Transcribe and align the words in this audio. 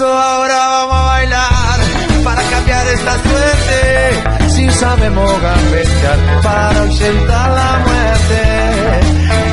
Ahora 0.00 0.56
vamos 0.56 0.96
a 0.96 1.04
bailar 1.06 1.80
para 2.24 2.42
cambiar 2.50 2.86
esta 2.88 3.12
suerte. 3.22 4.50
Si 4.50 4.70
sabemos 4.70 5.42
gambetear 5.42 6.42
para 6.42 6.80
ausentar 6.82 7.50
la 7.50 7.78
muerte. 7.86 8.42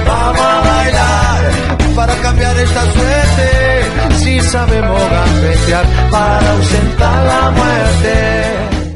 Vamos 0.07 0.41
a 0.41 0.61
bailar 0.61 1.95
para 1.95 2.15
cambiar 2.21 2.57
esta 2.57 2.81
suerte. 2.91 4.15
Si 4.15 4.39
sabemos 4.41 5.01
gambetear 5.11 5.85
para 6.09 6.51
ausentar 6.53 7.25
la 7.25 7.51
muerte. 7.51 8.91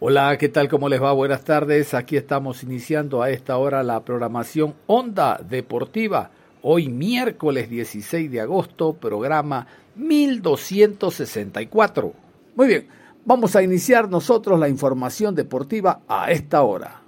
Hola, 0.00 0.36
¿qué 0.36 0.48
tal? 0.48 0.68
¿Cómo 0.68 0.88
les 0.88 1.02
va? 1.02 1.12
Buenas 1.12 1.44
tardes. 1.44 1.94
Aquí 1.94 2.16
estamos 2.16 2.62
iniciando 2.62 3.22
a 3.22 3.30
esta 3.30 3.56
hora 3.56 3.82
la 3.82 4.04
programación 4.04 4.74
Onda 4.86 5.40
Deportiva. 5.42 6.30
Hoy 6.66 6.88
miércoles 6.88 7.68
16 7.68 8.30
de 8.30 8.40
agosto, 8.40 8.94
programa 8.94 9.66
1264. 9.96 12.12
Muy 12.56 12.68
bien, 12.68 12.88
vamos 13.24 13.56
a 13.56 13.62
iniciar 13.62 14.08
nosotros 14.08 14.58
la 14.58 14.68
información 14.68 15.34
deportiva 15.34 16.00
a 16.08 16.30
esta 16.30 16.62
hora. 16.62 17.00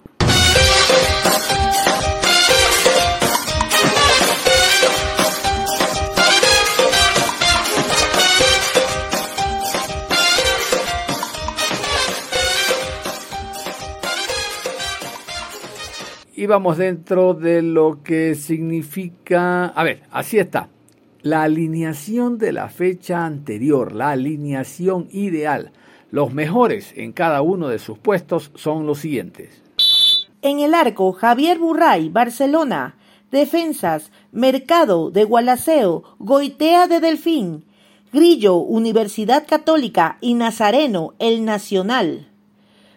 Y 16.38 16.44
vamos 16.44 16.76
dentro 16.76 17.32
de 17.32 17.62
lo 17.62 18.02
que 18.02 18.34
significa... 18.34 19.68
A 19.68 19.82
ver, 19.82 20.02
así 20.10 20.38
está 20.38 20.68
la 21.26 21.42
alineación 21.42 22.38
de 22.38 22.52
la 22.52 22.68
fecha 22.68 23.26
anterior, 23.26 23.92
la 23.92 24.10
alineación 24.10 25.08
ideal. 25.10 25.72
Los 26.12 26.32
mejores 26.32 26.92
en 26.94 27.10
cada 27.10 27.42
uno 27.42 27.66
de 27.66 27.80
sus 27.80 27.98
puestos 27.98 28.52
son 28.54 28.86
los 28.86 29.00
siguientes. 29.00 29.60
En 30.40 30.60
el 30.60 30.72
arco, 30.72 31.12
Javier 31.12 31.58
Burray, 31.58 32.10
Barcelona. 32.10 32.94
Defensas, 33.32 34.12
Mercado 34.30 35.10
de 35.10 35.24
Gualaceo, 35.24 36.04
Goitea 36.20 36.86
de 36.86 37.00
Delfín, 37.00 37.64
Grillo, 38.12 38.58
Universidad 38.58 39.48
Católica 39.48 40.18
y 40.20 40.34
Nazareno, 40.34 41.14
el 41.18 41.44
Nacional. 41.44 42.28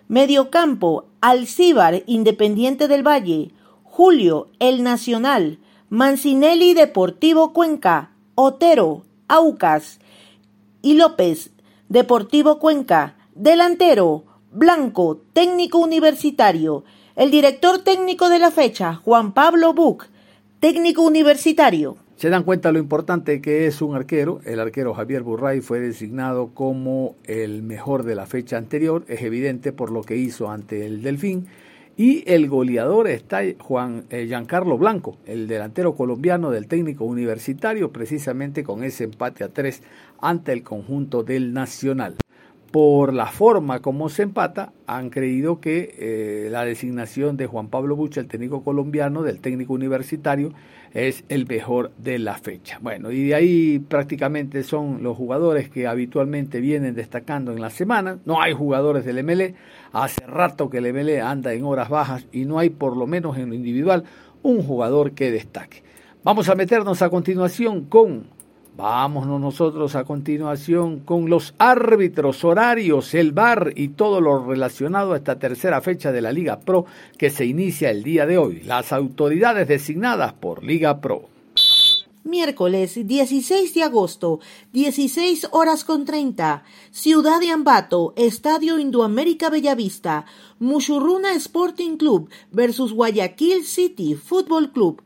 Mediocampo, 0.08 1.05
Alcíbar, 1.20 2.04
Independiente 2.05 2.87
del 2.87 3.05
Valle, 3.05 3.49
Julio, 3.83 4.49
el 4.59 4.83
Nacional, 4.83 5.58
Mancinelli, 5.89 6.75
Deportivo 6.75 7.54
Cuenca, 7.54 8.08
Otero, 8.42 9.04
Aucas 9.27 10.00
y 10.82 10.94
López, 10.94 11.52
Deportivo 11.89 12.58
Cuenca, 12.58 13.17
delantero, 13.36 14.23
Blanco, 14.54 15.20
técnico 15.33 15.80
universitario, 15.80 16.86
el 17.17 17.32
director 17.32 17.80
técnico 17.80 18.30
de 18.30 18.39
la 18.39 18.49
fecha, 18.49 18.95
Juan 18.95 19.33
Pablo 19.33 19.73
Buc, 19.73 20.05
técnico 20.61 21.02
universitario. 21.02 21.98
Se 22.16 22.30
dan 22.30 22.44
cuenta 22.44 22.72
lo 22.72 22.80
importante 22.80 23.42
que 23.42 23.67
es 23.67 23.82
un 23.82 23.94
arquero. 23.94 24.39
El 24.45 24.61
arquero 24.61 24.94
Javier 24.94 25.23
Burray 25.23 25.60
fue 25.60 25.82
designado 25.82 26.52
como 26.54 27.17
el 27.26 27.61
mejor 27.61 28.04
de 28.04 28.16
la 28.16 28.26
fecha 28.26 28.55
anterior. 28.55 29.04
Es 29.10 29.22
evidente 29.22 29.73
por 29.73 29.92
lo 29.92 30.02
que 30.04 30.16
hizo 30.16 30.49
ante 30.49 30.86
el 30.86 31.02
Delfín 31.02 31.48
y 31.99 32.23
el 32.27 32.48
goleador 32.48 33.10
está 33.10 33.42
Juan 33.60 34.05
eh, 34.10 34.26
Giancarlo 34.26 34.77
Blanco, 34.77 35.17
el 35.26 35.49
delantero 35.49 35.95
colombiano 35.95 36.49
del 36.49 36.65
técnico 36.65 37.04
universitario, 37.04 37.92
precisamente 37.92 38.64
con 38.64 38.86
ese 38.86 39.04
empate 39.04 39.43
a 39.43 39.49
tres 39.49 39.83
ante 40.21 40.54
el 40.54 40.64
conjunto 40.64 41.23
del 41.23 41.52
Nacional. 41.52 42.15
Por 42.71 43.14
la 43.14 43.26
forma 43.26 43.82
como 43.82 44.08
se 44.08 44.23
empata, 44.23 44.71
han 44.87 45.10
creído 45.10 45.60
que 45.60 45.93
eh, 45.99 46.48
la 46.49 46.64
designación 46.64 47.36
de 47.36 47.48
Juan 47.48 47.67
Pablo 47.67 47.98
Bucha, 47.98 48.21
el 48.21 48.27
técnico 48.27 48.64
colombiano 48.64 49.21
del 49.21 49.42
técnico 49.42 49.73
universitario, 49.73 50.54
es 50.93 51.26
el 51.27 51.48
mejor 51.48 51.92
de 51.98 52.17
la 52.17 52.37
fecha. 52.37 52.80
Bueno, 52.81 53.11
y 53.11 53.27
de 53.27 53.36
ahí 53.36 53.80
prácticamente 53.80 54.64
son 54.64 55.04
los 55.04 55.17
jugadores 55.17 55.70
que 55.70 55.86
habitualmente 55.86 56.61
vienen 56.61 56.95
destacando 56.95 57.52
en 57.52 57.60
la 57.60 57.70
semana. 57.70 58.20
No 58.23 58.42
hay 58.42 58.54
jugadores 58.54 59.04
del 59.04 59.21
MLE. 59.21 59.55
Hace 59.92 60.26
rato 60.26 60.70
que 60.70 60.77
el 60.77 60.94
MLE 60.94 61.22
anda 61.22 61.54
en 61.54 61.64
horas 61.64 61.89
bajas 61.89 62.26
y 62.32 62.45
no 62.45 62.60
hay, 62.60 62.70
por 62.70 62.95
lo 62.95 63.08
menos 63.08 63.38
en 63.38 63.50
lo 63.50 63.55
individual, 63.55 64.04
un 64.44 64.64
jugador 64.64 65.11
que 65.11 65.32
destaque. 65.32 65.83
Vamos 66.23 66.50
a 66.50 66.55
meternos 66.55 67.02
a 67.02 67.10
continuación 67.10 67.86
con 67.86 68.28
Vámonos 68.80 69.42
nosotros 69.42 69.94
a 69.98 70.05
continuación 70.05 70.99
con 70.99 71.30
los 71.30 71.54
árbitros 71.58 72.45
horarios, 72.45 73.14
el 73.14 73.33
VAR 73.33 73.73
y 73.76 73.89
todo 73.89 74.22
lo 74.22 74.45
relacionado 74.45 75.11
a 75.11 75.17
esta 75.17 75.38
tercera 75.38 75.82
fecha 75.82 76.14
de 76.14 76.22
la 76.22 76.32
Liga 76.32 76.61
Pro 76.61 76.86
que 77.17 77.30
se 77.30 77.45
inicia 77.45 77.92
el 77.92 78.04
día 78.04 78.26
de 78.26 78.38
hoy. 78.38 78.61
Las 78.61 78.94
autoridades 78.94 79.67
designadas 79.67 80.32
por 80.32 80.64
Liga 80.64 81.02
Pro. 81.02 81.28
Miércoles 82.30 82.94
16 83.08 83.73
de 83.73 83.82
agosto, 83.82 84.40
16 84.72 85.48
horas 85.52 85.84
con 85.84 86.06
30, 86.06 86.64
Ciudad 86.92 87.40
de 87.40 87.50
Ambato, 87.50 88.14
Estadio 88.16 88.78
Indoamérica 88.78 89.50
Bellavista, 89.50 90.26
Mushurruna 90.60 91.34
Sporting 91.34 91.98
Club 91.98 92.30
versus 92.52 92.94
Guayaquil 92.94 93.66
City 93.66 94.14
Football 94.14 94.72
Club. 94.72 95.02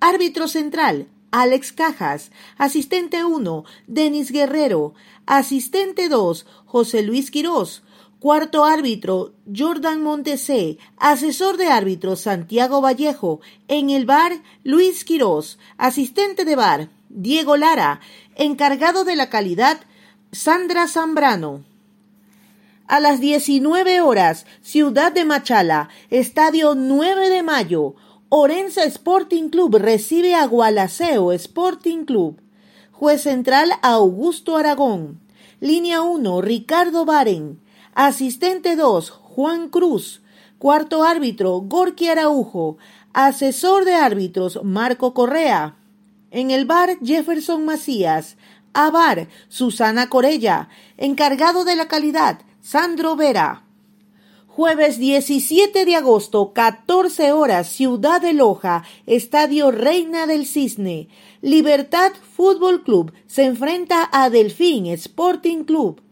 Árbitro 0.00 0.48
central, 0.48 1.08
Alex 1.30 1.72
Cajas, 1.72 2.30
asistente 2.58 3.24
1, 3.24 3.64
Denis 3.86 4.30
Guerrero, 4.30 4.92
asistente 5.24 6.10
2, 6.10 6.44
José 6.66 7.02
Luis 7.02 7.30
Quirós, 7.30 7.82
cuarto 8.26 8.64
árbitro, 8.64 9.34
Jordan 9.56 10.02
Montesé, 10.02 10.78
asesor 10.96 11.58
de 11.58 11.68
árbitro, 11.68 12.16
Santiago 12.16 12.80
Vallejo, 12.80 13.38
en 13.68 13.88
el 13.88 14.04
bar, 14.04 14.42
Luis 14.64 15.04
Quirós, 15.04 15.60
asistente 15.78 16.44
de 16.44 16.56
bar, 16.56 16.88
Diego 17.08 17.56
Lara, 17.56 18.00
encargado 18.34 19.04
de 19.04 19.14
la 19.14 19.30
calidad, 19.30 19.78
Sandra 20.32 20.88
Zambrano. 20.88 21.62
A 22.88 22.98
las 22.98 23.20
19 23.20 24.00
horas, 24.00 24.44
Ciudad 24.60 25.12
de 25.12 25.24
Machala, 25.24 25.88
Estadio 26.10 26.74
9 26.74 27.28
de 27.28 27.44
Mayo, 27.44 27.94
Orense 28.28 28.82
Sporting 28.86 29.50
Club 29.50 29.76
recibe 29.76 30.34
a 30.34 30.46
Gualaceo 30.46 31.30
Sporting 31.30 32.04
Club. 32.04 32.40
Juez 32.90 33.22
central 33.22 33.70
Augusto 33.82 34.56
Aragón. 34.56 35.20
Línea 35.60 36.02
1 36.02 36.40
Ricardo 36.40 37.04
Baren. 37.04 37.64
Asistente 37.98 38.76
2 38.76 39.08
Juan 39.08 39.70
Cruz. 39.70 40.20
Cuarto 40.58 41.02
árbitro 41.02 41.62
Gorky 41.62 42.08
Araujo. 42.08 42.76
Asesor 43.14 43.86
de 43.86 43.94
árbitros 43.94 44.60
Marco 44.62 45.14
Correa. 45.14 45.76
En 46.30 46.50
el 46.50 46.66
bar 46.66 46.98
Jefferson 47.02 47.64
Macías. 47.64 48.36
A 48.74 48.90
bar 48.90 49.28
Susana 49.48 50.10
Corella. 50.10 50.68
Encargado 50.98 51.64
de 51.64 51.74
la 51.74 51.88
calidad 51.88 52.40
Sandro 52.60 53.16
Vera. 53.16 53.64
Jueves 54.46 54.98
17 54.98 55.86
de 55.86 55.96
agosto, 55.96 56.52
14 56.52 57.32
horas, 57.32 57.66
Ciudad 57.66 58.20
de 58.20 58.34
Loja, 58.34 58.84
Estadio 59.06 59.70
Reina 59.70 60.26
del 60.26 60.44
Cisne. 60.44 61.08
Libertad 61.40 62.12
Fútbol 62.34 62.82
Club 62.82 63.14
se 63.26 63.44
enfrenta 63.44 64.06
a 64.12 64.28
Delfín 64.28 64.84
Sporting 64.84 65.64
Club. 65.64 66.02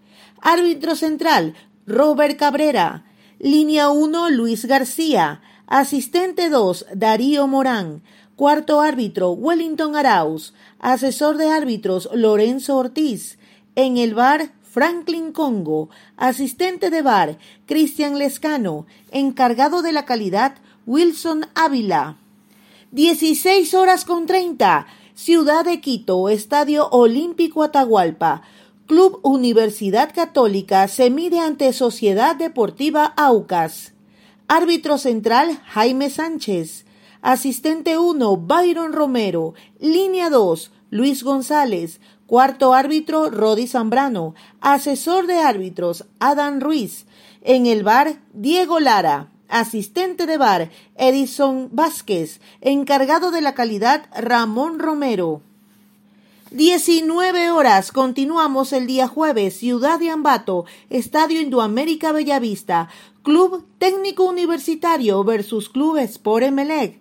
Árbitro 0.41 0.95
central, 0.95 1.55
Robert 1.87 2.39
Cabrera. 2.39 3.05
Línea 3.39 3.91
1, 3.91 4.31
Luis 4.31 4.65
García. 4.65 5.43
Asistente 5.67 6.49
2, 6.49 6.87
Darío 6.95 7.47
Morán. 7.47 8.03
Cuarto 8.37 8.81
árbitro, 8.81 9.33
Wellington 9.33 9.95
Arauz. 9.95 10.55
Asesor 10.79 11.37
de 11.37 11.49
árbitros, 11.49 12.09
Lorenzo 12.15 12.79
Ortiz. 12.79 13.39
En 13.77 13.99
el 13.99 14.15
bar, 14.15 14.53
Franklin 14.63 15.33
Congo. 15.33 15.91
Asistente 16.17 16.89
de 16.89 17.03
bar, 17.03 17.39
Cristian 17.67 18.19
Lescano. 18.19 18.87
Encargado 19.11 19.83
de 19.83 19.93
la 19.93 20.07
calidad, 20.07 20.55
Wilson 20.87 21.47
Ávila. 21.55 22.17
16 22.93 23.75
horas 23.75 24.07
con 24.07 24.25
30. 24.25 24.87
Ciudad 25.15 25.65
de 25.67 25.81
Quito, 25.81 26.29
Estadio 26.31 26.89
Olímpico 26.89 27.63
Atahualpa. 27.63 28.43
Club 28.95 29.19
Universidad 29.25 30.15
Católica 30.15 30.87
se 30.87 31.11
mide 31.11 31.41
ante 31.41 31.73
Sociedad 31.73 32.37
Deportiva 32.37 33.07
Aucas. 33.17 33.93
Árbitro 34.47 34.99
central 34.99 35.61
Jaime 35.67 36.11
Sánchez. 36.11 36.85
Asistente 37.21 37.99
1 37.99 38.37
Byron 38.37 38.93
Romero. 38.93 39.55
Línea 39.81 40.31
2 40.31 40.71
Luis 40.91 41.25
González. 41.25 42.01
Cuarto 42.29 42.73
árbitro 42.73 43.31
Rodi 43.31 43.67
Zambrano. 43.67 44.37
Asesor 44.61 45.27
de 45.27 45.41
árbitros 45.41 46.07
Adán 46.21 46.61
Ruiz. 46.61 47.07
En 47.43 47.67
el 47.67 47.83
bar 47.83 48.21
Diego 48.33 48.79
Lara. 48.79 49.33
Asistente 49.49 50.25
de 50.27 50.39
bar 50.39 50.71
Edison 50.95 51.69
Vázquez. 51.73 52.41
Encargado 52.61 53.33
de 53.33 53.41
la 53.41 53.55
calidad 53.55 54.05
Ramón 54.17 54.79
Romero. 54.79 55.43
19 56.55 57.51
horas. 57.51 57.91
Continuamos 57.91 58.73
el 58.73 58.87
día 58.87 59.09
jueves. 59.09 59.59
Ciudad 59.59 59.99
de 59.99 60.11
Ambato, 60.11 60.67
Estadio 60.89 61.41
Indoamérica 61.41 62.13
Bellavista. 62.13 62.89
Club 63.25 63.67
Técnico 63.79 64.23
Universitario 64.23 65.25
versus 65.25 65.69
Club 65.69 65.97
Sport 65.97 66.45
Emelec. 66.45 67.01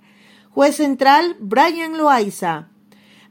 Juez 0.50 0.78
central, 0.78 1.36
Brian 1.40 2.00
Loaiza. 2.00 2.70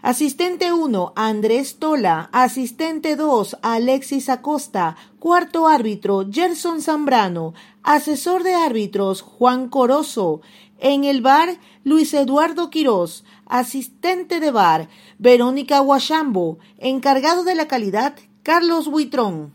Asistente 0.01 0.73
1, 0.73 1.13
Andrés 1.17 1.81
Tola. 1.81 2.31
Asistente 2.31 3.17
2, 3.17 3.57
Alexis 3.61 4.29
Acosta. 4.29 4.97
Cuarto 5.19 5.67
árbitro, 5.67 6.29
Gerson 6.31 6.83
Zambrano. 6.83 7.53
Asesor 7.83 8.45
de 8.45 8.55
árbitros, 8.55 9.23
Juan 9.23 9.69
Corozo. 9.69 10.41
En 10.79 11.03
el 11.03 11.21
bar, 11.21 11.59
Luis 11.83 12.15
Eduardo 12.15 12.71
Quirós. 12.71 13.25
Asistente 13.53 14.41
de 14.41 14.51
bar, 14.51 14.89
Verónica 15.19 15.83
Huachambo. 15.83 16.59
Encargado 16.79 17.45
de 17.45 17.55
la 17.55 17.69
calidad, 17.69 18.15
Carlos 18.43 18.89
Buitrón. 18.89 19.53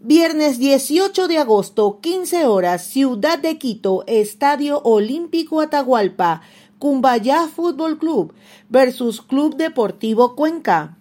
Viernes 0.00 0.58
18 0.58 1.28
de 1.28 1.38
agosto, 1.38 2.00
15 2.00 2.46
horas, 2.46 2.84
Ciudad 2.84 3.38
de 3.38 3.58
Quito, 3.58 4.02
Estadio 4.08 4.80
Olímpico 4.82 5.60
Atahualpa, 5.60 6.42
Cumbayá 6.80 7.46
Fútbol 7.46 7.96
Club 7.96 8.34
versus 8.68 9.22
Club 9.22 9.54
Deportivo 9.54 10.34
Cuenca. 10.34 10.96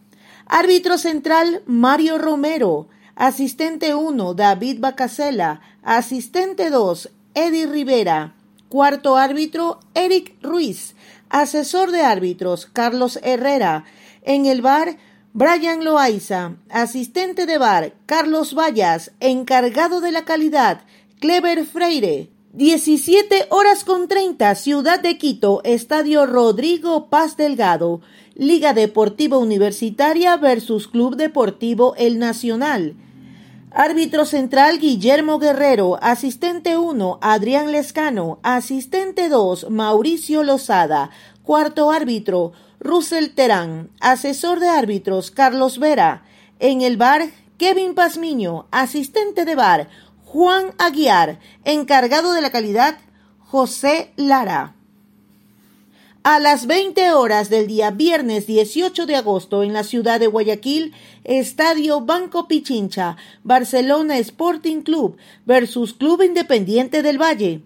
Árbitro 0.45 0.99
central 0.99 1.63
Mario 1.65 2.19
Romero. 2.19 2.87
Asistente 3.15 3.95
1 3.95 4.35
David 4.35 4.79
Bacasela. 4.79 5.61
Asistente 5.81 6.69
2 6.69 7.09
Eddie 7.33 7.65
Rivera. 7.65 8.35
Cuarto 8.73 9.17
árbitro 9.17 9.79
Eric 9.93 10.33
Ruiz. 10.41 10.95
Asesor 11.29 11.91
de 11.91 12.01
árbitros 12.01 12.65
Carlos 12.65 13.19
Herrera. 13.21 13.85
En 14.23 14.47
el 14.47 14.63
bar 14.63 14.97
Brian 15.31 15.83
Loaiza, 15.83 16.55
asistente 16.71 17.45
de 17.45 17.59
bar, 17.59 17.93
Carlos 18.07 18.55
Vallas, 18.55 19.11
encargado 19.19 20.01
de 20.01 20.11
la 20.11 20.25
calidad, 20.25 20.85
Clever 21.19 21.67
Freire. 21.67 22.31
17 22.53 23.45
horas 23.51 23.83
con 23.83 24.07
30, 24.07 24.55
Ciudad 24.55 24.99
de 24.99 25.19
Quito, 25.19 25.61
Estadio 25.63 26.25
Rodrigo 26.25 27.11
Paz 27.11 27.37
Delgado, 27.37 28.01
Liga 28.33 28.73
Deportiva 28.73 29.37
Universitaria 29.37 30.35
versus 30.37 30.87
Club 30.87 31.15
Deportivo 31.15 31.93
El 31.95 32.17
Nacional. 32.17 32.95
Árbitro 33.75 34.27
central 34.27 34.77
Guillermo 34.77 35.39
Guerrero, 35.39 35.97
asistente 35.99 36.77
1 36.77 37.17
Adrián 37.23 37.71
Lescano, 37.71 38.37
asistente 38.43 39.29
2 39.29 39.71
Mauricio 39.71 40.43
Lozada, 40.43 41.09
cuarto 41.41 41.89
árbitro 41.89 42.51
Russell 42.79 43.29
Terán, 43.33 43.89
asesor 43.99 44.59
de 44.59 44.69
árbitros 44.69 45.31
Carlos 45.31 45.79
Vera, 45.79 46.23
en 46.59 46.81
el 46.81 46.97
bar 46.97 47.23
Kevin 47.57 47.95
Pazmiño, 47.95 48.67
asistente 48.69 49.43
de 49.43 49.55
bar 49.55 49.89
Juan 50.23 50.75
Aguiar, 50.77 51.39
encargado 51.63 52.33
de 52.33 52.41
la 52.41 52.51
calidad 52.51 52.99
José 53.39 54.13
Lara. 54.17 54.75
A 56.25 56.39
las 56.39 56.67
20 56.67 57.11
horas 57.11 57.49
del 57.49 57.67
día 57.67 57.91
viernes 57.91 58.47
18 58.47 59.05
de 59.05 59.17
agosto 59.17 59.61
en 59.61 59.73
la 59.73 59.83
ciudad 59.83 60.21
de 60.21 60.27
Guayaquil, 60.27 60.93
Estadio 61.25 61.99
Banco 61.99 62.47
Pichincha, 62.47 63.17
Barcelona 63.43 64.17
Sporting 64.19 64.83
Club 64.83 65.17
versus 65.45 65.93
Club 65.93 66.21
Independiente 66.21 67.03
del 67.03 67.21
Valle. 67.21 67.63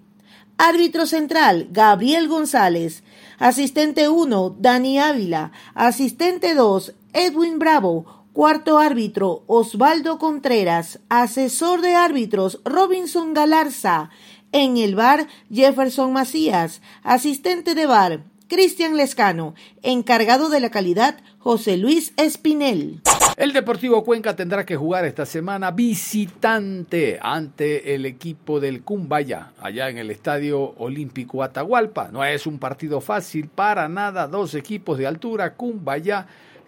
Árbitro 0.57 1.06
central, 1.06 1.68
Gabriel 1.69 2.27
González. 2.27 3.04
Asistente 3.38 4.09
1, 4.09 4.56
Dani 4.57 4.98
Ávila. 4.98 5.51
Asistente 5.75 6.56
2, 6.56 6.95
Edwin 7.13 7.59
Bravo. 7.59 8.25
Cuarto 8.33 8.80
árbitro, 8.80 9.44
Osvaldo 9.45 10.18
Contreras. 10.18 10.98
Asesor 11.09 11.81
de 11.81 11.94
árbitros, 11.94 12.59
Robinson 12.65 13.36
Galarza. 13.36 14.09
En 14.51 14.77
el 14.77 14.95
bar, 14.95 15.27
Jefferson 15.54 16.12
Macías. 16.12 16.81
Asistente 17.04 17.75
de 17.75 17.86
bar, 17.86 18.24
Cristian 18.47 18.97
Lescano. 18.97 19.55
Encargado 19.83 20.49
de 20.49 20.59
la 20.59 20.69
calidad, 20.69 21.17
José 21.38 21.77
Luis 21.77 22.13
Espinel. 22.17 23.01
El 23.38 23.53
Deportivo 23.53 24.03
Cuenca 24.03 24.35
tendrá 24.35 24.65
que 24.65 24.75
jugar 24.75 25.05
esta 25.05 25.25
semana 25.25 25.71
visitante 25.71 27.19
ante 27.21 27.94
el 27.94 28.05
equipo 28.05 28.59
del 28.59 28.81
Cumbaya, 28.81 29.51
allá 29.61 29.89
en 29.89 29.99
el 29.99 30.09
Estadio 30.09 30.73
Olímpico 30.77 31.44
Atahualpa. 31.44 32.09
No 32.11 32.25
es 32.25 32.47
un 32.47 32.57
partido 32.57 32.99
fácil 32.99 33.47
para 33.47 33.88
nada, 33.88 34.27
dos 34.27 34.55
equipos 34.55 34.97
de 34.97 35.07
altura, 35.07 35.53
Cumbaya 35.53 36.25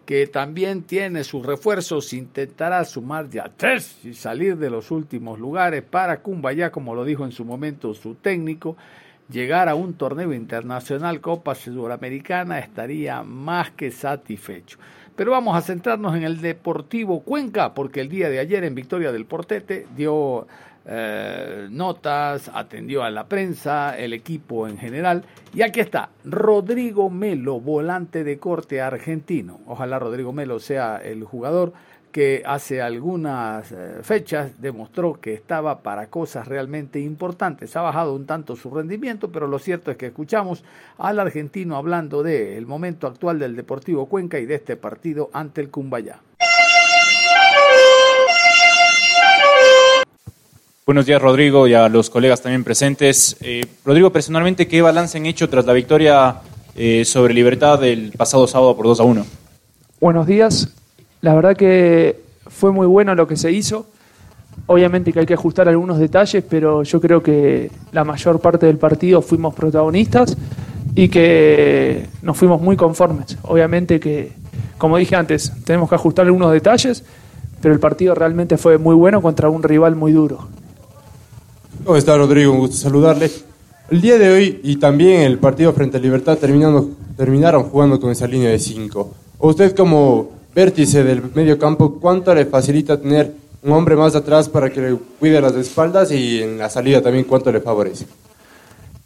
que 0.09 0.25
también 0.25 0.81
tiene 0.81 1.23
sus 1.23 1.45
refuerzos, 1.45 2.13
intentará 2.13 2.83
sumar 2.83 3.29
ya 3.29 3.51
tres 3.55 4.03
y 4.03 4.15
salir 4.15 4.57
de 4.57 4.71
los 4.71 4.89
últimos 4.89 5.37
lugares 5.37 5.83
para 5.83 6.23
Cumbaya, 6.23 6.71
como 6.71 6.95
lo 6.95 7.05
dijo 7.05 7.25
en 7.25 7.31
su 7.31 7.45
momento 7.45 7.93
su 7.93 8.15
técnico, 8.15 8.75
llegar 9.29 9.69
a 9.69 9.75
un 9.75 9.93
torneo 9.93 10.33
internacional 10.33 11.21
Copa 11.21 11.55
Sudamericana 11.55 12.59
estaría 12.59 13.23
más 13.23 13.71
que 13.71 13.91
satisfecho. 13.91 14.77
Pero 15.15 15.31
vamos 15.31 15.55
a 15.55 15.61
centrarnos 15.61 16.15
en 16.15 16.23
el 16.23 16.41
Deportivo 16.41 17.21
Cuenca, 17.21 17.74
porque 17.74 18.01
el 18.01 18.09
día 18.09 18.29
de 18.29 18.39
ayer 18.39 18.63
en 18.63 18.74
Victoria 18.74 19.12
del 19.12 19.25
Portete 19.25 19.86
dio 19.95 20.48
eh, 20.86 21.67
notas, 21.69 22.50
atendió 22.53 23.03
a 23.03 23.12
la 23.12 23.27
prensa, 23.27 23.98
el 23.98 24.13
equipo 24.13 24.67
en 24.67 24.77
general. 24.77 25.25
Y 25.53 25.62
aquí 25.62 25.81
está, 25.81 26.09
Rodrigo 26.24 27.09
Melo, 27.09 27.59
volante 27.59 28.24
de 28.24 28.39
corte 28.39 28.81
argentino. 28.81 29.59
Ojalá 29.67 30.00
Rodrigo 30.00 30.31
Melo 30.31 30.59
sea 30.59 30.98
el 30.98 31.24
jugador 31.25 31.74
que 32.12 32.44
hace 32.46 32.82
algunas 32.82 33.72
eh, 33.72 34.00
fechas 34.01 34.62
demostró 34.62 35.20
que 35.20 35.34
estaba 35.34 35.80
para 35.80 36.08
cosas 36.08 36.48
realmente 36.48 37.00
importantes. 37.00 37.75
Ha 37.75 37.82
bajado 37.82 38.16
un 38.16 38.25
tanto 38.25 38.56
su 38.56 38.70
rendimiento, 38.70 39.32
pero 39.32 39.48
lo 39.48 39.60
cierto 39.60 39.92
es 39.92 39.98
que 39.98 40.08
escuchamos 40.08 40.63
al 40.98 41.20
argentino 41.20 41.75
hablando 41.75 42.24
del 42.24 42.58
el 42.58 42.66
momento 42.66 43.08
actual 43.08 43.39
del 43.39 43.56
Deportivo 43.56 44.08
Cuenca 44.08 44.39
y 44.39 44.46
de 44.46 44.56
este 44.56 44.75
partido 44.75 45.30
ante 45.34 45.62
el 45.62 45.70
Cumbayá. 45.70 46.20
Buenos 50.86 51.06
días, 51.06 51.22
Rodrigo, 51.22 51.68
y 51.68 51.75
a 51.75 51.88
los 51.88 52.10
colegas 52.10 52.42
también 52.42 52.63
presentes. 52.63 53.38
Eh, 53.42 53.63
Rodrigo, 53.86 54.12
personalmente, 54.12 54.68
¿qué 54.68 54.82
balance 54.82 55.20
han 55.20 55.28
hecho 55.28 55.48
tras 55.48 55.63
la 55.66 55.74
victoria 55.74 56.42
eh, 56.75 57.06
sobre 57.06 57.36
Libertad 57.36 57.80
del 57.80 58.12
pasado 58.18 58.48
sábado 58.48 58.75
por 58.75 58.88
2 58.88 59.00
a 59.00 59.04
1? 59.04 59.25
Buenos 60.01 60.25
días. 60.25 60.78
La 61.21 61.33
verdad 61.33 61.55
que 61.55 62.21
fue 62.47 62.71
muy 62.71 62.88
bueno 62.88 63.13
lo 63.15 63.27
que 63.27 63.35
se 63.35 63.51
hizo. 63.51 63.88
Obviamente 64.67 65.11
que 65.11 65.19
hay 65.21 65.25
que 65.25 65.33
ajustar 65.33 65.67
algunos 65.67 65.97
detalles, 65.97 66.43
pero 66.47 66.83
yo 66.83 67.01
creo 67.01 67.23
que 67.23 67.71
la 67.91 68.03
mayor 68.03 68.39
parte 68.39 68.65
del 68.65 68.77
partido 68.77 69.21
fuimos 69.21 69.53
protagonistas 69.53 70.38
y 70.95 71.09
que 71.09 72.07
nos 72.21 72.38
fuimos 72.38 72.61
muy 72.61 72.75
conformes. 72.75 73.38
Obviamente 73.43 73.99
que, 73.99 74.33
como 74.77 74.97
dije 74.97 75.15
antes, 75.15 75.51
tenemos 75.65 75.89
que 75.89 75.95
ajustar 75.95 76.25
algunos 76.25 76.51
detalles, 76.51 77.03
pero 77.61 77.73
el 77.73 77.79
partido 77.79 78.15
realmente 78.15 78.57
fue 78.57 78.77
muy 78.77 78.95
bueno 78.95 79.21
contra 79.21 79.49
un 79.49 79.63
rival 79.63 79.95
muy 79.95 80.11
duro. 80.11 80.47
¿Cómo 81.83 81.97
está 81.97 82.17
Rodrigo? 82.17 82.51
Un 82.51 82.59
gusto 82.59 82.75
saludarle. 82.75 83.31
El 83.89 84.01
día 84.01 84.19
de 84.19 84.29
hoy 84.29 84.59
y 84.63 84.75
también 84.75 85.21
el 85.21 85.39
partido 85.39 85.73
frente 85.73 85.97
a 85.97 85.99
Libertad 85.99 86.38
terminando, 86.38 86.91
terminaron 87.17 87.63
jugando 87.63 87.99
con 87.99 88.11
esa 88.11 88.27
línea 88.27 88.49
de 88.49 88.59
5. 88.59 89.13
¿Usted 89.39 89.75
como 89.75 90.38
vértice 90.53 91.03
del 91.03 91.24
medio 91.34 91.58
campo, 91.58 92.00
¿cuánto 92.00 92.34
le 92.34 92.46
facilita 92.46 93.00
tener 93.00 93.32
un 93.62 93.72
hombre 93.74 93.96
más 93.96 94.15
atrás 94.15 94.48
para 94.50 94.70
que 94.70 94.82
le 94.82 94.98
cuide 95.20 95.41
las 95.41 95.56
espaldas 95.56 96.12
y 96.12 96.41
en 96.41 96.58
la 96.58 96.70
salida 96.70 97.01
también 97.01 97.25
cuánto 97.25 97.51
le 97.51 97.60
favorece? 97.60 98.06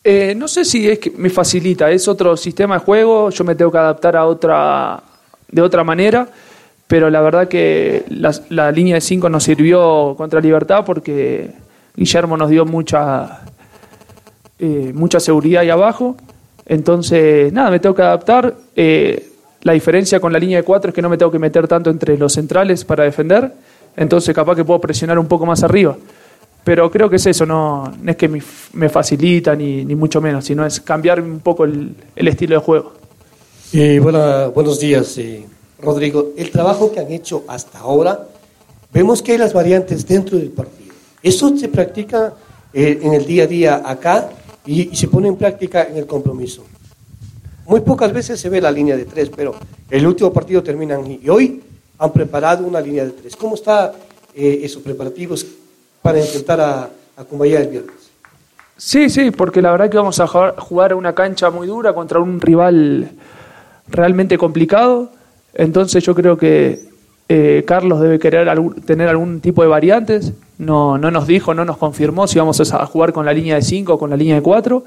Eh, 0.04 0.34
no 0.36 0.48
sé 0.48 0.66
si 0.66 0.90
es 0.90 1.00
que 1.00 1.12
me 1.12 1.30
facilita, 1.30 1.90
es 1.90 2.08
otro 2.08 2.36
sistema 2.36 2.76
de 2.76 2.82
juego, 2.82 3.30
yo 3.30 3.44
me 3.44 3.56
tengo 3.56 3.72
que 3.72 3.78
adaptar 3.78 4.18
a 4.18 4.26
otra, 4.26 5.02
de 5.50 5.62
otra 5.62 5.84
manera, 5.84 6.28
pero 6.88 7.10
la 7.10 7.22
verdad 7.22 7.48
que 7.48 8.04
la, 8.10 8.72
línea 8.72 8.96
de 8.96 9.02
5 9.02 9.30
nos 9.30 9.44
sirvió 9.46 10.14
contra 10.18 10.42
Libertad 10.42 10.84
porque 10.86 11.52
Guillermo 11.96 12.36
nos 12.36 12.50
dio 12.50 12.66
mucha, 12.66 13.44
eh, 14.60 14.92
mucha 14.94 15.22
seguridad 15.22 15.62
ahí 15.62 15.70
abajo, 15.70 16.18
entonces 16.66 17.54
nada, 17.54 17.72
me 17.72 17.80
tengo 17.80 17.96
que 17.96 18.02
adaptar. 18.02 18.56
Eh, 18.76 19.33
la 19.64 19.74
diferencia 19.74 20.20
con 20.20 20.32
la 20.32 20.40
línea 20.40 20.58
de 20.58 20.64
4 20.64 20.90
es 20.90 20.96
que 20.96 21.02
no 21.02 21.10
me 21.10 21.18
tengo 21.18 21.32
que 21.32 21.40
meter 21.40 21.68
tanto 21.68 21.90
entre 21.90 22.18
los 22.18 22.34
centrales 22.34 22.86
para 22.86 23.04
defender, 23.04 23.52
entonces 23.96 24.34
capaz 24.36 24.56
que 24.56 24.66
puedo 24.66 24.80
presionar 24.80 25.18
un 25.18 25.28
poco 25.28 25.46
más 25.46 25.64
arriba. 25.64 25.98
Pero 26.64 26.90
creo 26.90 27.10
que 27.10 27.18
es 27.18 27.26
eso, 27.26 27.46
no, 27.46 27.92
no 28.02 28.12
es 28.12 28.16
que 28.16 28.30
me, 28.30 28.42
me 28.74 28.88
facilita 28.88 29.56
ni, 29.56 29.84
ni, 29.84 29.96
mucho 29.96 30.22
menos, 30.22 30.46
sino 30.46 30.66
es 30.66 30.80
cambiar 30.80 31.20
un 31.20 31.40
poco 31.42 31.66
el, 31.66 31.96
estilo 32.16 32.56
de 32.56 32.62
juego. 32.62 32.94
Eh, 33.74 34.00
buenos 34.00 34.80
días, 34.80 35.18
eh, 35.18 35.46
Rodrigo. 35.82 36.32
El 36.38 36.52
trabajo 36.52 36.92
que 36.92 37.02
han 37.02 37.12
hecho 37.12 37.44
hasta 37.48 37.80
ahora, 37.80 38.28
vemos 38.94 39.22
que 39.22 39.34
hay 39.34 39.38
las 39.38 39.52
variantes 39.52 40.08
dentro 40.08 40.38
del 40.38 40.52
partido. 40.52 40.94
Eso 41.22 41.58
se 41.58 41.68
practica 41.68 42.34
eh, 42.74 43.00
en 43.02 43.14
el 43.14 43.26
día 43.26 43.44
a 43.44 43.48
día 43.48 43.82
acá 43.86 44.30
y, 44.66 44.96
se 44.96 45.08
pone 45.08 45.28
en 45.28 45.36
práctica 45.36 45.84
en 45.84 45.98
el 45.98 46.08
compromiso. 46.08 46.64
Muy 47.66 47.82
pocas 47.82 48.12
veces 48.12 48.40
se 48.40 48.50
ve 48.50 48.60
la 48.60 48.72
línea 48.72 48.98
de 48.98 49.06
tres, 49.06 49.30
pero 49.36 49.56
el 49.90 50.06
último 50.06 50.32
partido 50.34 50.62
terminan 50.62 51.10
y 51.10 51.30
hoy 51.30 51.62
han 51.98 52.12
preparado 52.12 52.66
una 52.66 52.82
línea 52.82 53.06
de 53.06 53.12
tres. 53.12 53.36
¿Cómo 53.36 53.56
están 53.56 53.92
esos 54.36 54.82
preparativos? 54.82 55.46
para 56.04 56.20
enfrentar 56.20 56.62
a, 56.62 56.90
a 57.18 57.46
el 57.46 57.68
viernes. 57.68 58.12
Sí, 58.78 59.10
sí, 59.10 59.32
porque 59.32 59.62
la 59.62 59.72
verdad 59.72 59.90
que 59.90 59.98
vamos 59.98 60.20
a 60.20 60.28
jugar 60.28 60.94
una 60.94 61.16
cancha 61.16 61.50
muy 61.50 61.66
dura 61.66 61.94
contra 61.94 62.20
un 62.20 62.40
rival 62.40 63.10
realmente 63.88 64.38
complicado. 64.38 65.10
Entonces 65.54 66.04
yo 66.04 66.14
creo 66.14 66.38
que 66.38 66.82
eh, 67.30 67.64
Carlos 67.66 68.02
debe 68.02 68.20
querer 68.20 68.48
tener 68.86 69.08
algún 69.08 69.40
tipo 69.40 69.62
de 69.62 69.70
variantes. 69.70 70.34
No, 70.58 70.98
no 70.98 71.10
nos 71.10 71.26
dijo, 71.26 71.54
no 71.54 71.64
nos 71.64 71.78
confirmó 71.78 72.28
si 72.28 72.38
vamos 72.38 72.60
a 72.74 72.86
jugar 72.86 73.14
con 73.14 73.26
la 73.26 73.34
línea 73.34 73.56
de 73.56 73.62
5 73.62 73.94
o 73.94 74.00
con 74.00 74.10
la 74.10 74.18
línea 74.18 74.36
de 74.36 74.42
4, 74.42 74.84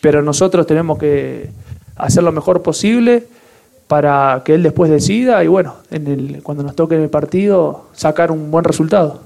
pero 0.00 0.22
nosotros 0.22 0.66
tenemos 0.66 0.98
que 0.98 1.50
hacer 1.96 2.22
lo 2.22 2.32
mejor 2.32 2.62
posible 2.62 3.26
para 3.86 4.42
que 4.44 4.54
él 4.54 4.62
después 4.62 4.90
decida 4.90 5.44
y 5.44 5.46
bueno, 5.46 5.76
en 5.90 6.06
el, 6.06 6.42
cuando 6.42 6.62
nos 6.62 6.74
toque 6.74 6.94
en 6.94 7.02
el 7.02 7.10
partido 7.10 7.86
sacar 7.92 8.30
un 8.30 8.50
buen 8.50 8.64
resultado. 8.64 9.20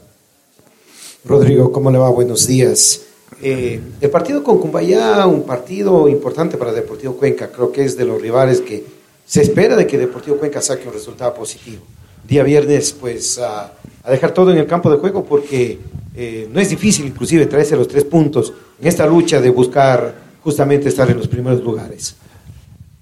Rodrigo, 1.25 1.73
¿cómo 1.73 1.91
le 1.91 1.99
va? 1.99 2.11
Buenos 2.11 2.47
días. 2.47 3.03
Eh, 3.43 3.81
el 4.01 4.11
partido 4.11 4.43
con 4.43 4.59
Cumbayá, 4.59 5.27
un 5.27 5.45
partido 5.45 6.09
importante 6.09 6.57
para 6.57 6.73
Deportivo 6.73 7.15
Cuenca, 7.15 7.51
creo 7.51 7.71
que 7.71 7.85
es 7.85 7.97
de 7.97 8.05
los 8.05 8.21
rivales 8.21 8.61
que 8.61 8.85
se 9.25 9.43
espera 9.43 9.77
de 9.77 9.87
que 9.87 9.99
Deportivo 9.99 10.39
Cuenca 10.39 10.61
saque 10.61 10.89
un 10.89 10.95
resultado 10.95 11.35
positivo. 11.35 11.83
Día 12.27 12.43
viernes, 12.43 12.93
pues 12.93 13.39
a, 13.39 13.73
dejar 14.09 14.33
todo 14.33 14.51
en 14.51 14.59
el 14.59 14.67
campo 14.67 14.91
de 14.91 14.97
juego 14.97 15.23
porque 15.25 15.79
eh, 16.17 16.49
no 16.51 16.61
es 16.61 16.71
difícil 16.71 17.07
inclusive 17.07 17.47
traerse 17.47 17.77
los 17.77 17.87
tres 17.87 18.05
puntos 18.05 18.53
en 18.81 18.89
esta 18.89 19.07
lucha 19.07 19.41
de 19.41 19.51
buscar 19.51 20.15
justamente 20.43 20.89
estar 20.89 21.11
en 21.11 21.19
los 21.19 21.29
primeros 21.29 21.63
lugares. 21.63 22.17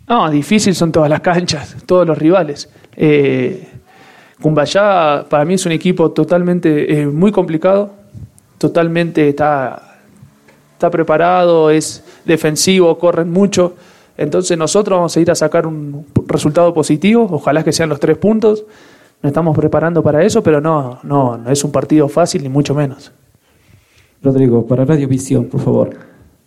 No, 0.09 0.31
difícil 0.31 0.75
son 0.75 0.93
todas 0.93 1.11
las 1.11 1.21
canchas, 1.21 1.77
todos 1.87 2.07
los 2.07 2.17
rivales. 2.17 2.69
Eh, 2.97 3.69
Cumbayá 4.41 5.25
para 5.29 5.45
mí 5.45 5.55
es 5.55 5.65
un 5.65 5.73
equipo 5.73 6.11
totalmente 6.11 7.01
eh, 7.01 7.07
muy 7.07 7.33
complicado, 7.33 7.93
totalmente 8.59 9.31
está, 9.31 9.99
está 10.75 10.91
preparado, 10.91 11.71
es 11.71 12.05
defensivo, 12.25 12.99
corren 12.99 13.31
mucho. 13.31 13.75
Entonces 14.19 14.57
nosotros 14.59 14.99
vamos 14.99 15.17
a 15.17 15.21
ir 15.21 15.31
a 15.31 15.35
sacar 15.35 15.67
un 15.67 16.07
resultado 16.27 16.73
positivo, 16.75 17.27
ojalá 17.31 17.65
que 17.65 17.73
sean 17.73 17.89
los 17.89 17.99
tres 17.99 18.19
puntos. 18.19 18.65
Nos 19.23 19.31
estamos 19.31 19.57
preparando 19.57 20.03
para 20.03 20.23
eso, 20.23 20.43
pero 20.43 20.61
no, 20.61 20.99
no, 21.03 21.39
no 21.39 21.51
es 21.51 21.65
un 21.65 21.73
partido 21.73 22.09
fácil 22.09 22.43
ni 22.43 22.51
mucho 22.51 22.75
menos. 22.75 23.13
Rodrigo, 24.23 24.67
para 24.67 24.85
Radio 24.85 25.09
Visión, 25.09 25.47
por 25.47 25.61
favor. 25.61 26.06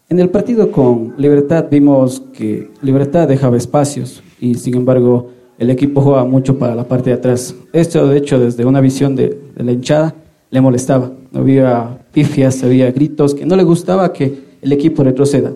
En 0.09 0.17
el 0.17 0.29
partido 0.29 0.71
con 0.71 1.13
Libertad 1.17 1.67
vimos 1.69 2.23
que 2.33 2.71
Libertad 2.81 3.27
dejaba 3.27 3.57
espacios 3.57 4.23
y 4.39 4.55
sin 4.55 4.77
embargo 4.77 5.29
el 5.59 5.69
equipo 5.69 6.01
jugaba 6.01 6.25
mucho 6.25 6.57
para 6.57 6.73
la 6.73 6.83
parte 6.85 7.11
de 7.11 7.17
atrás. 7.17 7.53
Esto 7.73 8.07
de 8.07 8.17
hecho 8.17 8.39
desde 8.39 8.65
una 8.65 8.81
visión 8.81 9.15
de, 9.15 9.39
la 9.55 9.71
hinchada 9.71 10.15
le 10.49 10.61
molestaba. 10.61 11.11
Había 11.31 11.99
pifias, 12.11 12.63
había 12.63 12.91
gritos, 12.91 13.35
que 13.35 13.45
no 13.45 13.55
le 13.55 13.61
gustaba 13.61 14.11
que 14.11 14.33
el 14.63 14.71
equipo 14.71 15.03
retroceda. 15.03 15.53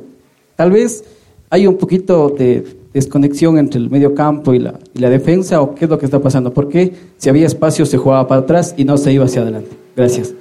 Tal 0.55 0.69
vez 0.69 1.03
hay 1.50 1.65
un 1.65 1.77
poquito 1.77 2.29
de 2.29 2.63
desconexión 2.93 3.57
entre 3.57 3.79
el 3.79 3.89
medio 3.89 4.13
campo 4.13 4.53
y 4.53 4.60
la, 4.60 4.75
y 4.93 5.00
la 5.00 5.10
defensa, 5.10 5.63
o 5.63 5.74
qué 5.74 5.86
es 5.86 5.89
lo 5.89 5.98
que 5.98 6.05
está 6.05 6.19
pasando. 6.19 6.53
¿Por 6.53 6.69
qué 6.69 6.93
si 7.17 7.27
había 7.27 7.48
espacio 7.48 7.88
se 7.88 7.98
jugaba 7.98 8.27
para 8.27 8.41
atrás 8.41 8.75
y 8.77 8.86
no 8.86 8.98
se 8.98 9.12
iba 9.12 9.25
hacia 9.25 9.41
adelante? 9.41 9.72
Gracias. 9.95 10.36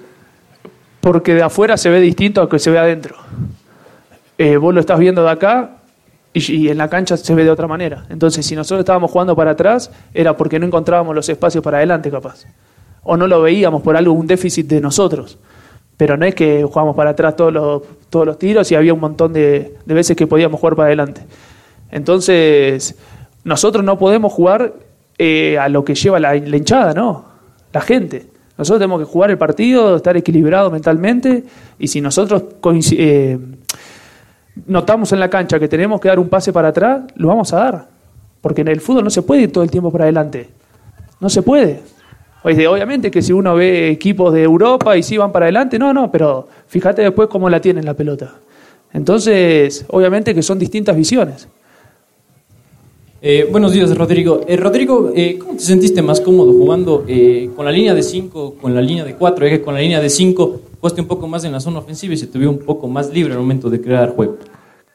Porque 1.00 1.32
de 1.32 1.42
afuera 1.42 1.78
se 1.78 1.88
ve 1.88 1.98
distinto 1.98 2.42
a 2.42 2.48
que 2.50 2.58
se 2.58 2.70
ve 2.70 2.78
adentro. 2.78 3.16
Eh, 4.38 4.56
vos 4.56 4.74
lo 4.74 4.80
estás 4.80 4.98
viendo 4.98 5.22
de 5.22 5.30
acá 5.30 5.78
y, 6.32 6.68
en 6.68 6.78
la 6.78 6.88
cancha 6.88 7.16
se 7.16 7.34
ve 7.34 7.44
de 7.44 7.50
otra 7.50 7.66
manera. 7.66 8.06
Entonces, 8.08 8.44
si 8.46 8.56
nosotros 8.56 8.80
estábamos 8.80 9.10
jugando 9.10 9.36
para 9.36 9.52
atrás, 9.52 9.90
era 10.14 10.36
porque 10.36 10.58
no 10.58 10.66
encontrábamos 10.66 11.14
los 11.14 11.28
espacios 11.28 11.62
para 11.62 11.78
adelante, 11.78 12.10
capaz 12.10 12.44
o 13.04 13.16
no 13.16 13.26
lo 13.26 13.42
veíamos 13.42 13.82
por 13.82 13.96
algo, 13.96 14.12
un 14.12 14.26
déficit 14.26 14.66
de 14.66 14.80
nosotros. 14.80 15.38
Pero 15.96 16.16
no 16.16 16.24
es 16.24 16.34
que 16.34 16.64
jugamos 16.64 16.96
para 16.96 17.10
atrás 17.10 17.36
todos 17.36 17.52
los, 17.52 17.82
todos 18.10 18.26
los 18.26 18.38
tiros 18.38 18.70
y 18.72 18.74
había 18.74 18.94
un 18.94 19.00
montón 19.00 19.32
de, 19.32 19.76
de 19.84 19.94
veces 19.94 20.16
que 20.16 20.26
podíamos 20.26 20.60
jugar 20.60 20.76
para 20.76 20.86
adelante. 20.86 21.22
Entonces, 21.90 22.96
nosotros 23.44 23.84
no 23.84 23.98
podemos 23.98 24.32
jugar 24.32 24.74
eh, 25.18 25.58
a 25.58 25.68
lo 25.68 25.84
que 25.84 25.94
lleva 25.94 26.18
la, 26.18 26.34
la, 26.34 26.56
hinchada, 26.56 26.94
¿no? 26.94 27.26
La 27.72 27.80
gente. 27.80 28.26
Nosotros 28.56 28.80
tenemos 28.80 29.00
que 29.00 29.06
jugar 29.06 29.30
el 29.30 29.38
partido, 29.38 29.96
estar 29.96 30.16
equilibrado 30.16 30.70
mentalmente 30.70 31.44
y 31.78 31.88
si 31.88 32.00
nosotros 32.00 32.44
eh, 32.92 33.38
notamos 34.66 35.12
en 35.12 35.20
la 35.20 35.30
cancha 35.30 35.58
que 35.58 35.68
tenemos 35.68 36.00
que 36.00 36.08
dar 36.08 36.18
un 36.18 36.28
pase 36.28 36.52
para 36.52 36.68
atrás, 36.68 37.02
lo 37.14 37.28
vamos 37.28 37.52
a 37.52 37.56
dar. 37.56 37.88
Porque 38.40 38.62
en 38.62 38.68
el 38.68 38.80
fútbol 38.80 39.04
no 39.04 39.10
se 39.10 39.22
puede 39.22 39.42
ir 39.42 39.52
todo 39.52 39.64
el 39.64 39.70
tiempo 39.70 39.90
para 39.90 40.04
adelante. 40.04 40.48
No 41.20 41.28
se 41.28 41.42
puede. 41.42 41.80
Obviamente 42.44 43.10
que 43.10 43.22
si 43.22 43.32
uno 43.32 43.54
ve 43.54 43.90
equipos 43.90 44.32
de 44.34 44.42
Europa 44.42 44.96
y 44.96 45.02
sí 45.02 45.16
van 45.16 45.30
para 45.30 45.46
adelante, 45.46 45.78
no, 45.78 45.92
no, 45.92 46.10
pero 46.10 46.48
fíjate 46.66 47.02
después 47.02 47.28
cómo 47.28 47.48
la 47.48 47.60
tienen 47.60 47.84
la 47.84 47.94
pelota. 47.94 48.34
Entonces, 48.92 49.84
obviamente 49.88 50.34
que 50.34 50.42
son 50.42 50.58
distintas 50.58 50.96
visiones. 50.96 51.48
Eh, 53.24 53.46
buenos 53.48 53.72
días, 53.72 53.96
Rodrigo. 53.96 54.40
Eh, 54.48 54.56
Rodrigo, 54.56 55.12
eh, 55.14 55.38
¿cómo 55.38 55.52
te 55.52 55.60
sentiste 55.60 56.02
más 56.02 56.20
cómodo 56.20 56.52
jugando 56.52 57.06
con 57.54 57.64
la 57.64 57.70
línea 57.70 57.94
de 57.94 58.02
5, 58.02 58.56
con 58.60 58.74
la 58.74 58.80
línea 58.80 59.04
de 59.04 59.14
4? 59.14 59.46
Es 59.46 59.52
que 59.52 59.62
con 59.62 59.74
la 59.74 59.80
línea 59.80 60.00
de 60.00 60.10
5 60.10 60.60
jugaste 60.82 61.00
un 61.00 61.06
poco 61.06 61.28
más 61.28 61.44
en 61.44 61.52
la 61.52 61.60
zona 61.60 61.78
ofensiva 61.78 62.12
y 62.12 62.16
se 62.16 62.26
te 62.26 62.44
un 62.44 62.58
poco 62.58 62.88
más 62.88 63.08
libre 63.08 63.34
al 63.34 63.38
momento 63.38 63.70
de 63.70 63.80
crear 63.80 64.10
juego. 64.10 64.36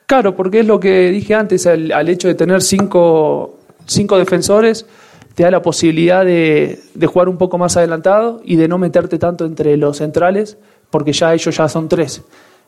Claro, 0.05 0.35
porque 0.35 0.59
es 0.59 0.65
lo 0.67 0.81
que 0.81 1.09
dije 1.11 1.33
antes, 1.33 1.65
al, 1.65 1.93
al 1.93 2.09
hecho 2.09 2.27
de 2.27 2.35
tener 2.35 2.61
cinco, 2.61 3.57
cinco 3.85 4.17
defensores, 4.17 4.85
te 5.33 5.43
da 5.43 5.51
la 5.51 5.61
posibilidad 5.61 6.25
de, 6.25 6.77
de, 6.93 7.07
jugar 7.07 7.29
un 7.29 7.37
poco 7.37 7.57
más 7.57 7.77
adelantado 7.77 8.41
y 8.43 8.57
de 8.57 8.67
no 8.67 8.77
meterte 8.77 9.17
tanto 9.17 9.45
entre 9.45 9.77
los 9.77 9.95
centrales, 9.95 10.57
porque 10.89 11.13
ya 11.13 11.33
ellos 11.33 11.55
ya 11.55 11.69
son 11.69 11.87
tres. 11.87 12.21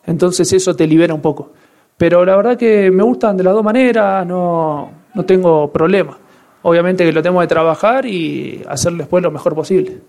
Entonces 0.05 0.53
eso 0.53 0.73
te 0.73 0.87
libera 0.87 1.13
un 1.13 1.21
poco. 1.21 1.51
Pero 1.97 2.23
la 2.23 2.37
verdad 2.37 2.57
que 2.57 2.89
me 2.89 3.03
gustan 3.03 3.35
de 3.35 3.43
las 3.43 3.53
dos 3.53 3.65
maneras, 3.65 4.25
no, 4.25 4.91
no 5.13 5.25
tengo 5.25 5.69
problema. 5.73 6.17
Obviamente 6.61 7.03
que 7.03 7.11
lo 7.11 7.21
tengo 7.21 7.41
que 7.41 7.47
trabajar 7.47 8.05
y 8.05 8.63
hacer 8.69 8.93
después 8.93 9.21
lo 9.21 9.29
mejor 9.29 9.55
posible. 9.55 9.99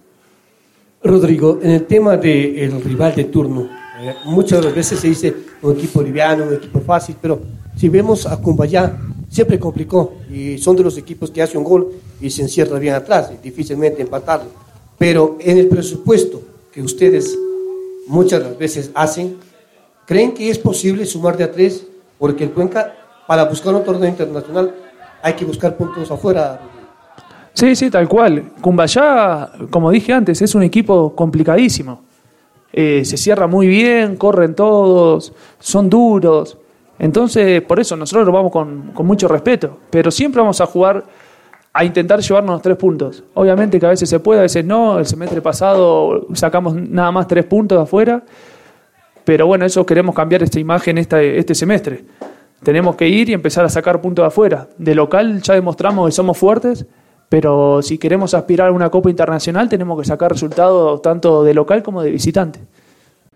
Rodrigo, 1.03 1.59
en 1.63 1.71
el 1.71 1.87
tema 1.87 2.17
del 2.19 2.73
de 2.73 2.81
rival 2.85 3.15
de 3.15 3.25
turno, 3.25 3.69
eh, 4.01 4.15
muchas 4.27 4.63
veces 4.75 5.01
se 5.01 5.09
dice 5.09 5.35
un 5.63 5.73
equipo 5.73 6.03
liviano, 6.03 6.45
un 6.45 6.55
equipo 6.55 6.81
fácil, 6.81 7.17
pero 7.21 7.41
si 7.75 7.89
vemos 7.89 8.27
a 8.27 8.37
Cumbayá, 8.37 8.99
siempre 9.31 9.59
complicó 9.59 10.15
y 10.31 10.59
son 10.59 10.77
de 10.77 10.83
los 10.83 10.99
equipos 10.99 11.31
que 11.31 11.41
hace 11.41 11.57
un 11.57 11.65
gol 11.65 11.93
y 12.21 12.29
se 12.29 12.43
encierra 12.43 12.79
bien 12.79 12.95
atrás 12.95 13.31
y 13.33 13.43
difícilmente 13.43 14.03
empatarlo. 14.03 14.51
Pero 14.99 15.39
en 15.41 15.57
el 15.57 15.69
presupuesto 15.69 16.43
que 16.71 16.83
ustedes 16.83 17.35
muchas 18.07 18.59
veces 18.59 18.91
hacen, 18.93 19.39
¿creen 20.07 20.35
que 20.35 20.51
es 20.51 20.59
posible 20.59 21.07
sumar 21.07 21.37
de 21.39 21.45
a 21.45 21.51
tres? 21.51 21.87
Porque 22.19 22.45
el 22.45 22.51
Cuenca, 22.51 22.95
para 23.27 23.45
buscar 23.45 23.75
un 23.75 23.85
torneo 23.85 24.09
internacional, 24.09 24.75
hay 25.23 25.33
que 25.33 25.47
buscar 25.47 25.79
puntos 25.79 26.11
afuera. 26.11 26.61
Sí, 27.53 27.75
sí, 27.75 27.91
tal 27.91 28.09
cual. 28.09 28.53
Cumbayá, 28.61 29.51
como 29.71 29.91
dije 29.91 30.13
antes, 30.13 30.41
es 30.43 30.55
un 30.55 30.63
equipo 30.63 31.15
complicadísimo. 31.15 32.03
Eh, 32.73 33.05
se 33.05 33.17
cierra 33.17 33.47
muy 33.47 33.67
bien, 33.67 34.17
corren 34.17 34.55
todos, 34.55 35.33
son 35.59 35.91
duros. 35.91 36.57
Entonces, 36.99 37.63
por 37.63 37.81
eso 37.81 37.97
nosotros 37.97 38.27
lo 38.27 38.33
vamos 38.33 38.53
con, 38.53 38.93
mucho 38.95 39.27
respeto, 39.27 39.79
pero 39.91 40.11
siempre 40.11 40.41
vamos 40.41 40.61
a 40.61 40.67
jugar 40.67 41.05
a 41.73 41.85
intentar 41.85 42.21
llevarnos 42.21 42.61
tres 42.63 42.77
puntos. 42.77 43.25
Obviamente 43.35 43.81
que 43.81 43.87
a 43.87 43.91
veces 43.91 44.09
se 44.09 44.21
puede, 44.21 44.41
a 44.41 44.43
veces 44.43 44.65
no. 44.65 44.99
El 44.99 45.07
semestre 45.07 45.41
pasado 45.41 46.27
sacamos 46.35 46.75
nada 46.75 47.11
más 47.11 47.27
tres 47.27 47.45
puntos 47.45 47.79
de 47.79 47.83
afuera, 47.83 48.23
Pero 49.25 49.47
bueno, 49.47 49.65
eso 49.65 49.85
queremos 49.87 50.15
cambiar 50.15 50.43
esta 50.43 50.59
imagen 50.59 50.99
este, 50.99 51.39
este 51.39 51.55
semestre. 51.55 52.05
Tenemos 52.63 52.97
que 52.97 53.09
ir 53.09 53.29
y 53.31 53.33
empezar 53.33 53.65
a 53.65 53.69
sacar 53.69 54.01
puntos 54.01 54.23
de 54.25 54.27
afuera. 54.27 54.69
De 54.77 54.95
local 54.95 55.41
ya 55.43 55.55
demostramos 55.55 56.07
que 56.07 56.13
somos 56.13 56.37
fuertes, 56.37 56.87
pero 57.31 57.81
si 57.81 57.97
queremos 57.97 58.35
aspirar 58.35 58.69
a 58.69 58.73
una 58.73 58.91
Copa 58.91 59.09
Internacional 59.09 59.69
tenemos 59.69 59.99
que 59.99 60.05
sacar 60.05 60.33
resultados 60.33 61.01
tanto 61.01 61.45
de 61.45 61.55
local 61.55 61.83
como 61.83 62.03
de 62.03 62.11
visitante. 62.11 62.61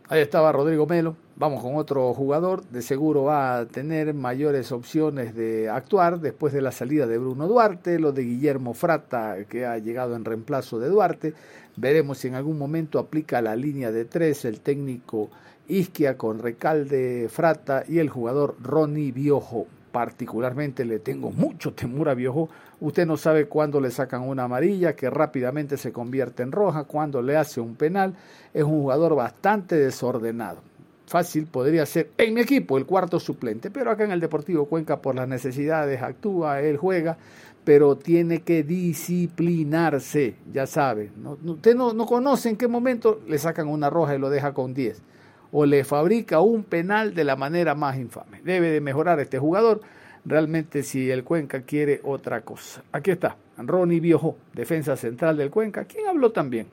Ahí 0.08 0.20
estaba 0.20 0.52
Rodrigo 0.52 0.84
Melo. 0.86 1.14
Vamos 1.36 1.62
con 1.62 1.76
otro 1.76 2.12
jugador. 2.12 2.64
De 2.64 2.82
seguro 2.82 3.22
va 3.22 3.58
a 3.58 3.66
tener 3.66 4.12
mayores 4.12 4.72
opciones 4.72 5.34
de 5.34 5.70
actuar 5.70 6.20
después 6.20 6.52
de 6.52 6.60
la 6.60 6.72
salida 6.72 7.06
de 7.06 7.18
Bruno 7.18 7.46
Duarte, 7.46 7.98
lo 8.00 8.12
de 8.12 8.24
Guillermo 8.24 8.74
Frata, 8.74 9.36
que 9.48 9.64
ha 9.64 9.78
llegado 9.78 10.16
en 10.16 10.24
reemplazo 10.24 10.80
de 10.80 10.88
Duarte. 10.88 11.32
Veremos 11.76 12.18
si 12.18 12.28
en 12.28 12.34
algún 12.34 12.58
momento 12.58 12.98
aplica 12.98 13.40
la 13.40 13.54
línea 13.54 13.92
de 13.92 14.04
tres 14.04 14.44
el 14.44 14.60
técnico 14.60 15.30
Isquia 15.68 16.18
con 16.18 16.40
Recalde 16.40 17.28
Frata 17.30 17.84
y 17.88 17.98
el 17.98 18.10
jugador 18.10 18.56
Ronnie 18.60 19.12
Biojo. 19.12 19.66
Particularmente 19.94 20.84
le 20.84 20.98
tengo 20.98 21.30
mucho 21.30 21.72
temor 21.72 22.08
a 22.08 22.14
Biojo. 22.14 22.48
Usted 22.80 23.06
no 23.06 23.16
sabe 23.16 23.46
cuándo 23.46 23.80
le 23.80 23.92
sacan 23.92 24.22
una 24.22 24.42
amarilla 24.42 24.96
que 24.96 25.08
rápidamente 25.08 25.76
se 25.76 25.92
convierte 25.92 26.42
en 26.42 26.50
roja, 26.50 26.82
cuándo 26.82 27.22
le 27.22 27.36
hace 27.36 27.60
un 27.60 27.76
penal. 27.76 28.12
Es 28.52 28.64
un 28.64 28.80
jugador 28.80 29.14
bastante 29.14 29.76
desordenado. 29.76 30.62
Fácil 31.06 31.46
podría 31.46 31.86
ser 31.86 32.10
en 32.18 32.34
mi 32.34 32.40
equipo 32.40 32.76
el 32.76 32.86
cuarto 32.86 33.20
suplente, 33.20 33.70
pero 33.70 33.92
acá 33.92 34.02
en 34.02 34.10
el 34.10 34.18
Deportivo 34.18 34.64
Cuenca 34.64 35.00
por 35.00 35.14
las 35.14 35.28
necesidades 35.28 36.02
actúa, 36.02 36.60
él 36.60 36.76
juega, 36.76 37.16
pero 37.62 37.96
tiene 37.96 38.42
que 38.42 38.64
disciplinarse, 38.64 40.34
ya 40.52 40.66
sabe. 40.66 41.12
¿no? 41.16 41.38
Usted 41.44 41.76
no, 41.76 41.92
no 41.92 42.04
conoce 42.04 42.48
en 42.48 42.56
qué 42.56 42.66
momento 42.66 43.20
le 43.28 43.38
sacan 43.38 43.68
una 43.68 43.90
roja 43.90 44.16
y 44.16 44.18
lo 44.18 44.28
deja 44.28 44.54
con 44.54 44.74
10 44.74 45.13
o 45.56 45.64
le 45.64 45.84
fabrica 45.84 46.40
un 46.40 46.64
penal 46.64 47.14
de 47.14 47.22
la 47.22 47.36
manera 47.36 47.76
más 47.76 47.96
infame. 47.96 48.40
Debe 48.42 48.70
de 48.70 48.80
mejorar 48.80 49.20
este 49.20 49.38
jugador 49.38 49.80
realmente 50.24 50.82
si 50.82 51.08
el 51.12 51.22
Cuenca 51.22 51.62
quiere 51.62 52.00
otra 52.02 52.40
cosa. 52.40 52.82
Aquí 52.90 53.12
está, 53.12 53.36
Ronnie 53.58 54.00
Biojo, 54.00 54.36
defensa 54.52 54.96
central 54.96 55.36
del 55.36 55.50
Cuenca, 55.50 55.84
¿Quién 55.84 56.08
habló 56.08 56.32
también. 56.32 56.66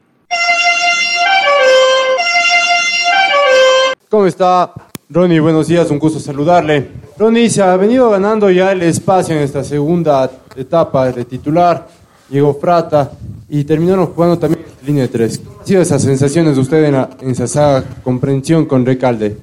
¿Cómo 4.10 4.26
está? 4.26 4.74
Ronnie, 5.12 5.40
buenos 5.40 5.68
días, 5.68 5.92
un 5.92 6.00
gusto 6.00 6.20
saludarle. 6.20 6.88
Ronnie 7.20 7.52
se 7.52 7.62
ha 7.62 7.78
venido 7.78 8.10
ganando 8.10 8.50
ya 8.50 8.72
el 8.72 8.82
espacio 8.82 9.36
en 9.36 9.44
esta 9.44 9.64
segunda 9.64 10.28
etapa 10.56 11.12
de 11.12 11.24
titular. 11.26 11.88
Llegó 12.32 12.54
Frata 12.54 13.12
y 13.50 13.66
terminaron 13.66 14.08
jugando 14.08 14.40
también 14.40 14.64
en 14.80 14.88
línea 14.88 15.04
de 15.04 15.10
tres. 15.10 15.38
¿Cómo 15.40 15.60
han 15.60 15.68
sido 15.68 15.82
esas 15.82 16.02
sensaciones 16.02 16.56
de 16.56 16.62
usted 16.62 16.86
en, 16.86 16.96
en 16.96 17.32
esa 17.32 17.84
comprensión 18.06 18.66
con 18.68 18.86
Recalde? 18.86 19.38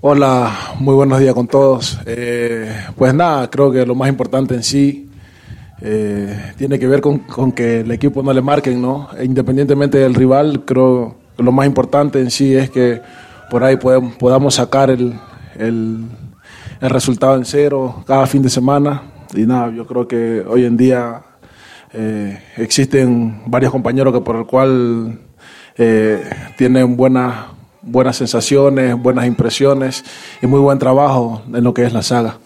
Hola, 0.00 0.74
muy 0.80 0.96
buenos 0.96 1.20
días 1.20 1.34
con 1.34 1.46
todos. 1.46 2.00
Eh, 2.04 2.68
pues 2.96 3.14
nada, 3.14 3.48
creo 3.48 3.70
que 3.70 3.86
lo 3.86 3.94
más 3.94 4.08
importante 4.08 4.56
en 4.56 4.64
sí 4.64 5.08
eh, 5.82 6.52
tiene 6.58 6.80
que 6.80 6.88
ver 6.88 7.00
con, 7.00 7.20
con, 7.20 7.52
que 7.52 7.82
el 7.82 7.90
equipo 7.92 8.24
no 8.24 8.32
le 8.32 8.42
marquen, 8.42 8.82
¿no? 8.82 9.10
E 9.16 9.24
independientemente 9.24 9.98
del 9.98 10.14
rival, 10.14 10.64
creo 10.64 11.14
que 11.36 11.44
lo 11.44 11.52
más 11.52 11.64
importante 11.64 12.18
en 12.18 12.32
sí 12.32 12.56
es 12.56 12.70
que 12.70 13.02
por 13.52 13.62
ahí 13.62 13.76
podemos, 13.76 14.16
podamos 14.16 14.56
sacar 14.56 14.90
el, 14.90 15.14
el, 15.56 16.06
el 16.80 16.90
resultado 16.90 17.36
en 17.36 17.44
cero 17.44 18.02
cada 18.04 18.26
fin 18.26 18.42
de 18.42 18.50
semana. 18.50 19.00
Y 19.32 19.46
nada, 19.46 19.70
yo 19.70 19.86
creo 19.86 20.08
que 20.08 20.44
hoy 20.44 20.64
en 20.64 20.76
día 20.76 21.22
eh, 21.94 22.38
existen 22.56 23.42
varios 23.46 23.72
compañeros 23.72 24.12
que 24.12 24.20
por 24.20 24.36
el 24.36 24.46
cual 24.46 25.20
eh, 25.76 26.22
tienen 26.56 26.96
buenas 26.96 27.54
buenas 27.86 28.16
sensaciones, 28.16 28.96
buenas 28.96 29.26
impresiones 29.26 30.04
y 30.42 30.46
muy 30.46 30.60
buen 30.60 30.78
trabajo 30.78 31.42
en 31.52 31.62
lo 31.62 31.74
que 31.74 31.84
es 31.84 31.92
la 31.92 32.02
saga. 32.02 32.38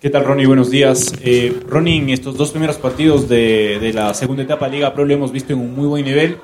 ¿Qué 0.00 0.10
tal, 0.10 0.24
Ronnie? 0.24 0.46
Buenos 0.46 0.70
días. 0.70 1.14
Eh, 1.22 1.60
Ronnie, 1.68 1.98
en 1.98 2.10
estos 2.10 2.36
dos 2.36 2.50
primeros 2.50 2.76
partidos 2.76 3.28
de, 3.28 3.78
de, 3.78 3.92
la 3.92 4.12
segunda 4.14 4.42
etapa 4.42 4.66
de 4.66 4.72
Liga 4.72 4.94
Pro 4.94 5.04
lo 5.04 5.14
hemos 5.14 5.30
visto 5.30 5.52
en 5.52 5.60
un 5.60 5.74
muy 5.76 5.86
buen 5.86 6.04
nivel. 6.04 6.38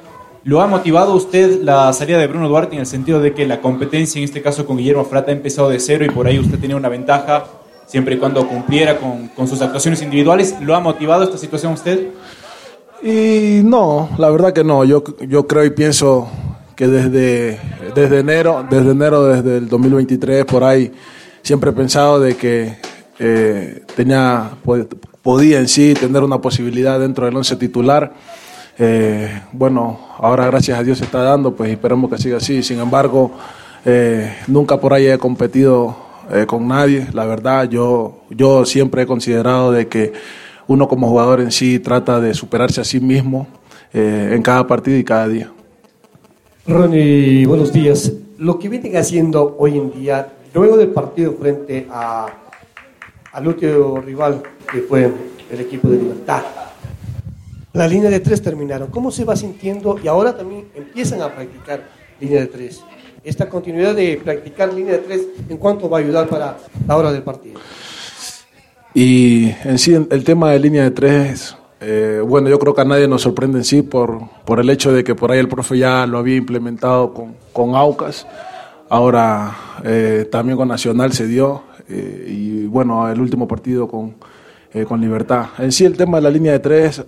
¿Lo 0.45 0.61
ha 0.61 0.69
motivado 0.69 1.15
usted 1.15 1.63
la 1.63 1.93
salida 1.93 2.19
de 2.19 2.29
Bruno 2.29 2.49
Duarte 2.49 2.75
en 2.75 2.81
el 2.81 2.87
sentido 2.87 3.21
de 3.21 3.35
que 3.35 3.47
la 3.47 3.61
competencia, 3.61 4.19
en 4.19 4.25
este 4.25 4.43
caso 4.43 4.65
con 4.65 4.77
Guillermo 4.77 5.05
Frata, 5.05 5.33
ha 5.33 5.35
empezado 5.35 5.69
de 5.69 5.81
cero 5.81 6.05
y 6.05 6.11
por 6.11 6.29
ahí 6.29 6.39
usted 6.39 6.59
tenía 6.59 6.77
una 6.77 6.89
ventaja 6.89 7.47
siempre 7.89 8.15
y 8.15 8.19
cuando 8.19 8.47
cumpliera 8.47 8.99
con, 8.99 9.29
con 9.29 9.49
sus 9.49 9.61
actuaciones 9.61 10.01
individuales? 10.03 10.55
¿Lo 10.61 10.77
ha 10.77 10.81
motivado 10.81 11.25
esta 11.25 11.39
situación 11.39 11.73
usted? 11.73 12.11
Y 13.03 13.63
no, 13.65 14.11
la 14.19 14.31
verdad 14.31 14.53
que 14.53 14.63
no. 14.63 14.85
Yo, 14.85 15.03
yo 15.27 15.47
creo 15.47 15.65
y 15.65 15.71
pienso 15.71 16.29
que 16.77 16.87
desde, 16.87 17.59
desde 17.95 18.21
enero, 18.21 18.65
desde 18.69 18.91
enero, 18.93 19.25
desde 19.25 19.59
el 19.59 19.69
2023, 19.69 20.45
por 20.45 20.63
ahí, 20.63 20.93
siempre 21.43 21.71
he 21.71 21.73
pensado 21.73 22.21
de 22.21 22.37
que 22.37 22.77
eh, 23.19 23.83
tenía, 23.97 24.51
podía 25.23 25.59
en 25.59 25.69
sí 25.69 25.95
tener 25.95 26.23
una 26.23 26.41
posibilidad 26.41 27.01
dentro 27.01 27.27
del 27.27 27.37
once 27.37 27.57
titular. 27.57 28.13
Eh, 28.79 29.43
bueno, 29.53 29.99
ahora 30.19 30.47
gracias 30.47 30.79
a 30.79 30.85
Dios 30.85 30.99
se 30.99 31.05
está 31.05 31.23
dando, 31.23 31.55
pues 31.55 31.71
esperemos 31.71 32.11
que 32.11 32.19
siga 32.19 32.37
así. 32.37 32.63
Sin 32.63 32.79
embargo, 32.79 33.33
eh, 33.85 34.37
nunca 34.47 34.79
por 34.79 34.93
ahí 34.93 35.07
he 35.07 35.19
competido 35.19 35.97
eh, 36.31 36.47
con 36.47 36.67
nadie. 36.69 37.07
La 37.13 37.25
verdad, 37.25 37.69
yo, 37.69 38.23
yo 38.31 38.65
siempre 38.65 39.03
he 39.03 39.07
considerado 39.07 39.73
de 39.73 39.89
que 39.89 40.13
uno 40.67 40.89
como 40.89 41.09
jugador 41.09 41.41
en 41.41 41.51
sí 41.51 41.79
trata 41.79 42.21
de 42.21 42.35
superarse 42.35 42.81
a 42.81 42.85
sí 42.85 43.01
mismo 43.01 43.47
eh, 43.93 44.33
en 44.33 44.43
cada 44.43 44.67
partido 44.67 44.99
y 44.99 45.05
cada 45.05 45.29
día. 45.29 45.51
Ronnie, 46.67 47.47
buenos 47.47 47.73
días. 47.73 48.13
Lo 48.37 48.59
que 48.59 48.69
vienen 48.69 48.97
haciendo 48.97 49.57
hoy 49.59 49.79
en 49.79 49.91
día, 49.91 50.33
luego 50.53 50.77
del 50.77 50.89
partido 50.89 51.35
frente 51.41 51.87
a, 51.91 52.27
al 53.33 53.49
último 53.49 54.01
rival 54.01 54.43
que 54.71 54.83
fue 54.83 55.11
el 55.51 55.61
equipo 55.61 55.89
de 55.89 55.97
Libertad, 55.97 56.43
la 57.73 57.89
línea 57.89 58.11
de 58.11 58.21
tres 58.21 58.43
terminaron. 58.43 58.91
¿Cómo 58.91 59.11
se 59.11 59.25
va 59.25 59.37
sintiendo? 59.37 59.99
Y 60.03 60.09
ahora 60.09 60.37
también 60.37 60.67
empiezan 60.75 61.23
a 61.23 61.35
practicar 61.35 61.89
línea 62.21 62.41
de 62.41 62.47
tres. 62.47 62.83
Esta 63.25 63.49
continuidad 63.49 63.95
de 63.95 64.21
practicar 64.23 64.73
línea 64.73 64.95
de 64.95 64.99
tres, 64.99 65.27
¿en 65.49 65.57
cuánto 65.57 65.89
va 65.91 65.99
a 65.99 66.01
ayudar 66.01 66.29
para 66.29 66.57
la 66.87 66.97
hora 66.97 67.13
del 67.13 67.23
partido? 67.23 67.61
Y 68.95 69.51
en 69.65 69.79
sí, 69.79 69.95
el 69.95 70.25
tema 70.25 70.53
de 70.53 70.59
línea 70.61 70.85
de 70.85 70.91
tres, 70.91 71.57
eh, 71.81 72.23
bueno, 72.25 72.49
yo 72.49 72.59
creo 72.59 72.75
que 72.75 72.81
a 72.81 72.85
nadie 72.85 73.07
nos 73.07 73.23
sorprende 73.23 73.59
en 73.59 73.65
sí 73.65 73.83
por, 73.83 74.21
por 74.45 74.61
el 74.61 74.71
hecho 74.71 74.93
de 74.93 75.05
que 75.05 75.15
por 75.15 75.31
ahí 75.31 75.39
el 75.39 75.49
profe 75.49 75.79
ya 75.79 76.07
lo 76.07 76.19
había 76.19 76.37
implementado 76.37 77.13
con, 77.13 77.35
con 77.53 77.75
AUCAS, 77.75 78.27
ahora 78.89 79.57
eh, 79.85 80.27
también 80.31 80.57
con 80.57 80.69
Nacional 80.69 81.13
se 81.13 81.27
dio, 81.27 81.63
eh, 81.89 82.27
y 82.29 82.67
bueno, 82.67 83.09
el 83.11 83.21
último 83.21 83.47
partido 83.47 83.89
con, 83.89 84.15
eh, 84.79 84.85
con 84.85 85.01
Libertad. 85.01 85.47
En 85.59 85.73
sí, 85.73 85.85
el 85.85 85.97
tema 85.97 86.19
de 86.19 86.23
la 86.23 86.31
línea 86.31 86.53
de 86.53 86.59
tres, 86.59 87.05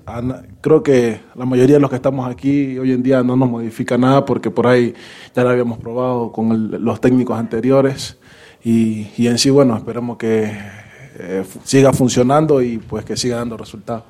creo 0.60 0.82
que 0.82 1.20
la 1.34 1.44
mayoría 1.44 1.76
de 1.76 1.80
los 1.80 1.90
que 1.90 1.96
estamos 1.96 2.28
aquí 2.28 2.78
hoy 2.78 2.92
en 2.92 3.02
día 3.02 3.22
no 3.22 3.36
nos 3.36 3.48
modifica 3.48 3.96
nada 3.96 4.24
porque 4.24 4.50
por 4.50 4.66
ahí 4.66 4.94
ya 5.34 5.42
lo 5.42 5.50
habíamos 5.50 5.78
probado 5.78 6.32
con 6.32 6.52
el, 6.52 6.70
los 6.82 7.00
técnicos 7.00 7.38
anteriores, 7.38 8.18
y, 8.62 9.08
y 9.16 9.26
en 9.26 9.38
sí, 9.38 9.50
bueno, 9.50 9.76
esperemos 9.76 10.16
que 10.16 10.52
eh, 11.18 11.44
siga 11.64 11.92
funcionando 11.92 12.60
y 12.60 12.78
pues 12.78 13.04
que 13.04 13.16
siga 13.16 13.36
dando 13.36 13.56
resultados. 13.56 14.04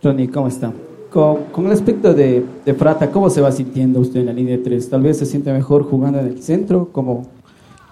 Tony, 0.00 0.28
¿cómo 0.28 0.48
está? 0.48 0.72
Con, 1.10 1.44
con 1.52 1.66
el 1.66 1.72
aspecto 1.72 2.12
de, 2.12 2.44
de, 2.64 3.10
¿cómo 3.12 3.30
se 3.30 3.40
va 3.40 3.52
sintiendo 3.52 4.00
usted 4.00 4.20
en 4.20 4.26
la 4.26 4.32
línea 4.32 4.56
de 4.56 4.62
tres? 4.62 4.88
Tal 4.90 5.02
vez 5.02 5.18
se 5.18 5.26
siente 5.26 5.52
mejor 5.52 5.84
jugando 5.84 6.18
en 6.20 6.26
el 6.26 6.42
centro 6.42 6.90
como, 6.92 7.26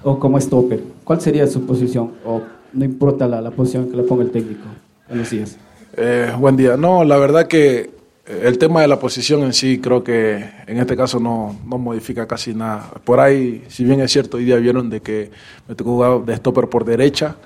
o 0.03 0.19
como 0.19 0.41
stopper. 0.41 0.83
¿Cuál 1.05 1.21
sería 1.21 1.47
su 1.47 1.65
posición? 1.65 2.11
¿O 2.25 2.41
no 2.75 2.85
importa 2.85 3.27
la, 3.27 3.41
la 3.41 3.51
posición 3.51 3.91
que 3.91 3.97
le 3.97 4.03
ponga 4.03 4.25
el 4.25 4.31
técnico? 4.31 4.65
Buenos 5.09 5.31
días. 5.31 5.57
Eh, 5.97 6.33
buen 6.39 6.57
día. 6.57 6.77
No, 6.77 7.05
la 7.05 7.17
verdad 7.17 7.47
que 7.47 7.91
el 8.27 8.59
tema 8.59 8.81
de 8.81 8.89
la 8.89 8.99
posición 8.99 9.43
en 9.43 9.53
sí 9.53 9.79
creo 9.79 10.03
que 10.03 10.45
en 10.67 10.79
este 10.79 10.97
caso 10.97 11.21
no, 11.21 11.57
no 11.67 11.79
modifica 11.79 12.27
casi 12.27 12.55
nada. 12.55 12.91
Por 13.05 13.21
ahí, 13.21 13.65
si 13.69 13.85
bien 13.85 14.01
es 14.01 14.13
cierto, 14.13 14.39
hoy 14.39 14.45
día 14.45 14.57
vieron 14.57 14.91
de 14.91 15.01
que 15.01 15.31
me 15.69 15.75
tocó 15.75 15.91
jugar 15.91 16.25
de 16.25 16.37
stopper 16.37 16.69
por 16.69 16.85
derecha, 16.85 17.37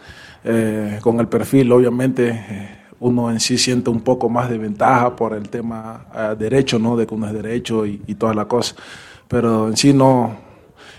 eh, 0.45 0.99
con 1.03 1.21
el 1.21 1.29
perfil 1.29 1.71
obviamente... 1.73 2.31
Eh, 2.31 2.75
uno 3.01 3.31
en 3.31 3.39
sí 3.39 3.59
siente 3.59 3.91
un 3.91 4.01
poco 4.01 4.29
más 4.29 4.51
de 4.51 4.59
ventaja 4.59 5.15
por 5.15 5.33
el 5.33 5.49
tema 5.49 6.07
uh, 6.13 6.35
derecho, 6.37 6.81
¿no? 6.81 6.97
De 6.97 7.07
que 7.07 7.15
uno 7.15 7.29
es 7.29 7.33
derecho 7.33 7.87
y, 7.87 8.03
y 8.09 8.17
toda 8.17 8.35
la 8.35 8.47
cosa. 8.47 8.75
Pero 9.29 9.69
en 9.69 9.77
sí 9.77 9.93
no, 9.93 10.37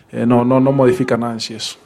eh, 0.09 0.25
no, 0.25 0.45
no, 0.45 0.61
no 0.61 0.71
modifica 0.71 1.17
nada 1.17 1.33
en 1.33 1.41
sí 1.41 1.55
eso. 1.55 1.77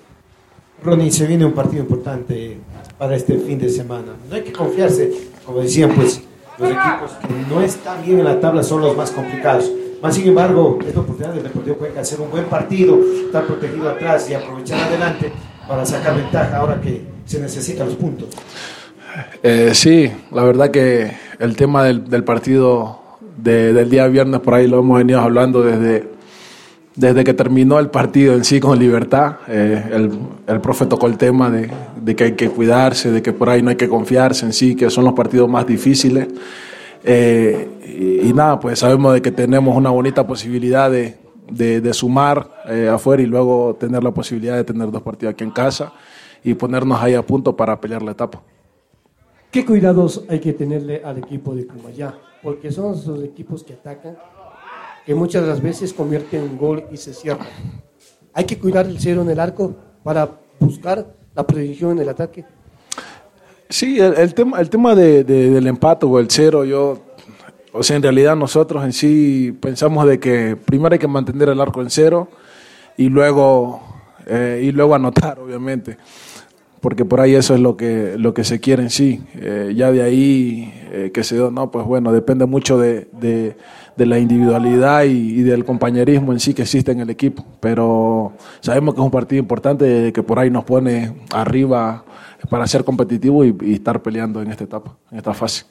Ronnie, 0.83 1.11
se 1.11 1.25
viene 1.25 1.45
un 1.45 1.53
partido 1.53 1.83
importante 1.83 2.57
para 2.97 3.15
este 3.15 3.37
fin 3.39 3.57
de 3.59 3.69
semana. 3.69 4.13
No 4.29 4.35
hay 4.35 4.41
que 4.41 4.51
confiarse, 4.51 5.11
como 5.45 5.59
decían, 5.59 5.91
pues 5.95 6.21
los 6.57 6.69
equipos 6.69 7.11
que 7.21 7.53
no 7.53 7.61
están 7.61 8.03
bien 8.05 8.19
en 8.19 8.25
la 8.25 8.39
tabla 8.39 8.63
son 8.63 8.81
los 8.81 8.95
más 8.95 9.11
complicados. 9.11 9.71
Más 10.01 10.15
sin 10.15 10.27
embargo, 10.27 10.79
es 10.85 10.93
la 10.93 11.01
oportunidad 11.01 11.33
del 11.33 11.43
Deportivo 11.43 11.77
Cuenca 11.77 12.01
hacer 12.01 12.19
un 12.19 12.29
buen 12.29 12.45
partido, 12.45 12.99
estar 13.25 13.45
protegido 13.45 13.89
atrás 13.89 14.29
y 14.29 14.33
aprovechar 14.33 14.81
adelante 14.81 15.31
para 15.67 15.85
sacar 15.85 16.15
ventaja 16.15 16.57
ahora 16.57 16.81
que 16.81 17.01
se 17.25 17.39
necesitan 17.39 17.87
los 17.87 17.95
puntos. 17.95 18.29
Eh, 19.41 19.71
sí, 19.73 20.11
la 20.31 20.43
verdad 20.43 20.71
que 20.71 21.11
el 21.39 21.55
tema 21.55 21.83
del, 21.83 22.09
del 22.09 22.23
partido 22.23 22.99
de, 23.37 23.71
del 23.73 23.89
día 23.89 24.07
viernes 24.07 24.41
por 24.41 24.55
ahí 24.55 24.67
lo 24.67 24.79
hemos 24.79 24.97
venido 24.97 25.21
hablando 25.21 25.61
desde, 25.61 26.12
desde 26.95 27.23
que 27.23 27.33
terminó 27.33 27.79
el 27.79 27.89
partido 27.89 28.35
en 28.35 28.43
sí 28.43 28.59
con 28.59 28.77
libertad, 28.77 29.37
eh, 29.47 29.83
el, 29.91 30.11
el, 30.45 30.61
profe 30.61 30.85
tocó 30.85 31.07
el 31.07 31.17
tema 31.17 31.49
de, 31.49 31.69
de, 32.01 32.15
que 32.15 32.23
hay 32.25 32.31
que 32.33 32.49
cuidarse, 32.49 33.11
de 33.11 33.21
que 33.21 33.33
por 33.33 33.49
ahí 33.49 33.61
no 33.61 33.71
hay 33.71 33.75
que 33.75 33.89
confiarse 33.89 34.45
en 34.45 34.53
sí, 34.53 34.75
que 34.75 34.89
son 34.89 35.03
los 35.05 35.13
partidos 35.13 35.49
más 35.49 35.65
difíciles. 35.65 36.27
Eh, 37.03 37.67
y, 37.85 38.29
y, 38.29 38.33
nada, 38.33 38.59
pues 38.59 38.79
sabemos 38.79 39.13
de 39.13 39.21
que 39.21 39.31
tenemos 39.31 39.75
una 39.75 39.89
bonita 39.89 40.25
posibilidad 40.25 40.91
de, 40.91 41.17
de, 41.51 41.81
de 41.81 41.93
sumar 41.93 42.49
eh, 42.67 42.89
afuera 42.89 43.23
y 43.23 43.25
luego 43.25 43.75
tener 43.79 44.03
la 44.03 44.11
posibilidad 44.11 44.55
de 44.55 44.63
tener 44.63 44.91
dos 44.91 45.01
partidos 45.01 45.33
aquí 45.33 45.43
en 45.43 45.51
casa 45.51 45.93
y 46.43 46.53
ponernos 46.53 47.01
ahí 47.01 47.15
a 47.15 47.25
punto 47.25 47.55
para 47.55 47.79
pelear 47.79 48.03
la 48.03 48.11
etapa. 48.11 48.41
¿Qué 49.51 49.65
cuidados 49.65 50.25
hay 50.29 50.39
que 50.39 50.53
tenerle 50.53 51.01
al 51.03 51.17
equipo 51.17 51.55
de 51.55 51.67
Cumayá? 51.67 52.15
Porque 52.41 52.71
son 52.71 52.93
esos 52.95 53.23
equipos 53.23 53.63
que 53.63 53.73
atacan 53.73 54.17
que 55.05 55.15
muchas 55.15 55.43
de 55.43 55.49
las 55.49 55.61
veces 55.61 55.93
convierte 55.93 56.37
en 56.37 56.57
gol 56.57 56.85
y 56.91 56.97
se 56.97 57.13
cierra. 57.13 57.45
Hay 58.33 58.45
que 58.45 58.57
cuidar 58.57 58.85
el 58.85 58.99
cero 58.99 59.21
en 59.21 59.29
el 59.29 59.39
arco 59.39 59.75
para 60.03 60.29
buscar 60.59 61.15
la 61.35 61.45
predicción 61.45 61.91
en 61.91 61.99
el 61.99 62.09
ataque. 62.09 62.45
Sí, 63.69 63.99
el, 63.99 64.33
tema, 64.33 64.59
el 64.59 64.69
tema 64.69 64.95
de, 64.95 65.23
de, 65.23 65.49
del 65.49 65.67
empate 65.67 66.05
o 66.05 66.19
el 66.19 66.29
cero, 66.29 66.63
yo, 66.63 66.99
o 67.71 67.81
sea, 67.81 67.95
en 67.95 68.03
realidad 68.03 68.35
nosotros 68.35 68.83
en 68.83 68.93
sí 68.93 69.57
pensamos 69.59 70.07
de 70.07 70.19
que 70.19 70.55
primero 70.55 70.93
hay 70.93 70.99
que 70.99 71.07
mantener 71.07 71.49
el 71.49 71.59
arco 71.59 71.81
en 71.81 71.89
cero 71.89 72.27
y 72.97 73.09
luego, 73.09 73.81
eh, 74.27 74.61
y 74.63 74.71
luego 74.71 74.93
anotar, 74.93 75.39
obviamente 75.39 75.97
porque 76.83 77.05
por 77.05 77.21
ahí 77.21 77.33
eso 77.33 77.53
es 77.55 77.61
lo 77.61 77.77
que, 77.77 78.15
lo 78.17 78.33
que 78.33 78.43
se 78.43 78.59
quiere 78.59 78.83
en 78.83 78.89
sí. 78.89 79.23
Eh, 79.35 79.71
ya 79.73 79.89
de 79.89 80.01
ahí 80.01 80.73
eh, 80.91 81.11
que 81.13 81.23
se 81.23 81.35
no, 81.37 81.71
pues 81.71 81.85
bueno, 81.85 82.11
depende 82.11 82.45
mucho 82.45 82.77
de, 82.77 83.55
de 83.95 84.05
la 84.05 84.19
individualidad 84.19 85.03
y, 85.03 85.41
del 85.43 85.65
compañerismo 85.65 86.33
en 86.33 86.39
sí 86.39 86.53
que 86.53 86.63
existe 86.63 86.91
en 86.91 87.01
el 87.01 87.09
equipo. 87.09 87.45
Pero 87.59 88.33
sabemos 88.59 88.95
que 88.95 89.01
es 89.01 89.05
un 89.05 89.11
partido 89.11 89.39
importante 89.39 90.11
que 90.13 90.23
por 90.23 90.39
ahí 90.39 90.49
nos 90.49 90.63
pone 90.63 91.13
arriba 91.31 92.03
para 92.49 92.67
ser 92.67 92.83
competitivo 92.83 93.45
y, 93.45 93.55
y 93.61 93.73
estar 93.75 94.01
peleando 94.01 94.41
en 94.41 94.51
esta 94.51 94.63
etapa, 94.63 94.95
en 95.11 95.17
esta 95.17 95.33
fase. 95.33 95.65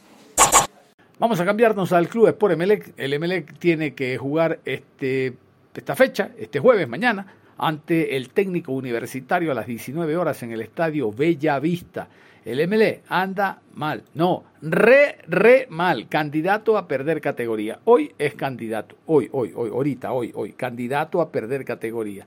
Vamos 1.23 1.39
a 1.39 1.45
cambiarnos 1.45 1.93
al 1.93 2.09
club 2.09 2.27
Sport 2.27 2.55
Emelec. 2.55 2.95
El 2.97 3.13
Emelec 3.13 3.57
tiene 3.59 3.95
que 3.95 4.19
jugar 4.19 4.59
este, 4.65 5.35
esta 5.73 5.95
fecha, 5.95 6.31
este 6.37 6.59
jueves, 6.59 6.89
mañana, 6.89 7.27
ante 7.59 8.17
el 8.17 8.31
técnico 8.31 8.73
universitario 8.73 9.53
a 9.53 9.55
las 9.55 9.67
19 9.67 10.17
horas 10.17 10.43
en 10.43 10.51
el 10.51 10.63
estadio 10.63 11.13
Bella 11.13 11.61
Vista. 11.61 12.09
El 12.45 12.67
MLE 12.67 13.03
anda 13.09 13.61
mal, 13.75 14.03
no, 14.15 14.43
re, 14.61 15.19
re 15.29 15.67
mal, 15.71 16.09
candidato 16.09 16.77
a 16.77 16.89
perder 16.89 17.21
categoría. 17.21 17.79
Hoy 17.85 18.13
es 18.19 18.35
candidato, 18.35 18.97
hoy, 19.07 19.29
hoy, 19.31 19.53
hoy, 19.55 19.71
ahorita, 19.71 20.13
hoy, 20.13 20.33
hoy, 20.35 20.53
candidato 20.53 21.21
a 21.21 21.31
perder 21.31 21.65
categoría. 21.65 22.27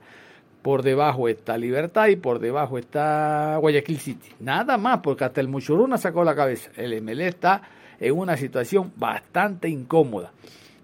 Por 0.62 0.82
debajo 0.82 1.28
está 1.28 1.58
Libertad 1.58 2.08
y 2.08 2.16
por 2.16 2.38
debajo 2.38 2.78
está 2.78 3.58
Guayaquil 3.60 3.98
City. 3.98 4.28
Nada 4.40 4.78
más, 4.78 5.00
porque 5.00 5.24
hasta 5.24 5.42
el 5.42 5.48
Muchuruna 5.48 5.98
sacó 5.98 6.24
la 6.24 6.34
cabeza. 6.34 6.70
El 6.76 7.00
MLE 7.02 7.28
está 7.28 7.62
en 8.00 8.16
una 8.16 8.38
situación 8.38 8.92
bastante 8.96 9.68
incómoda. 9.68 10.32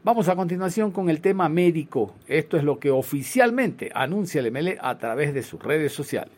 Vamos 0.05 0.29
a 0.29 0.37
continuación 0.37 0.91
con 0.91 1.09
el 1.09 1.23
tema 1.23 1.49
médico. 1.49 2.17
Esto 2.29 2.59
es 2.59 2.65
lo 2.65 2.79
que 2.79 2.91
oficialmente 2.91 3.91
anuncia 3.95 4.41
el 4.41 4.53
MLE 4.53 4.77
a 4.81 4.99
través 4.99 5.33
de 5.33 5.43
sus 5.43 5.63
redes 5.63 5.93
sociales. 5.93 6.35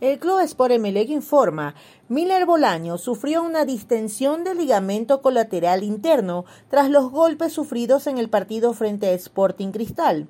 El 0.00 0.20
Club 0.20 0.40
Sport 0.40 0.72
Emelec 0.72 1.10
informa, 1.10 1.74
Miller 2.08 2.46
Bolaño 2.46 2.98
sufrió 2.98 3.42
una 3.42 3.64
distensión 3.64 4.44
del 4.44 4.58
ligamento 4.58 5.22
colateral 5.22 5.82
interno 5.82 6.44
tras 6.70 6.88
los 6.88 7.10
golpes 7.10 7.52
sufridos 7.52 8.06
en 8.06 8.16
el 8.18 8.30
partido 8.30 8.72
frente 8.74 9.08
a 9.08 9.12
Sporting 9.12 9.72
Cristal. 9.72 10.28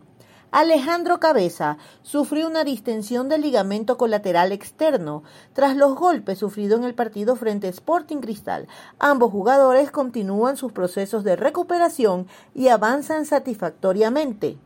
Alejandro 0.51 1.21
Cabeza 1.21 1.77
sufrió 2.03 2.47
una 2.49 2.65
distensión 2.65 3.29
del 3.29 3.43
ligamento 3.43 3.99
colateral 3.99 4.53
externo 4.53 5.23
tras 5.53 5.77
los 5.77 5.95
golpes 5.95 6.39
sufridos 6.39 6.81
en 6.81 6.85
el 6.85 6.95
partido 6.95 7.37
frente 7.37 7.67
a 7.67 7.71
Sporting 7.71 8.19
Cristal. 8.19 8.67
Ambos 8.99 9.31
jugadores 9.31 9.91
continúan 9.91 10.57
sus 10.57 10.73
procesos 10.73 11.25
de 11.25 11.37
recuperación 11.37 12.27
y 12.55 12.69
avanzan 12.69 13.27
satisfactoriamente. 13.27 14.57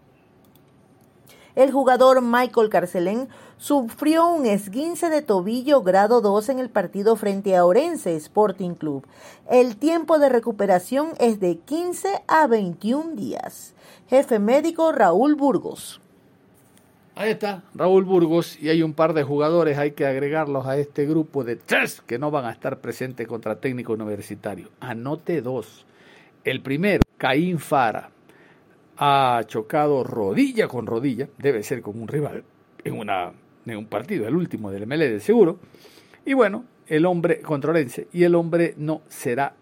El 1.55 1.71
jugador 1.71 2.23
Michael 2.23 2.71
Carcelén 2.71 3.29
sufrió 3.59 4.27
un 4.29 4.47
esguince 4.47 5.11
de 5.11 5.21
tobillo 5.21 5.83
grado 5.83 6.23
2 6.23 6.49
en 6.49 6.59
el 6.59 6.71
partido 6.71 7.15
frente 7.15 7.55
a 7.57 7.67
Orense 7.67 8.17
Sporting 8.17 8.75
Club. 8.75 9.07
El 9.51 9.77
tiempo 9.77 10.19
de 10.19 10.31
recuperación 10.31 11.11
es 11.21 11.41
de 11.41 11.59
15 11.59 12.23
a 12.27 12.47
21 12.47 13.17
días. 13.17 13.75
Jefe 14.09 14.39
médico 14.39 14.93
Raúl 14.93 15.35
Burgos. 15.35 16.01
Ahí 17.15 17.33
está, 17.33 17.63
Raúl 17.75 18.05
Burgos, 18.05 18.59
y 18.59 18.71
hay 18.71 18.83
un 18.83 18.95
par 18.95 19.13
de 19.13 19.23
jugadores, 19.23 19.77
hay 19.77 19.91
que 19.91 20.07
agregarlos 20.07 20.67
a 20.67 20.79
este 20.79 21.05
grupo 21.05 21.45
de 21.45 21.57
tres 21.57 22.01
que 22.01 22.19
no 22.19 22.31
van 22.31 22.47
a 22.47 22.51
estar 22.51 22.79
presentes 22.81 23.29
contra 23.29 23.61
técnico 23.61 23.93
universitario. 23.93 24.71
Anote 24.81 25.43
dos. 25.43 25.85
El 26.45 26.63
primero, 26.63 27.03
Caín 27.19 27.59
Fara, 27.59 28.11
ha 28.97 29.43
chocado 29.47 30.05
rodilla 30.05 30.69
con 30.69 30.87
rodilla, 30.87 31.29
debe 31.39 31.63
ser 31.63 31.83
con 31.83 32.01
un 32.01 32.09
rival 32.09 32.45
en, 32.85 32.99
una, 32.99 33.33
en 33.67 33.77
un 33.77 33.87
partido, 33.87 34.27
el 34.27 34.37
último 34.37 34.71
del 34.71 34.87
ML 34.87 34.99
de 34.99 35.21
seguro. 35.21 35.59
Y 36.25 36.35
bueno, 36.35 36.65
el 36.87 37.07
hombre 37.07 37.41
contra 37.41 37.71
Orense, 37.71 38.09
y 38.13 38.25
el 38.25 38.35
hombre 38.35 38.75
no 38.77 39.03
será, 39.09 39.55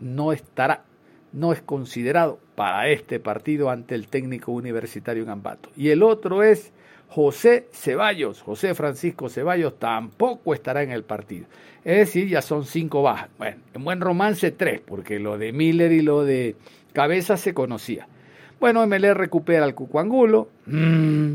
no 0.00 0.32
estará, 0.32 0.84
no 1.32 1.52
es 1.52 1.60
considerado 1.62 2.38
para 2.54 2.88
este 2.88 3.20
partido 3.20 3.70
ante 3.70 3.94
el 3.94 4.08
técnico 4.08 4.52
universitario 4.52 5.22
en 5.22 5.30
Ambato. 5.30 5.70
Y 5.76 5.90
el 5.90 6.02
otro 6.02 6.42
es 6.42 6.72
José 7.08 7.68
Ceballos, 7.72 8.42
José 8.42 8.74
Francisco 8.74 9.28
Ceballos 9.28 9.78
tampoco 9.78 10.54
estará 10.54 10.82
en 10.82 10.90
el 10.90 11.04
partido. 11.04 11.46
Es 11.84 11.98
decir, 11.98 12.28
ya 12.28 12.42
son 12.42 12.64
cinco 12.64 13.02
bajas. 13.02 13.30
Bueno, 13.38 13.58
en 13.74 13.84
buen 13.84 14.00
romance 14.00 14.50
tres, 14.50 14.80
porque 14.84 15.18
lo 15.18 15.38
de 15.38 15.52
Miller 15.52 15.92
y 15.92 16.02
lo 16.02 16.24
de 16.24 16.56
Cabeza 16.92 17.36
se 17.36 17.54
conocía. 17.54 18.08
Bueno, 18.58 18.86
MLE 18.86 19.12
recupera 19.12 19.64
al 19.64 19.74
Cucuangulo, 19.74 20.48
mmm, 20.66 21.34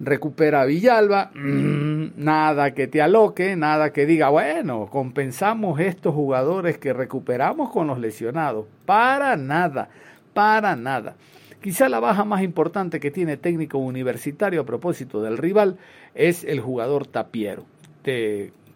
recupera 0.00 0.60
a 0.60 0.64
Villalba, 0.66 1.30
mmm, 1.34 2.08
nada 2.16 2.74
que 2.74 2.86
te 2.86 3.00
aloque, 3.00 3.56
nada 3.56 3.92
que 3.92 4.04
diga, 4.04 4.28
bueno, 4.28 4.86
compensamos 4.90 5.80
estos 5.80 6.14
jugadores 6.14 6.76
que 6.76 6.92
recuperamos 6.92 7.70
con 7.70 7.86
los 7.86 7.98
lesionados. 7.98 8.66
Para 8.84 9.36
nada, 9.36 9.88
para 10.34 10.76
nada. 10.76 11.16
Quizá 11.62 11.88
la 11.88 12.00
baja 12.00 12.24
más 12.24 12.42
importante 12.42 13.00
que 13.00 13.10
tiene 13.10 13.36
técnico 13.36 13.78
universitario 13.78 14.60
a 14.60 14.66
propósito 14.66 15.22
del 15.22 15.38
rival 15.38 15.78
es 16.14 16.44
el 16.44 16.60
jugador 16.60 17.06
Tapiero, 17.06 17.64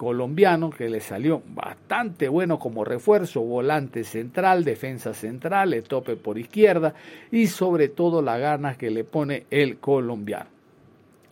colombiano 0.02 0.68
que 0.68 0.90
le 0.90 0.98
salió 0.98 1.44
bastante 1.54 2.28
bueno 2.28 2.58
como 2.58 2.84
refuerzo, 2.84 3.40
volante 3.40 4.02
central, 4.02 4.64
defensa 4.64 5.14
central, 5.14 5.74
el 5.74 5.84
tope 5.84 6.16
por 6.16 6.38
izquierda 6.38 6.92
y 7.30 7.46
sobre 7.46 7.86
todo 7.88 8.20
la 8.20 8.36
ganas 8.36 8.76
que 8.76 8.90
le 8.90 9.04
pone 9.04 9.46
el 9.48 9.78
colombiano. 9.78 10.50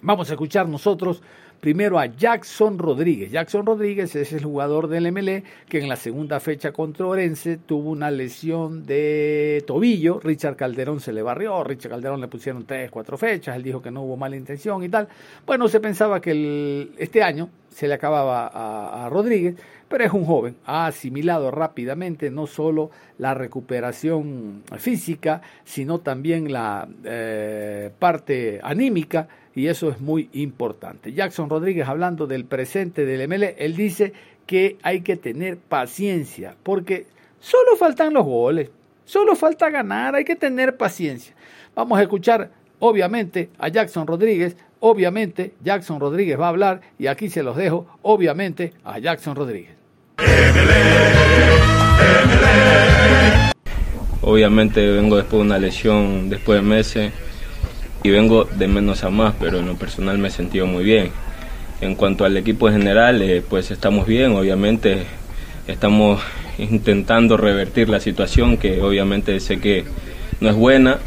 Vamos 0.02 0.30
a 0.30 0.34
escuchar 0.34 0.68
nosotros 0.68 1.20
primero 1.60 1.98
a 1.98 2.06
Jackson 2.06 2.78
Rodríguez. 2.78 3.30
Jackson 3.30 3.66
Rodríguez 3.66 4.16
es 4.16 4.32
el 4.32 4.44
jugador 4.44 4.88
del 4.88 5.12
MLE 5.12 5.44
que 5.68 5.78
en 5.78 5.88
la 5.88 5.96
segunda 5.96 6.40
fecha 6.40 6.72
contra 6.72 7.06
Orense 7.06 7.58
tuvo 7.58 7.90
una 7.90 8.10
lesión 8.10 8.84
de 8.86 9.62
tobillo. 9.66 10.20
Richard 10.20 10.56
Calderón 10.56 11.00
se 11.00 11.12
le 11.12 11.22
barrió, 11.22 11.62
Richard 11.62 11.92
Calderón 11.92 12.20
le 12.20 12.28
pusieron 12.28 12.64
tres, 12.64 12.90
cuatro 12.90 13.16
fechas, 13.18 13.56
él 13.56 13.62
dijo 13.62 13.82
que 13.82 13.90
no 13.90 14.02
hubo 14.02 14.16
mala 14.16 14.36
intención 14.36 14.82
y 14.82 14.88
tal. 14.88 15.08
Bueno, 15.46 15.68
se 15.68 15.80
pensaba 15.80 16.20
que 16.20 16.30
el, 16.32 16.92
este 16.98 17.22
año 17.22 17.50
se 17.68 17.86
le 17.86 17.94
acababa 17.94 18.46
a, 18.48 19.06
a 19.06 19.08
Rodríguez, 19.08 19.56
pero 19.90 20.04
es 20.04 20.12
un 20.12 20.24
joven, 20.24 20.54
ha 20.66 20.86
asimilado 20.86 21.50
rápidamente 21.50 22.30
no 22.30 22.46
solo 22.46 22.92
la 23.18 23.34
recuperación 23.34 24.62
física, 24.78 25.42
sino 25.64 25.98
también 25.98 26.52
la 26.52 26.86
eh, 27.02 27.90
parte 27.98 28.60
anímica, 28.62 29.26
y 29.52 29.66
eso 29.66 29.90
es 29.90 30.00
muy 30.00 30.30
importante. 30.32 31.12
Jackson 31.12 31.50
Rodríguez, 31.50 31.88
hablando 31.88 32.28
del 32.28 32.44
presente 32.44 33.04
del 33.04 33.26
ML, 33.26 33.56
él 33.58 33.74
dice 33.74 34.12
que 34.46 34.78
hay 34.84 35.00
que 35.00 35.16
tener 35.16 35.58
paciencia, 35.58 36.54
porque 36.62 37.06
solo 37.40 37.74
faltan 37.76 38.14
los 38.14 38.24
goles, 38.24 38.70
solo 39.04 39.34
falta 39.34 39.70
ganar, 39.70 40.14
hay 40.14 40.24
que 40.24 40.36
tener 40.36 40.76
paciencia. 40.76 41.34
Vamos 41.74 41.98
a 41.98 42.02
escuchar, 42.02 42.52
obviamente, 42.78 43.50
a 43.58 43.66
Jackson 43.66 44.06
Rodríguez, 44.06 44.56
obviamente 44.78 45.52
Jackson 45.64 45.98
Rodríguez 45.98 46.38
va 46.38 46.46
a 46.46 46.50
hablar, 46.50 46.80
y 46.96 47.08
aquí 47.08 47.28
se 47.28 47.42
los 47.42 47.56
dejo, 47.56 47.88
obviamente, 48.02 48.72
a 48.84 49.00
Jackson 49.00 49.34
Rodríguez. 49.34 49.79
Obviamente 54.22 54.86
vengo 54.90 55.16
después 55.16 55.40
de 55.40 55.46
una 55.46 55.58
lesión, 55.58 56.30
después 56.30 56.60
de 56.60 56.66
meses, 56.66 57.12
y 58.02 58.10
vengo 58.10 58.44
de 58.44 58.68
menos 58.68 59.04
a 59.04 59.10
más, 59.10 59.34
pero 59.40 59.58
en 59.58 59.66
lo 59.66 59.74
personal 59.74 60.18
me 60.18 60.28
he 60.28 60.30
sentido 60.30 60.66
muy 60.66 60.84
bien. 60.84 61.10
En 61.80 61.94
cuanto 61.94 62.24
al 62.24 62.36
equipo 62.36 62.68
en 62.68 62.78
general, 62.78 63.22
eh, 63.22 63.42
pues 63.46 63.70
estamos 63.70 64.06
bien, 64.06 64.32
obviamente 64.32 65.04
estamos 65.66 66.20
intentando 66.58 67.36
revertir 67.36 67.88
la 67.88 68.00
situación, 68.00 68.56
que 68.56 68.80
obviamente 68.80 69.40
sé 69.40 69.60
que, 69.60 69.84
no 70.40 70.48
es 70.48 70.54
buena, 70.54 70.98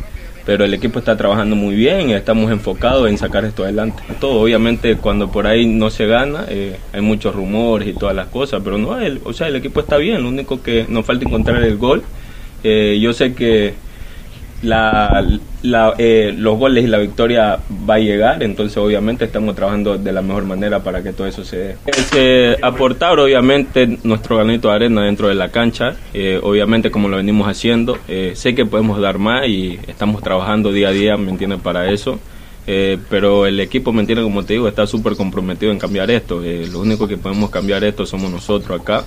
pero 0.46 0.66
el 0.66 0.74
equipo 0.74 1.00
está 1.00 1.16
trabajando 1.16 1.56
muy 1.56 1.76
bien 1.76 2.10
y 2.10 2.14
estamos 2.14 2.52
enfocados 2.52 3.10
en 3.10 3.18
sacar 3.18 3.46
esto 3.46 3.64
adelante. 3.64 4.04
Todo, 4.20 4.42
obviamente, 4.42 4.98
cuando 4.98 5.32
por 5.32 5.48
ahí 5.48 5.66
no 5.66 5.90
se 5.90 6.06
gana, 6.06 6.46
eh, 6.50 6.78
hay 6.92 7.02
muchos 7.02 7.34
rumores 7.34 7.88
y 7.88 7.94
todas 7.94 8.16
las 8.16 8.28
cosas, 8.28 8.62
pero 8.64 8.78
no, 8.78 9.00
el, 9.00 9.22
o 9.24 9.34
sea, 9.34 9.48
el 9.48 9.56
equipo 9.56 9.80
está 9.80 9.98
bien, 9.98 10.22
lo 10.24 10.30
único 10.30 10.62
que 10.62 10.86
nos 10.90 11.06
falta 11.06 11.26
encontrar 11.26 11.64
el 11.64 11.78
gol. 11.78 12.04
Eh, 12.64 12.98
yo 13.02 13.14
sé 13.14 13.34
que 13.34 13.74
la, 14.64 15.26
la, 15.62 15.94
eh, 15.98 16.34
los 16.36 16.58
goles 16.58 16.84
y 16.84 16.88
la 16.88 16.98
victoria 16.98 17.60
va 17.88 17.96
a 17.96 18.00
llegar, 18.00 18.42
entonces 18.42 18.78
obviamente 18.78 19.26
estamos 19.26 19.56
trabajando 19.56 19.98
de 19.98 20.12
la 20.12 20.22
mejor 20.22 20.46
manera 20.46 20.82
para 20.82 21.04
que 21.04 21.14
todo 21.14 21.28
eso 21.28 21.44
se 21.44 21.58
dé. 21.58 21.76
Es, 21.86 22.64
aportar 22.64 23.20
obviamente 23.20 24.00
nuestro 24.04 24.38
granito 24.38 24.70
de 24.70 24.76
arena 24.76 25.04
dentro 25.04 25.28
de 25.28 25.36
la 25.36 25.50
cancha, 25.50 25.96
eh, 26.14 26.40
obviamente 26.42 26.92
como 26.92 27.10
lo 27.10 27.18
venimos 27.18 27.48
haciendo, 27.48 27.98
eh, 28.08 28.32
sé 28.36 28.56
que 28.56 28.66
podemos 28.66 29.00
dar 29.00 29.20
más 29.20 29.48
y 29.48 29.80
estamos 29.88 30.24
trabajando 30.24 30.72
día 30.72 30.90
a 30.90 30.92
día, 30.92 31.18
¿me 31.18 31.30
entiendes? 31.30 31.60
Para 31.62 31.92
eso. 31.92 32.20
pero 32.66 33.46
el 33.46 33.60
equipo, 33.60 33.92
¿me 33.92 34.00
entiendes? 34.00 34.24
Como 34.24 34.44
te 34.44 34.54
digo, 34.54 34.70
está 34.70 34.88
súper 34.88 35.18
comprometido 35.18 35.72
en 35.74 35.80
cambiar 35.80 36.10
esto. 36.10 36.42
lo 36.42 36.80
único 36.80 37.08
que 37.08 37.18
podemos 37.18 37.50
cambiar 37.50 37.84
esto 37.84 38.06
somos 38.06 38.32
nosotros 38.32 38.80
acá. 38.80 39.04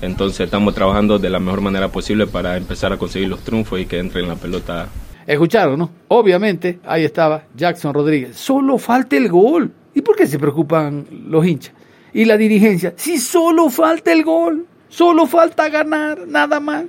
Entonces 0.00 0.40
estamos 0.40 0.74
trabajando 0.74 1.18
de 1.18 1.30
la 1.30 1.38
mejor 1.38 1.60
manera 1.60 1.88
posible 1.88 2.26
para 2.26 2.56
empezar 2.56 2.92
a 2.92 2.96
conseguir 2.96 3.28
los 3.28 3.40
triunfos 3.40 3.80
y 3.80 3.86
que 3.86 3.98
entre 3.98 4.22
en 4.22 4.28
la 4.28 4.36
pelota. 4.36 4.88
Escucharon, 5.26 5.78
¿no? 5.78 5.90
Obviamente, 6.08 6.80
ahí 6.84 7.04
estaba 7.04 7.44
Jackson 7.56 7.94
Rodríguez. 7.94 8.36
Solo 8.36 8.78
falta 8.78 9.16
el 9.16 9.28
gol. 9.28 9.72
¿Y 9.94 10.02
por 10.02 10.16
qué 10.16 10.26
se 10.26 10.38
preocupan 10.38 11.06
los 11.28 11.46
hinchas? 11.46 11.72
Y 12.12 12.24
la 12.24 12.36
dirigencia. 12.36 12.92
Si 12.96 13.18
solo 13.18 13.70
falta 13.70 14.12
el 14.12 14.24
gol, 14.24 14.66
solo 14.88 15.26
falta 15.26 15.68
ganar, 15.68 16.26
nada 16.26 16.60
más. 16.60 16.84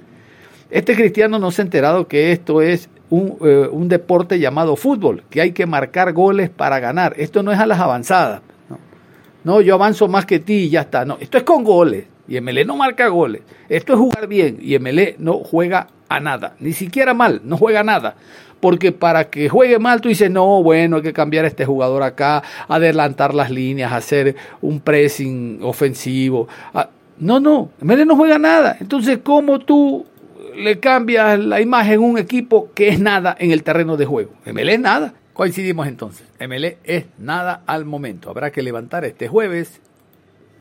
Este 0.70 0.96
cristiano 0.96 1.40
no 1.40 1.52
se 1.52 1.62
ha 1.62 1.66
enterado 1.66 2.08
que 2.08 2.32
esto 2.32 2.62
es 2.62 2.90
un, 3.10 3.38
eh, 3.42 3.70
un, 3.72 3.88
deporte 3.88 4.40
llamado 4.40 4.76
fútbol, 4.76 5.24
que 5.30 5.40
hay 5.40 5.52
que 5.52 5.68
marcar 5.68 6.12
goles 6.12 6.50
para 6.50 6.80
ganar. 6.80 7.14
Esto 7.18 7.44
no 7.44 7.52
es 7.52 7.60
a 7.60 7.68
las 7.68 7.80
avanzadas. 7.80 8.42
No, 8.68 8.80
no 9.44 9.62
yo 9.62 9.76
avanzo 9.76 10.08
más 10.08 10.26
que 10.26 10.40
ti 10.40 10.54
y 10.54 10.70
ya 10.70 10.82
está. 10.82 11.06
No, 11.06 11.18
esto 11.22 11.38
es 11.38 11.44
con 11.44 11.64
goles 11.64 12.06
y 12.28 12.40
MLE 12.42 12.66
no 12.66 12.76
marca 12.76 13.08
goles. 13.08 13.42
Esto 13.70 13.94
es 13.94 14.00
jugar 14.00 14.28
bien 14.28 14.58
y 14.62 14.78
MLE 14.80 15.16
no 15.20 15.40
juega 15.40 15.88
a 16.10 16.20
nada, 16.20 16.56
ni 16.60 16.74
siquiera 16.74 17.14
mal, 17.14 17.42
no 17.44 17.58
juega 17.58 17.84
nada. 17.84 18.16
Porque 18.60 18.92
para 18.92 19.30
que 19.30 19.50
juegue 19.50 19.80
mal 19.80 20.02
tú 20.02 20.10
dices, 20.10 20.32
no, 20.32 20.64
bueno, 20.64 20.98
hay 20.98 21.02
que 21.02 21.14
cambiar 21.14 21.46
a 21.46 21.48
este 21.48 21.66
jugador 21.66 22.04
acá, 22.04 22.42
adelantar 22.68 23.34
las 23.34 23.52
líneas, 23.52 23.92
hacer 23.92 24.36
un 24.62 24.80
pressing 24.80 25.60
ofensivo. 25.62 26.48
Ah, 26.74 26.90
no, 27.20 27.40
no, 27.40 27.70
MLE 27.82 28.06
no 28.06 28.16
juega 28.16 28.38
nada. 28.40 28.78
Entonces, 28.80 29.20
¿cómo 29.24 29.60
tú 29.60 30.06
le 30.56 30.80
cambias 30.80 31.40
la 31.40 31.62
imagen 31.62 31.96
a 31.96 32.00
un 32.00 32.18
equipo 32.18 32.70
que 32.74 32.90
es 32.90 33.00
nada 33.00 33.36
en 33.38 33.52
el 33.52 33.64
terreno 33.64 33.98
de 33.98 34.06
juego? 34.06 34.32
MLE 34.46 34.74
es 34.74 34.80
nada. 34.80 35.14
Coincidimos 35.34 35.88
entonces. 35.88 36.26
MLE 36.40 36.78
es 36.86 37.06
nada 37.18 37.62
al 37.68 37.84
momento. 37.84 38.30
Habrá 38.30 38.52
que 38.52 38.62
levantar 38.62 39.04
este 39.04 39.28
jueves 39.28 39.82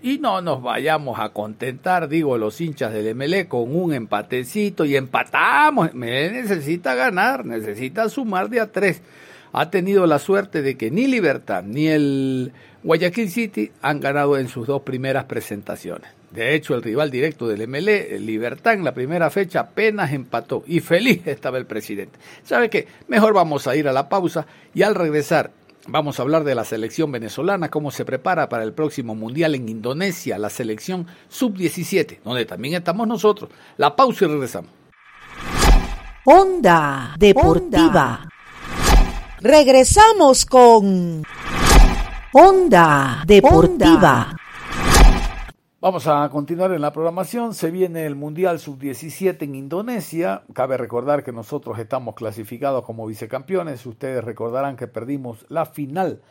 y 0.04 0.18
no 0.18 0.42
nos 0.42 0.62
vayamos 0.62 1.18
a 1.18 1.30
contentar, 1.30 2.08
digo, 2.08 2.36
los 2.36 2.60
hinchas 2.60 2.92
del 2.92 3.14
MLE 3.14 3.48
con 3.48 3.74
un 3.74 3.94
empatecito 3.94 4.84
y 4.84 4.96
empatamos. 4.96 5.94
MLE 5.94 6.30
necesita 6.30 6.94
ganar, 6.94 7.46
necesita 7.46 8.10
sumar 8.10 8.50
de 8.50 8.60
a 8.60 8.70
tres. 8.70 9.00
Ha 9.54 9.70
tenido 9.70 10.06
la 10.06 10.18
suerte 10.18 10.60
de 10.60 10.76
que 10.76 10.90
ni 10.90 11.06
Libertad 11.06 11.62
ni 11.62 11.86
el 11.86 12.52
Guayaquil 12.82 13.30
City 13.30 13.72
han 13.80 13.98
ganado 13.98 14.36
en 14.36 14.48
sus 14.48 14.66
dos 14.66 14.82
primeras 14.82 15.24
presentaciones. 15.24 16.10
De 16.32 16.54
hecho, 16.54 16.74
el 16.74 16.82
rival 16.82 17.10
directo 17.10 17.48
del 17.48 17.66
MLE, 17.66 18.18
Libertad, 18.20 18.74
en 18.74 18.84
la 18.84 18.92
primera 18.92 19.30
fecha 19.30 19.60
apenas 19.60 20.12
empató 20.12 20.64
y 20.66 20.80
feliz 20.80 21.26
estaba 21.26 21.56
el 21.56 21.64
presidente. 21.64 22.18
¿Sabe 22.42 22.68
qué? 22.68 22.88
Mejor 23.08 23.32
vamos 23.32 23.66
a 23.66 23.74
ir 23.74 23.88
a 23.88 23.92
la 23.94 24.10
pausa 24.10 24.46
y 24.74 24.82
al 24.82 24.96
regresar 24.96 25.50
Vamos 25.86 26.18
a 26.18 26.22
hablar 26.22 26.44
de 26.44 26.54
la 26.54 26.64
selección 26.64 27.12
venezolana, 27.12 27.70
cómo 27.70 27.90
se 27.90 28.04
prepara 28.04 28.48
para 28.48 28.64
el 28.64 28.72
próximo 28.72 29.14
Mundial 29.14 29.54
en 29.54 29.68
Indonesia, 29.68 30.38
la 30.38 30.48
selección 30.48 31.06
sub-17, 31.28 32.20
donde 32.24 32.46
también 32.46 32.74
estamos 32.74 33.06
nosotros. 33.06 33.50
La 33.76 33.94
pausa 33.94 34.24
y 34.24 34.28
regresamos. 34.28 34.70
Onda 36.24 37.14
Deportiva. 37.18 38.26
Regresamos 39.40 40.46
con 40.46 41.22
Onda 42.32 43.22
Deportiva. 43.26 44.34
Vamos 45.84 46.06
a 46.06 46.26
continuar 46.30 46.72
en 46.72 46.80
la 46.80 46.94
programación. 46.94 47.52
Se 47.52 47.70
viene 47.70 48.06
el 48.06 48.14
Mundial 48.14 48.58
Sub-17 48.58 49.42
en 49.42 49.54
Indonesia. 49.54 50.42
Cabe 50.54 50.78
recordar 50.78 51.22
que 51.22 51.30
nosotros 51.30 51.78
estamos 51.78 52.14
clasificados 52.14 52.86
como 52.86 53.06
vicecampeones. 53.06 53.84
Ustedes 53.84 54.24
recordarán 54.24 54.76
que 54.76 54.86
perdimos 54.86 55.44
la 55.50 55.66
final 55.66 56.22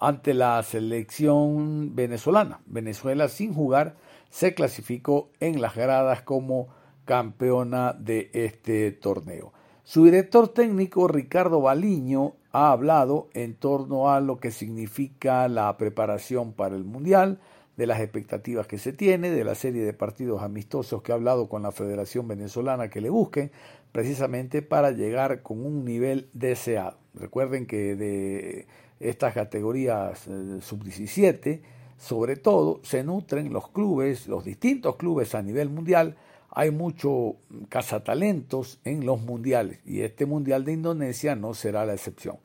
ante 0.00 0.32
la 0.32 0.62
selección 0.62 1.94
venezolana. 1.94 2.60
Venezuela 2.64 3.28
sin 3.28 3.52
jugar 3.52 3.96
se 4.30 4.54
clasificó 4.54 5.28
en 5.40 5.60
las 5.60 5.74
gradas 5.74 6.22
como 6.22 6.68
campeona 7.04 7.92
de 7.92 8.30
este 8.32 8.92
torneo. 8.92 9.52
Su 9.84 10.06
director 10.06 10.48
técnico 10.48 11.06
Ricardo 11.06 11.60
Baliño 11.60 12.36
ha 12.50 12.72
hablado 12.72 13.28
en 13.34 13.56
torno 13.56 14.10
a 14.10 14.20
lo 14.20 14.38
que 14.38 14.50
significa 14.50 15.46
la 15.48 15.76
preparación 15.76 16.54
para 16.54 16.76
el 16.76 16.84
Mundial 16.84 17.40
de 17.76 17.86
las 17.86 18.00
expectativas 18.00 18.66
que 18.66 18.78
se 18.78 18.92
tiene, 18.92 19.30
de 19.30 19.44
la 19.44 19.54
serie 19.54 19.82
de 19.82 19.92
partidos 19.92 20.42
amistosos 20.42 21.02
que 21.02 21.12
ha 21.12 21.14
hablado 21.14 21.48
con 21.48 21.62
la 21.62 21.72
Federación 21.72 22.28
Venezolana 22.28 22.88
que 22.88 23.00
le 23.00 23.10
busquen, 23.10 23.50
precisamente 23.92 24.62
para 24.62 24.90
llegar 24.90 25.42
con 25.42 25.64
un 25.64 25.84
nivel 25.84 26.28
deseado. 26.32 26.98
Recuerden 27.14 27.66
que 27.66 27.94
de 27.96 28.66
estas 29.00 29.34
categorías 29.34 30.26
eh, 30.28 30.58
sub-17, 30.60 31.60
sobre 31.98 32.36
todo, 32.36 32.80
se 32.82 33.04
nutren 33.04 33.52
los 33.52 33.68
clubes, 33.68 34.26
los 34.26 34.44
distintos 34.44 34.96
clubes 34.96 35.34
a 35.34 35.42
nivel 35.42 35.68
mundial. 35.68 36.16
Hay 36.50 36.70
mucho 36.70 37.36
cazatalentos 37.68 38.80
en 38.84 39.06
los 39.06 39.20
mundiales 39.20 39.78
y 39.86 40.00
este 40.00 40.26
mundial 40.26 40.64
de 40.64 40.72
Indonesia 40.72 41.36
no 41.36 41.54
será 41.54 41.86
la 41.86 41.94
excepción. 41.94 42.36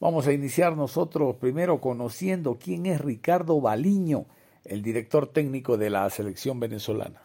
Vamos 0.00 0.26
a 0.26 0.32
iniciar 0.32 0.76
nosotros 0.76 1.36
primero 1.36 1.80
conociendo 1.80 2.58
quién 2.58 2.86
es 2.86 3.00
Ricardo 3.00 3.60
Baliño 3.60 4.26
el 4.64 4.82
director 4.82 5.26
técnico 5.26 5.76
de 5.76 5.90
la 5.90 6.08
selección 6.10 6.58
venezolana. 6.58 7.22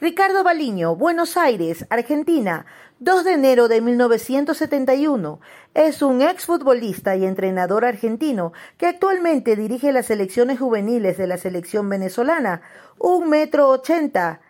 Ricardo 0.00 0.44
Baliño, 0.44 0.94
Buenos 0.96 1.36
Aires, 1.36 1.84
Argentina, 1.90 2.66
2 3.00 3.24
de 3.24 3.32
enero 3.32 3.68
de 3.68 3.80
1971. 3.80 5.40
Es 5.74 6.02
un 6.02 6.22
exfutbolista 6.22 7.16
y 7.16 7.24
entrenador 7.24 7.84
argentino 7.84 8.52
que 8.78 8.86
actualmente 8.86 9.56
dirige 9.56 9.92
las 9.92 10.06
selecciones 10.06 10.58
juveniles 10.58 11.18
de 11.18 11.26
la 11.26 11.36
selección 11.36 11.88
venezolana, 11.88 12.62
un 12.98 13.28
metro 13.28 13.68
ochenta. 13.68 14.40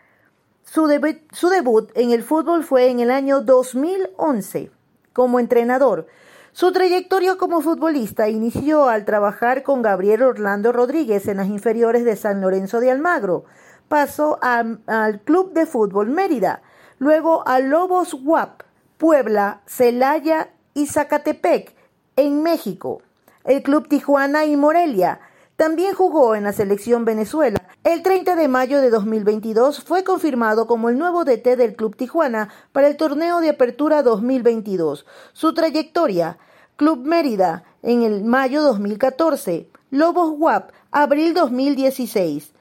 Su, 0.63 0.87
su 1.33 1.49
debut 1.49 1.91
en 1.95 2.13
el 2.13 2.23
fútbol 2.23 2.63
fue 2.63 2.91
en 2.91 3.01
el 3.01 3.11
año 3.11 3.41
2011 3.41 4.71
como 5.15 5.41
entrenador. 5.41 6.07
Su 6.53 6.73
trayectoria 6.73 7.37
como 7.37 7.61
futbolista 7.61 8.29
inició 8.29 8.89
al 8.89 9.05
trabajar 9.05 9.63
con 9.63 9.83
Gabriel 9.83 10.23
Orlando 10.23 10.73
Rodríguez 10.73 11.29
en 11.29 11.37
las 11.37 11.49
inferiores 11.49 12.05
de 12.05 12.17
San 12.17 12.41
Lorenzo 12.41 12.81
de 12.81 12.91
Almagro. 12.91 13.45
Pasó 13.89 14.39
al 14.43 15.21
Club 15.25 15.53
de 15.53 15.67
Fútbol 15.67 16.09
Mérida, 16.09 16.63
luego 16.99 17.47
a 17.47 17.61
Lobos 17.61 18.15
Guap, 18.15 18.63
Puebla, 18.97 19.61
Celaya 19.67 20.51
y 20.75 20.87
Zacatepec, 20.87 21.75
en 22.17 22.43
México. 22.43 23.03
El 23.45 23.63
Club 23.63 23.89
Tijuana 23.89 24.45
y 24.45 24.57
Morelia. 24.57 25.21
También 25.57 25.95
jugó 25.95 26.35
en 26.35 26.45
la 26.45 26.53
selección 26.53 27.05
Venezuela. 27.05 27.59
El 27.89 28.03
30 28.03 28.37
de 28.37 28.49
mayo 28.49 28.83
de 28.83 28.91
2022 28.91 29.83
fue 29.83 30.05
confirmado 30.05 30.67
como 30.67 30.91
el 30.91 30.99
nuevo 30.99 31.25
DT 31.25 31.57
del 31.57 31.75
Club 31.75 31.97
Tijuana 31.97 32.51
para 32.71 32.87
el 32.87 32.99
torneo 32.99 33.41
de 33.41 33.49
apertura 33.49 34.03
2022. 34.03 35.07
Su 35.33 35.55
trayectoria 35.55 36.37
Club 36.77 37.07
Mérida 37.07 37.65
en 37.83 38.03
el 38.03 38.25
mayo 38.25 38.61
2014, 38.61 39.71
Lobos 39.91 40.35
WAP, 40.37 40.71
abril 40.91 41.33
2016. 41.33 42.53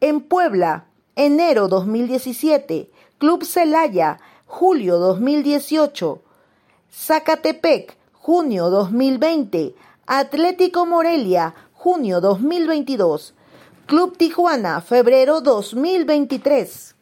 En 0.00 0.20
Puebla, 0.20 0.86
enero 1.14 1.68
2017, 1.68 2.90
Club 3.18 3.44
Celaya, 3.44 4.18
julio 4.46 4.98
2018. 4.98 6.20
Zacatepec, 6.92 7.96
junio 8.14 8.68
2020. 8.68 9.76
Atlético 10.08 10.86
Morelia, 10.86 11.54
junio 11.72 12.20
2022. 12.20 13.34
Club 13.86 14.16
Tijuana, 14.16 14.80
febrero 14.80 15.40
2023. 15.40 16.94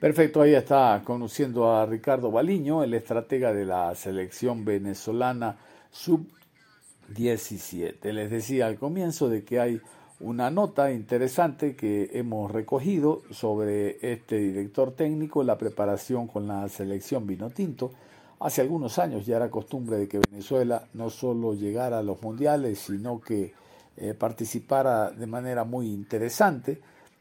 Perfecto, 0.00 0.42
ahí 0.42 0.54
está 0.54 1.00
conociendo 1.04 1.72
a 1.72 1.86
Ricardo 1.86 2.30
Baliño, 2.30 2.82
el 2.82 2.94
estratega 2.94 3.52
de 3.52 3.64
la 3.64 3.94
selección 3.94 4.64
venezolana 4.64 5.56
sub-17. 5.90 8.12
Les 8.12 8.30
decía 8.30 8.66
al 8.66 8.76
comienzo 8.76 9.28
de 9.28 9.44
que 9.44 9.60
hay 9.60 9.80
una 10.20 10.50
nota 10.50 10.92
interesante 10.92 11.76
que 11.76 12.10
hemos 12.12 12.50
recogido 12.50 13.22
sobre 13.30 13.98
este 14.02 14.36
director 14.36 14.92
técnico, 14.92 15.44
la 15.44 15.56
preparación 15.56 16.26
con 16.26 16.48
la 16.48 16.68
selección 16.68 17.26
vino 17.26 17.50
tinto. 17.50 17.92
Hace 18.40 18.62
algunos 18.62 18.98
años 18.98 19.24
ya 19.24 19.36
era 19.36 19.48
costumbre 19.48 19.96
de 19.96 20.08
que 20.08 20.20
Venezuela 20.30 20.88
no 20.92 21.08
solo 21.08 21.54
llegara 21.54 21.98
a 21.98 22.02
los 22.02 22.20
mundiales, 22.20 22.80
sino 22.80 23.20
que 23.20 23.54
eh, 23.96 24.14
participara 24.14 25.10
de 25.10 25.26
manera 25.26 25.64
muy 25.64 25.92
interesante. 25.92 26.80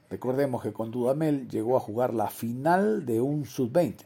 Recordemos 0.10 0.62
que 0.62 0.74
con 0.74 0.92
Dudamel 0.92 1.48
llegó 1.48 1.78
a 1.78 1.80
jugar 1.80 2.14
la 2.14 2.28
final 2.28 3.06
de 3.06 3.22
un 3.22 3.46
sub-20, 3.46 4.06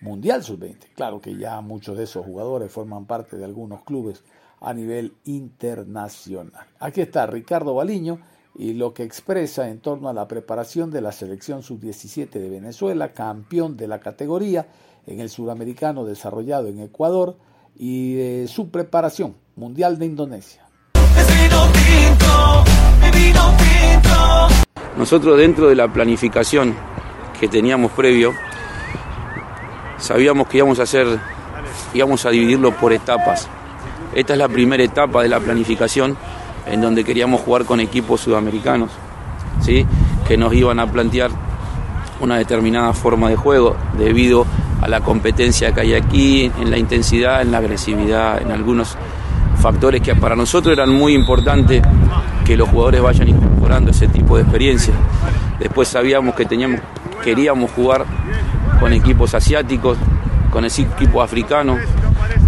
mundial 0.00 0.42
sub-20. 0.42 0.94
Claro 0.94 1.20
que 1.20 1.36
ya 1.36 1.60
muchos 1.60 1.96
de 1.96 2.04
esos 2.04 2.24
jugadores 2.24 2.72
forman 2.72 3.06
parte 3.06 3.36
de 3.36 3.44
algunos 3.44 3.82
clubes 3.82 4.24
a 4.60 4.72
nivel 4.74 5.14
internacional. 5.24 6.66
Aquí 6.80 7.02
está 7.02 7.26
Ricardo 7.26 7.74
Baliño 7.74 8.20
y 8.54 8.72
lo 8.72 8.94
que 8.94 9.02
expresa 9.02 9.68
en 9.68 9.80
torno 9.80 10.08
a 10.08 10.14
la 10.14 10.26
preparación 10.26 10.90
de 10.90 11.02
la 11.02 11.12
selección 11.12 11.62
sub-17 11.62 12.30
de 12.30 12.48
Venezuela, 12.48 13.12
campeón 13.12 13.76
de 13.76 13.86
la 13.86 14.00
categoría 14.00 14.66
en 15.06 15.20
el 15.20 15.28
sudamericano 15.28 16.04
desarrollado 16.04 16.68
en 16.68 16.80
Ecuador 16.80 17.36
y 17.76 18.14
de 18.14 18.48
su 18.48 18.70
preparación 18.70 19.36
mundial 19.56 19.98
de 19.98 20.06
Indonesia. 20.06 20.65
Nosotros 24.96 25.38
dentro 25.38 25.68
de 25.68 25.76
la 25.76 25.86
planificación 25.86 26.74
que 27.38 27.46
teníamos 27.46 27.92
previo, 27.92 28.32
sabíamos 29.98 30.48
que 30.48 30.56
íbamos 30.56 30.80
a 30.80 30.82
hacer, 30.82 31.06
íbamos 31.94 32.26
a 32.26 32.30
dividirlo 32.30 32.72
por 32.72 32.92
etapas. 32.92 33.46
Esta 34.14 34.32
es 34.32 34.38
la 34.38 34.48
primera 34.48 34.82
etapa 34.82 35.22
de 35.22 35.28
la 35.28 35.38
planificación 35.38 36.16
en 36.66 36.80
donde 36.80 37.04
queríamos 37.04 37.42
jugar 37.42 37.64
con 37.66 37.78
equipos 37.80 38.22
sudamericanos, 38.22 38.90
¿sí? 39.60 39.86
que 40.26 40.36
nos 40.36 40.52
iban 40.54 40.80
a 40.80 40.90
plantear 40.90 41.30
una 42.20 42.38
determinada 42.38 42.92
forma 42.92 43.28
de 43.28 43.36
juego 43.36 43.76
debido 43.98 44.46
a 44.80 44.88
la 44.88 45.00
competencia 45.02 45.72
que 45.72 45.82
hay 45.82 45.94
aquí, 45.94 46.50
en 46.58 46.70
la 46.70 46.78
intensidad, 46.78 47.42
en 47.42 47.52
la 47.52 47.58
agresividad, 47.58 48.42
en 48.42 48.50
algunos 48.50 48.96
factores 49.66 50.00
que 50.00 50.14
para 50.14 50.36
nosotros 50.36 50.72
eran 50.72 50.90
muy 50.90 51.12
importantes 51.12 51.82
que 52.44 52.56
los 52.56 52.68
jugadores 52.68 53.02
vayan 53.02 53.30
incorporando 53.30 53.90
ese 53.90 54.06
tipo 54.06 54.36
de 54.36 54.42
experiencia. 54.42 54.94
Después 55.58 55.88
sabíamos 55.88 56.36
que 56.36 56.44
teníamos, 56.44 56.80
queríamos 57.24 57.72
jugar 57.72 58.04
con 58.78 58.92
equipos 58.92 59.34
asiáticos, 59.34 59.98
con 60.52 60.64
equipos 60.64 61.24
africanos, 61.24 61.80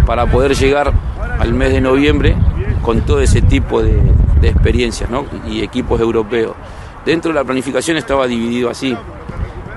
para 0.05 0.27
poder 0.27 0.55
llegar 0.55 0.93
al 1.37 1.53
mes 1.53 1.73
de 1.73 1.81
noviembre 1.81 2.37
con 2.81 3.01
todo 3.01 3.19
ese 3.19 3.41
tipo 3.41 3.83
de, 3.83 3.99
experiencias 4.41 5.09
y 5.45 5.61
equipos 5.61 5.99
europeos. 5.99 6.55
Dentro 7.05 7.33
de 7.33 7.35
la 7.35 7.43
planificación 7.43 7.97
estaba 7.97 8.27
dividido 8.27 8.69
así. 8.69 8.95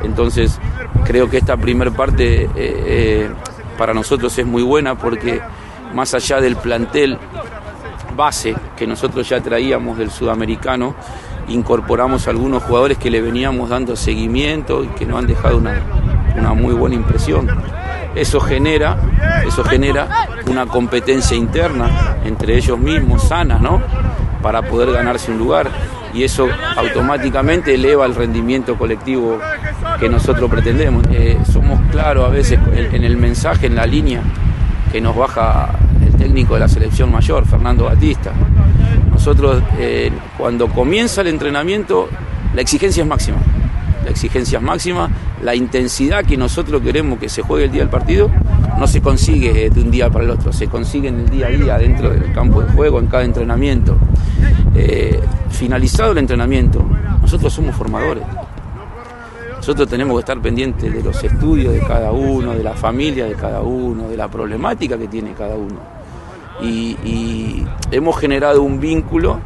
Entonces 0.05 0.61
creo 1.05 1.29
que 1.29 1.39
esta 1.39 1.57
primera 1.57 1.91
parte 1.91 2.45
eh, 2.45 2.51
eh, 2.55 3.31
para 3.77 3.93
nosotros 3.95 4.39
es 4.39 4.47
muy 4.47 4.63
buena 4.63 4.95
porque 4.95 5.41
más 5.95 6.15
allá 6.15 6.41
del 6.41 6.57
plantel 6.57 7.19
base 8.17 8.55
que 8.77 8.87
nosotros 8.87 9.29
ya 9.29 9.41
traíamos 9.41 9.99
del 9.99 10.11
sudamericano, 10.11 10.95
incorporamos 11.49 12.29
algunos 12.29 12.63
jugadores 12.63 12.99
que 12.99 13.11
le 13.11 13.21
veníamos 13.21 13.69
dando 13.69 13.97
seguimiento 13.97 14.85
y 14.85 14.89
que 14.89 15.07
nos 15.07 15.19
han 15.19 15.27
dejado 15.27 15.59
una, 15.59 15.81
una 16.37 16.55
muy 16.55 16.75
buena 16.75 16.97
impresión. 16.97 17.49
Eso 18.15 18.41
genera, 18.41 18.99
eso 19.47 19.65
genera 19.65 20.29
una 20.47 20.67
competencia 20.67 21.37
interna 21.37 22.19
entre 22.25 22.57
ellos 22.57 22.79
mismos, 22.79 23.23
sana, 23.23 23.59
¿no? 23.59 23.83
Para 24.43 24.63
poder 24.63 24.93
ganarse 24.93 25.31
un 25.31 25.39
lugar. 25.39 25.71
Y 26.13 26.25
eso 26.25 26.47
automáticamente 26.77 27.75
eleva 27.75 28.05
el 28.05 28.15
rendimiento 28.15 28.77
colectivo 28.77 29.39
que 29.99 30.11
nosotros 30.11 30.51
pretendemos. 30.51 31.07
Eh, 31.11 31.39
somos 31.51 31.81
claros 31.91 32.27
a 32.27 32.29
veces 32.29 32.59
en 32.75 33.03
el 33.03 33.17
mensaje, 33.17 33.67
en 33.67 33.77
la 33.77 33.87
línea 33.87 34.23
que 34.93 35.01
nos 35.01 35.17
baja 35.17 35.71
el 36.05 36.13
técnico 36.15 36.55
de 36.55 36.61
la 36.61 36.69
selección 36.69 37.11
mayor, 37.11 37.47
Fernando 37.47 37.85
Batista. 37.85 38.33
Nosotros, 39.11 39.63
eh, 39.79 40.13
cuando 40.39 40.69
comienza 40.69 41.23
el 41.23 41.29
entrenamiento, 41.29 42.09
la 42.55 42.61
exigencia 42.61 43.03
es 43.03 43.09
máxima. 43.09 43.39
La 44.05 44.11
exigencia 44.11 44.59
es 44.59 44.65
máxima 44.65 45.11
la 45.43 45.55
intensidad 45.55 46.25
que 46.25 46.37
nosotros 46.37 46.81
queremos 46.83 47.19
que 47.19 47.29
se 47.29 47.43
juegue 47.43 47.65
el 47.65 47.73
día 47.73 47.83
del 47.83 47.91
partido 47.91 48.31
no 48.79 48.87
se 48.87 49.01
consigue 49.01 49.71
de 49.71 49.81
un 49.81 49.91
día 49.91 50.09
para 50.09 50.25
el 50.25 50.31
otro, 50.31 50.53
se 50.53 50.67
consigue 50.67 51.09
en 51.09 51.21
el 51.21 51.31
día 51.31 51.47
a 51.47 51.51
día 51.51 51.79
dentro 51.79 52.11
del 52.11 52.33
campo 52.33 52.63
de 52.63 52.73
juego, 52.73 52.99
en 52.99 53.07
cada 53.07 53.25
entrenamiento. 53.25 53.97
Eh, 54.75 55.21
finalizado 55.51 56.13
el 56.13 56.19
entrenamiento, 56.19 56.85
nosotros 57.21 57.53
somos 57.53 57.77
formadores. 57.77 58.25
Nosotros 59.63 59.89
tenemos 59.89 60.17
que 60.17 60.21
estar 60.21 60.41
pendientes 60.41 60.93
de 60.93 61.03
los 61.03 61.23
estudios 61.23 61.73
de 61.73 61.81
cada 61.81 62.11
uno, 62.11 62.53
de 62.53 62.65
la 62.65 62.75
familia 62.75 63.27
de 63.27 63.35
cada 63.35 63.61
uno, 63.61 64.09
de 64.09 64.17
la 64.17 64.29
problemática 64.29 64.99
que 64.99 65.09
tiene 65.09 65.33
cada 65.35 65.55
uno. 65.55 65.81
y 66.61 67.65
hemos 67.91 68.19
generado 68.19 68.63
un 68.63 68.81
vínculo 68.81 69.41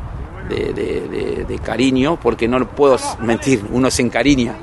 de, 0.48 1.60
cariño, 1.62 2.18
porque 2.20 2.48
no 2.48 2.66
puedo 2.68 2.96
mentir, 3.20 3.64
uno 3.70 3.90
se 3.90 4.02
encariña. 4.02 4.54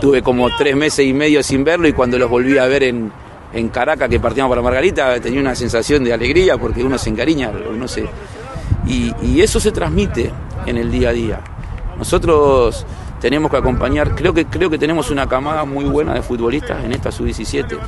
Tuve 0.00 0.22
como 0.22 0.48
tres 0.56 0.76
meses 0.76 1.06
y 1.06 1.12
medio 1.12 1.42
sin 1.42 1.64
verlo 1.64 1.88
y 1.88 1.92
cuando 1.92 2.18
los 2.18 2.28
volví 2.30 2.58
a 2.58 2.66
ver 2.66 2.82
en, 2.84 3.12
Caracas, 3.72 4.08
que 4.08 4.20
partíamos 4.20 4.50
para 4.50 4.62
Margarita, 4.62 5.18
tenía 5.20 5.40
una 5.40 5.54
sensación 5.54 6.04
de 6.04 6.12
alegría 6.12 6.56
porque 6.56 6.84
uno 6.84 6.98
se 6.98 7.10
encariña, 7.10 7.50
uno 7.68 7.88
se... 7.88 8.06
Y, 8.86 9.12
y 9.22 9.40
eso 9.40 9.58
se 9.58 9.72
transmite 9.72 10.30
en 10.66 10.78
el 10.78 10.90
día 10.90 11.08
a 11.08 11.12
día. 11.12 11.40
Nosotros 11.98 12.86
tenemos 13.20 13.50
que 13.50 13.58
acompañar, 13.58 14.14
creo 14.14 14.32
que, 14.32 14.46
creo 14.46 14.70
que 14.70 14.78
tenemos 14.78 15.10
una 15.10 15.28
camada 15.28 15.64
muy 15.64 15.84
buena 15.84 16.14
de 16.14 16.22
futbolistas 16.22 16.84
en 16.84 16.92
esta 16.92 17.12
sub-17. 17.12 17.78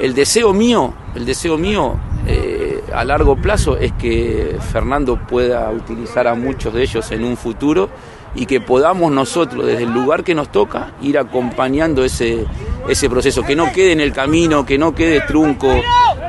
El 0.00 0.14
deseo 0.14 0.52
mío, 0.52 0.94
el 1.14 1.26
deseo 1.26 1.58
mío 1.58 1.96
eh, 2.26 2.82
a 2.92 3.04
largo 3.04 3.36
plazo 3.36 3.76
es 3.76 3.92
que 3.92 4.56
Fernando 4.72 5.16
pueda 5.16 5.70
utilizar 5.70 6.26
a 6.26 6.34
muchos 6.34 6.72
de 6.74 6.82
ellos 6.82 7.10
en 7.10 7.24
un 7.24 7.36
futuro 7.36 7.90
y 8.34 8.46
que 8.46 8.60
podamos 8.60 9.12
nosotros, 9.12 9.66
desde 9.66 9.84
el 9.84 9.92
lugar 9.92 10.24
que 10.24 10.34
nos 10.34 10.50
toca, 10.50 10.92
ir 11.00 11.18
acompañando 11.18 12.04
ese, 12.04 12.46
ese 12.88 13.08
proceso, 13.08 13.42
que 13.42 13.54
no 13.54 13.72
quede 13.72 13.92
en 13.92 14.00
el 14.00 14.12
camino, 14.12 14.66
que 14.66 14.78
no 14.78 14.94
quede 14.94 15.20
trunco, 15.20 15.68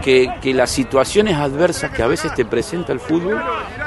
que, 0.03 0.53
las 0.53 0.69
situaciones 0.69 1.35
adversas 1.35 1.91
que 1.91 2.03
a 2.03 2.07
veces 2.07 2.33
te 2.35 2.45
presenta 2.45 2.93
el 2.93 2.99
fútbol 2.99 3.41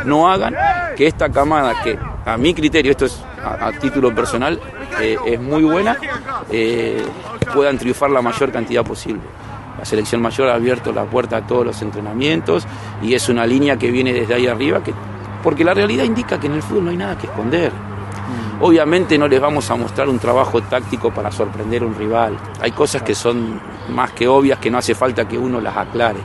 no 0.05 0.29
hagan 0.29 0.55
que 0.97 1.07
esta 1.07 1.31
camada, 1.31 1.81
que 1.83 1.97
a 2.29 2.37
mi 2.37 2.53
criterio, 2.53 2.91
esto 2.91 3.07
es 3.07 3.19
a, 3.43 3.73
título 3.73 4.15
personal, 4.15 4.61
eh, 5.01 5.17
es 5.25 5.41
muy 5.41 5.63
buena, 5.63 5.97
eh, 6.51 7.03
puedan 7.55 7.79
triunfar 7.79 8.11
la 8.11 8.21
mayor 8.21 8.53
cantidad 8.53 8.85
posible. 8.85 9.23
La 9.79 9.85
selección 9.85 10.21
mayor 10.21 10.51
ha 10.51 10.55
abierto 10.55 10.93
la 10.93 11.05
puerta 11.05 11.39
a 11.39 11.47
todos 11.47 11.65
los 11.65 11.81
entrenamientos 11.81 12.67
y 13.01 13.15
es 13.15 13.29
una 13.31 13.47
línea 13.47 13.79
que 13.79 13.91
viene 13.91 14.13
desde 14.13 14.35
ahí 14.35 14.47
arriba, 14.47 14.83
que, 14.85 14.93
porque 15.43 15.65
la 15.65 15.73
realidad 15.73 16.05
indica 16.05 16.39
que 16.39 16.49
en 16.49 16.55
el 16.55 16.63
fútbol 16.63 16.85
no 16.85 16.91
hay 16.91 16.97
nada 16.99 17.17
que 17.17 17.29
esconder. 17.29 17.73
Mm. 17.73 18.63
Obviamente 18.63 19.17
no 19.17 19.27
les 19.27 19.41
vamos 19.41 19.71
a 19.71 19.77
mostrar 19.77 20.09
un 20.09 20.19
trabajo 20.19 20.61
táctico 20.61 21.11
para 21.11 21.33
sorprender 21.33 21.83
a 21.83 21.87
un 21.87 21.95
rival. 21.95 22.37
Hay 22.61 22.73
cosas 22.73 23.03
que 23.03 23.15
son 23.15 23.59
más 23.89 24.11
que 24.13 24.29
obvias 24.29 24.59
que 24.59 24.71
no 24.71 24.77
hace 24.77 24.95
falta 24.95 25.27
que 25.27 25.39
uno 25.39 25.63
las 25.63 25.77
aclare. 25.77 26.21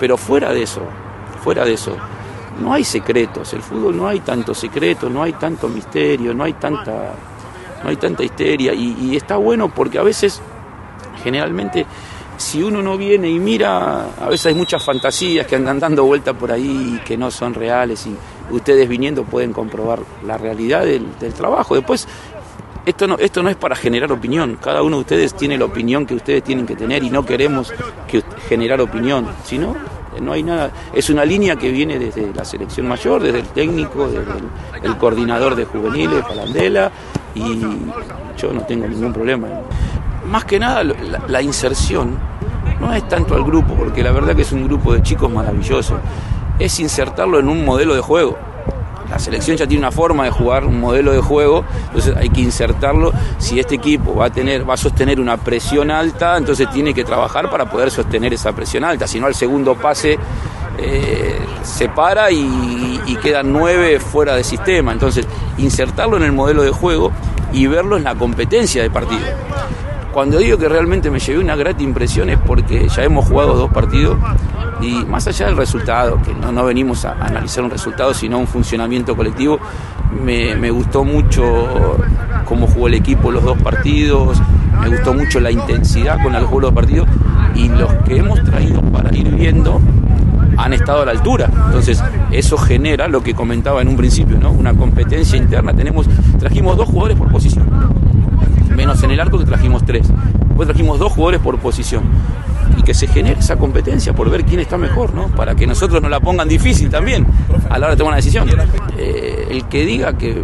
Pero 0.00 0.16
fuera 0.16 0.50
de 0.50 0.62
eso, 0.64 0.82
fuera 1.44 1.64
de 1.64 1.74
eso, 1.74 1.96
no 2.60 2.72
hay 2.72 2.84
secretos. 2.84 3.52
El 3.52 3.62
fútbol 3.62 3.96
no 3.96 4.08
hay 4.08 4.20
tanto 4.20 4.54
secreto, 4.54 5.08
no 5.08 5.22
hay 5.22 5.32
tanto 5.34 5.68
misterio, 5.68 6.34
no 6.34 6.44
hay 6.44 6.54
tanta, 6.54 7.12
no 7.82 7.88
hay 7.88 7.96
tanta 7.96 8.22
histeria. 8.22 8.72
Y, 8.74 9.16
está 9.16 9.36
bueno 9.36 9.68
porque 9.68 9.98
a 9.98 10.02
veces, 10.02 10.40
generalmente, 11.22 11.86
si 12.36 12.62
uno 12.62 12.82
no 12.82 12.96
viene 12.96 13.28
y 13.28 13.38
mira, 13.38 14.06
a 14.20 14.28
veces 14.28 14.46
hay 14.46 14.54
muchas 14.54 14.84
fantasías 14.84 15.46
que 15.46 15.56
andan 15.56 15.78
dando 15.78 16.04
vuelta 16.04 16.32
por 16.32 16.52
ahí 16.52 16.96
y 16.96 17.04
que 17.04 17.16
no 17.16 17.30
son 17.30 17.54
reales 17.54 18.06
y 18.06 18.16
ustedes 18.50 18.88
viniendo 18.88 19.24
pueden 19.24 19.52
comprobar 19.52 20.00
la 20.26 20.36
realidad 20.36 20.84
del, 20.84 21.06
trabajo. 21.34 21.74
Después, 21.74 22.06
esto 22.84 23.06
no, 23.06 23.16
esto 23.18 23.42
no 23.42 23.48
es 23.48 23.56
para 23.56 23.74
generar 23.76 24.12
opinión, 24.12 24.58
cada 24.60 24.82
uno 24.82 24.96
de 24.96 25.00
ustedes 25.02 25.34
tiene 25.34 25.56
la 25.56 25.64
opinión 25.64 26.04
que 26.04 26.14
ustedes 26.14 26.44
tienen 26.44 26.66
que 26.66 26.76
tener 26.76 27.02
y 27.02 27.08
no 27.08 27.24
queremos 27.24 27.72
que, 28.06 28.22
generar 28.46 28.80
opinión, 28.80 29.26
sino 29.44 29.74
no 30.20 30.32
hay 30.32 30.42
nada, 30.42 30.70
es 30.92 31.10
una 31.10 31.24
línea 31.24 31.56
que 31.56 31.70
viene 31.70 31.98
desde 31.98 32.32
la 32.34 32.44
selección 32.44 32.86
mayor, 32.88 33.22
desde 33.22 33.40
el 33.40 33.48
técnico, 33.48 34.08
desde 34.08 34.24
el, 34.82 34.96
coordinador 34.96 35.54
de 35.54 35.64
juveniles, 35.64 36.24
Palandela, 36.24 36.90
y 37.34 37.60
yo 38.36 38.52
no 38.52 38.62
tengo 38.62 38.86
ningún 38.86 39.12
problema. 39.12 39.48
Más 40.30 40.44
que 40.44 40.58
nada 40.58 40.82
la, 40.84 41.42
inserción 41.42 42.16
no 42.80 42.92
es 42.92 43.06
tanto 43.08 43.34
al 43.34 43.44
grupo, 43.44 43.74
porque 43.74 44.02
la 44.02 44.12
verdad 44.12 44.34
que 44.34 44.42
es 44.42 44.52
un 44.52 44.64
grupo 44.64 44.92
de 44.94 45.02
chicos 45.02 45.30
maravillosos, 45.30 45.98
es 46.58 46.80
insertarlo 46.80 47.38
en 47.38 47.48
un 47.48 47.64
modelo 47.64 47.94
de 47.94 48.00
juego. 48.00 48.36
La 49.10 49.18
selección 49.18 49.56
ya 49.56 49.66
tiene 49.66 49.80
una 49.80 49.92
forma 49.92 50.24
de 50.24 50.30
jugar, 50.30 50.64
un 50.64 50.80
modelo 50.80 51.12
de 51.12 51.20
juego, 51.20 51.64
entonces 51.86 52.16
hay 52.16 52.30
que 52.30 52.40
insertarlo. 52.40 53.12
Si 53.38 53.60
este 53.60 53.76
equipo 53.76 54.14
va 54.14 54.26
a 54.26 54.30
tener, 54.30 54.68
va 54.68 54.74
a 54.74 54.76
sostener 54.76 55.20
una 55.20 55.36
presión 55.36 55.90
alta, 55.90 56.36
entonces 56.36 56.68
tiene 56.70 56.94
que 56.94 57.04
trabajar 57.04 57.50
para 57.50 57.70
poder 57.70 57.90
sostener 57.90 58.32
esa 58.32 58.52
presión 58.52 58.84
alta. 58.84 59.06
Si 59.06 59.20
no, 59.20 59.26
al 59.26 59.34
segundo 59.34 59.74
pase 59.74 60.18
eh, 60.78 61.38
se 61.62 61.88
para 61.88 62.30
y, 62.30 63.00
y 63.06 63.16
quedan 63.16 63.52
nueve 63.52 64.00
fuera 64.00 64.34
de 64.34 64.42
sistema. 64.42 64.92
Entonces, 64.92 65.26
insertarlo 65.58 66.16
en 66.16 66.24
el 66.24 66.32
modelo 66.32 66.62
de 66.62 66.70
juego 66.70 67.12
y 67.52 67.66
verlo 67.66 67.96
en 67.96 68.04
la 68.04 68.14
competencia 68.14 68.82
de 68.82 68.90
partido. 68.90 69.22
Cuando 70.14 70.38
digo 70.38 70.56
que 70.56 70.68
realmente 70.68 71.10
me 71.10 71.18
llevé 71.18 71.40
una 71.40 71.56
grata 71.56 71.82
impresión 71.82 72.30
es 72.30 72.38
porque 72.38 72.88
ya 72.88 73.02
hemos 73.02 73.26
jugado 73.26 73.54
dos 73.54 73.68
partidos 73.72 74.16
y 74.80 75.04
más 75.06 75.26
allá 75.26 75.46
del 75.46 75.56
resultado, 75.56 76.22
que 76.22 76.32
no, 76.32 76.52
no 76.52 76.64
venimos 76.64 77.04
a 77.04 77.14
analizar 77.14 77.64
un 77.64 77.70
resultado, 77.70 78.14
sino 78.14 78.38
un 78.38 78.46
funcionamiento 78.46 79.16
colectivo, 79.16 79.58
me, 80.22 80.54
me 80.54 80.70
gustó 80.70 81.02
mucho 81.02 81.96
cómo 82.44 82.68
jugó 82.68 82.86
el 82.86 82.94
equipo 82.94 83.32
los 83.32 83.42
dos 83.42 83.58
partidos, 83.58 84.40
me 84.80 84.88
gustó 84.90 85.14
mucho 85.14 85.40
la 85.40 85.50
intensidad 85.50 86.22
con 86.22 86.32
la 86.32 86.38
que 86.38 86.46
jugó 86.46 86.60
los 86.60 86.72
dos 86.72 86.80
partidos 86.80 87.08
y 87.56 87.68
los 87.70 87.92
que 88.04 88.18
hemos 88.18 88.40
traído 88.44 88.82
para 88.82 89.12
ir 89.12 89.28
viendo 89.30 89.80
han 90.56 90.72
estado 90.74 91.02
a 91.02 91.06
la 91.06 91.10
altura. 91.10 91.50
Entonces, 91.66 92.00
eso 92.30 92.56
genera 92.56 93.08
lo 93.08 93.20
que 93.20 93.34
comentaba 93.34 93.82
en 93.82 93.88
un 93.88 93.96
principio, 93.96 94.38
¿no? 94.38 94.52
Una 94.52 94.74
competencia 94.74 95.36
interna. 95.36 95.74
Tenemos, 95.74 96.06
trajimos 96.38 96.76
dos 96.76 96.88
jugadores 96.88 97.18
por 97.18 97.32
posición. 97.32 97.68
Menos 98.74 99.02
en 99.02 99.10
el 99.10 99.20
arco 99.20 99.38
que 99.38 99.44
trajimos 99.44 99.84
tres. 99.84 100.08
Después 100.48 100.68
trajimos 100.68 100.98
dos 100.98 101.12
jugadores 101.12 101.40
por 101.40 101.58
posición. 101.58 102.02
Y 102.76 102.82
que 102.82 102.94
se 102.94 103.06
genere 103.06 103.40
esa 103.40 103.56
competencia 103.56 104.12
por 104.12 104.30
ver 104.30 104.44
quién 104.44 104.60
está 104.60 104.78
mejor, 104.78 105.14
¿no? 105.14 105.28
Para 105.28 105.54
que 105.54 105.66
nosotros 105.66 106.00
nos 106.00 106.10
la 106.10 106.20
pongan 106.20 106.48
difícil 106.48 106.90
también 106.90 107.26
a 107.68 107.78
la 107.78 107.86
hora 107.86 107.94
de 107.94 107.98
tomar 107.98 108.12
una 108.12 108.16
decisión. 108.16 108.48
Eh, 108.98 109.48
el 109.50 109.64
que 109.66 109.84
diga 109.84 110.16
que, 110.16 110.42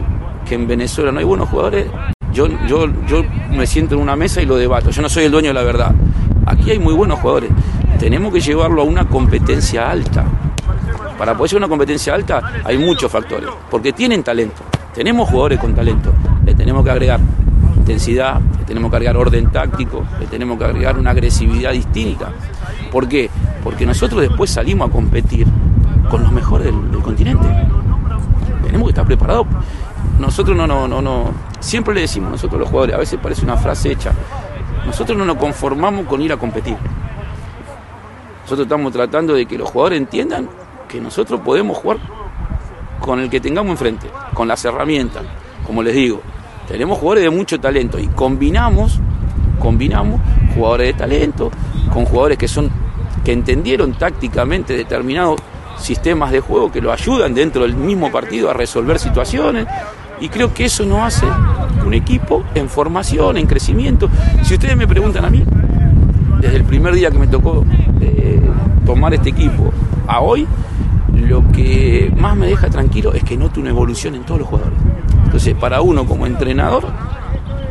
que 0.49 0.55
en 0.55 0.67
Venezuela 0.67 1.13
no 1.13 1.19
hay 1.19 1.25
buenos 1.25 1.49
jugadores, 1.49 1.87
yo, 2.33 2.47
yo, 2.67 2.87
yo 3.07 3.25
me 3.51 3.67
siento 3.67 3.95
en 3.95 4.01
una 4.01 4.17
mesa 4.17 4.41
y 4.41 4.47
lo 4.47 4.57
debato. 4.57 4.91
Yo 4.91 5.03
no 5.03 5.09
soy 5.09 5.25
el 5.25 5.33
dueño 5.33 5.49
de 5.49 5.55
la 5.55 5.63
verdad. 5.63 5.95
Aquí 6.47 6.71
hay 6.71 6.79
muy 6.79 6.95
buenos 6.95 7.19
jugadores. 7.21 7.51
Tenemos 7.99 8.33
que 8.33 8.41
llevarlo 8.41 8.83
a 8.83 8.85
una 8.85 9.07
competencia 9.07 9.91
alta. 9.91 10.25
Para 11.19 11.37
poder 11.37 11.51
llevar 11.51 11.61
una 11.65 11.69
competencia 11.69 12.15
alta 12.15 12.41
hay 12.65 12.79
muchos 12.79 13.11
factores, 13.11 13.49
porque 13.71 13.93
tienen 13.93 14.23
talento. 14.23 14.63
Tenemos 14.95 15.29
jugadores 15.29 15.59
con 15.59 15.75
talento. 15.75 16.13
Le 16.45 16.55
tenemos 16.55 16.83
que 16.85 16.91
agregar 16.91 17.21
intensidad, 17.91 18.41
le 18.59 18.65
tenemos 18.65 18.91
que 18.91 18.97
agregar 18.97 19.17
orden 19.17 19.51
táctico, 19.51 20.05
le 20.19 20.27
tenemos 20.27 20.59
que 20.59 20.65
agregar 20.65 20.99
una 20.99 21.11
agresividad 21.11 21.73
distinta. 21.73 22.31
¿Por 22.91 23.09
qué? 23.09 23.29
Porque 23.65 23.85
nosotros 23.85 24.21
después 24.21 24.51
salimos 24.51 24.89
a 24.89 24.93
competir 24.93 25.47
con 26.09 26.23
los 26.23 26.33
mejores 26.33 26.67
del, 26.67 26.91
del 26.91 27.03
continente. 27.03 27.47
Tenemos 28.63 28.87
que 28.87 28.91
estar 28.91 29.07
preparados. 29.07 29.47
Nosotros 30.19 30.57
no, 30.57 30.67
no, 30.67 30.87
no, 30.87 31.03
no. 31.03 31.33
Siempre 31.59 31.95
le 31.95 32.03
decimos 32.03 32.31
nosotros 32.31 32.61
los 32.61 32.69
jugadores, 32.69 32.95
a 32.95 32.99
veces 32.99 33.19
parece 33.21 33.45
una 33.45 33.57
frase 33.57 33.91
hecha. 33.91 34.13
Nosotros 34.87 35.19
no 35.19 35.25
nos 35.25 35.37
conformamos 35.37 36.07
con 36.07 36.21
ir 36.23 36.33
a 36.33 36.37
competir. 36.37 36.77
Nosotros 38.43 38.67
estamos 38.67 38.93
tratando 38.93 39.35
de 39.35 39.47
que 39.47 39.59
los 39.59 39.69
jugadores 39.71 39.99
entiendan 39.99 40.49
que 40.89 41.01
nosotros 41.01 41.41
podemos 41.41 41.77
jugar 41.77 41.99
con 43.01 43.21
el 43.21 43.31
que 43.31 43.41
tengamos 43.41 43.73
enfrente, 43.73 44.09
con 44.35 44.49
las 44.49 44.65
herramientas. 44.65 45.23
Como 45.67 45.83
les 45.83 45.95
digo, 45.95 46.21
tenemos 46.71 46.99
jugadores 46.99 47.25
de 47.25 47.31
mucho 47.31 47.59
talento 47.59 47.99
y 47.99 48.07
combinamos, 48.07 49.01
combinamos 49.59 50.21
jugadores 50.55 50.87
de 50.87 50.93
talento 50.93 51.51
con 51.93 52.05
jugadores 52.05 52.39
que 52.39 52.47
son 52.47 52.71
que 53.25 53.33
entendieron 53.33 53.93
tácticamente 53.95 54.77
determinados 54.77 55.41
sistemas 55.79 56.31
de 56.31 56.41
juego 56.41 56.71
que 56.71 56.81
lo 56.81 56.93
ayudan 56.93 57.35
dentro 57.35 57.63
del 57.63 57.75
mismo 57.75 58.13
partido 58.13 58.51
a 58.51 58.55
resolver 58.55 59.01
situaciones 59.01 59.67
y 60.21 60.29
creo 60.29 60.55
que 60.55 60.67
eso 60.67 60.87
nos 60.87 61.01
hace 61.01 61.27
un 61.85 61.93
equipo 61.93 62.45
en 62.55 62.69
formación, 62.69 63.37
en 63.37 63.47
crecimiento. 63.47 64.09
Si 64.43 64.55
ustedes 64.55 64.77
me 64.77 64.87
preguntan 64.87 65.25
a 65.25 65.31
mí, 65.31 65.43
desde 66.41 66.57
el 66.57 66.65
primer 66.65 66.95
día 66.95 67.11
que 67.11 67.19
me 67.19 67.27
tocó 67.27 67.65
eh, 68.01 68.41
tomar 68.87 69.13
este 69.15 69.31
equipo 69.31 69.73
a 70.07 70.21
hoy, 70.21 70.47
lo 71.13 71.51
que 71.51 72.13
más 72.17 72.37
me 72.37 72.47
deja 72.47 72.69
tranquilo 72.71 73.13
es 73.13 73.25
que 73.25 73.37
noto 73.37 73.61
una 73.61 73.71
evolución 73.71 74.15
en 74.15 74.23
todos 74.23 74.41
los 74.41 74.49
jugadores. 74.49 74.79
Entonces, 75.31 75.55
para 75.55 75.81
uno 75.81 76.05
como 76.05 76.27
entrenador, 76.27 76.89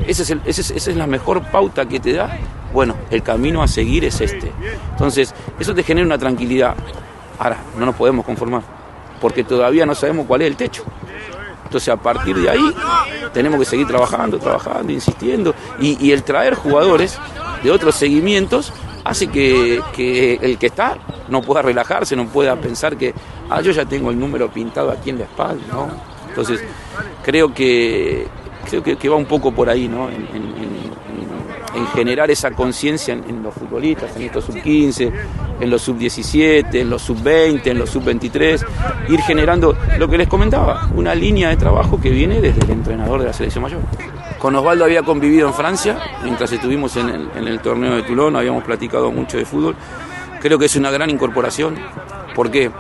esa 0.07 0.23
es 0.23 0.95
la 0.95 1.07
mejor 1.07 1.43
pauta 1.51 1.85
que 1.85 1.99
te 1.99 2.13
da. 2.13 2.39
Bueno, 2.71 2.95
el 3.11 3.21
camino 3.21 3.61
a 3.61 3.67
seguir 3.67 4.05
es 4.05 4.21
este. 4.21 4.49
Entonces, 4.91 5.35
eso 5.59 5.73
te 5.73 5.83
genera 5.83 6.05
una 6.05 6.17
tranquilidad. 6.17 6.73
Ahora, 7.37 7.57
no 7.77 7.85
nos 7.85 7.95
podemos 7.95 8.25
conformar, 8.25 8.61
porque 9.19 9.43
todavía 9.43 9.85
no 9.85 9.93
sabemos 9.93 10.25
cuál 10.25 10.43
es 10.43 10.47
el 10.47 10.55
techo. 10.55 10.85
Entonces, 11.65 11.89
a 11.89 11.97
partir 11.97 12.37
de 12.37 12.49
ahí, 12.49 12.73
tenemos 13.33 13.59
que 13.59 13.65
seguir 13.65 13.87
trabajando, 13.87 14.39
trabajando, 14.39 14.93
insistiendo. 14.93 15.53
Y, 15.81 15.97
y 15.99 16.13
el 16.13 16.23
traer 16.23 16.55
jugadores 16.55 17.19
de 17.61 17.71
otros 17.71 17.93
seguimientos 17.93 18.71
hace 19.03 19.27
que, 19.27 19.81
que 19.93 20.35
el 20.35 20.57
que 20.57 20.67
está 20.67 20.97
no 21.27 21.41
pueda 21.41 21.61
relajarse, 21.61 22.15
no 22.15 22.25
pueda 22.25 22.55
pensar 22.55 22.95
que, 22.95 23.13
ah, 23.49 23.59
yo 23.59 23.73
ya 23.73 23.83
tengo 23.83 24.11
el 24.11 24.17
número 24.17 24.49
pintado 24.49 24.91
aquí 24.91 25.09
en 25.09 25.19
la 25.19 25.25
espalda, 25.25 25.61
¿no? 25.69 26.18
Entonces, 26.39 26.65
creo 27.23 27.53
que, 27.53 28.27
creo 28.69 28.83
que, 28.83 28.95
que 28.97 29.09
va 29.09 29.15
un 29.15 29.25
poco 29.25 29.51
por 29.51 29.69
ahí, 29.69 29.87
¿no? 29.87 30.07
En, 30.09 30.15
en- 30.15 30.63
en- 30.63 30.89
en 31.75 31.85
generar 31.89 32.31
esa 32.31 32.49
conciencia 32.49 33.13
en, 33.13 33.23
en 33.29 33.43
los 33.43 33.53
futbolistas, 33.53 34.15
en 34.15 34.23
estos 34.23 34.45
sub-15, 34.45 35.11
en 35.61 35.69
los 35.69 35.83
sub-17, 35.83 36.73
en 36.73 36.89
los 36.89 37.03
sub-20, 37.03 37.67
en 37.67 37.77
los 37.77 37.91
sub-23, 37.91 38.65
ir 39.09 39.21
generando 39.21 39.77
lo 39.99 40.07
que 40.09 40.17
les 40.17 40.27
comentaba, 40.27 40.89
una 40.95 41.13
línea 41.13 41.49
de 41.49 41.57
trabajo 41.57 42.01
que 42.01 42.09
viene 42.09 42.41
desde 42.41 42.61
el 42.65 42.71
entrenador 42.71 43.19
de 43.19 43.27
la 43.27 43.33
selección 43.33 43.61
mayor. 43.61 43.81
Con 44.39 44.55
Osvaldo 44.55 44.83
había 44.83 45.03
convivido 45.03 45.47
en 45.47 45.53
Francia, 45.53 45.99
mientras 46.23 46.51
estuvimos 46.51 46.95
en 46.97 47.09
el, 47.09 47.29
en 47.35 47.47
el 47.47 47.59
torneo 47.59 47.95
de 47.97 48.01
Toulon, 48.01 48.35
habíamos 48.35 48.63
platicado 48.63 49.11
mucho 49.11 49.37
de 49.37 49.45
fútbol. 49.45 49.75
Creo 50.41 50.57
que 50.57 50.65
es 50.65 50.75
una 50.75 50.89
gran 50.89 51.11
incorporación. 51.11 51.75
¿Por 52.33 52.49
qué? 52.49 52.71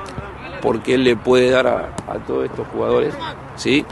Porque 0.61 0.95
él 0.95 1.03
le 1.03 1.15
puede 1.15 1.49
dar 1.49 1.67
a, 1.67 2.19
todos 2.27 2.45
estos 2.45 2.67
jugadores 2.67 3.13
¿sí? 3.55 3.85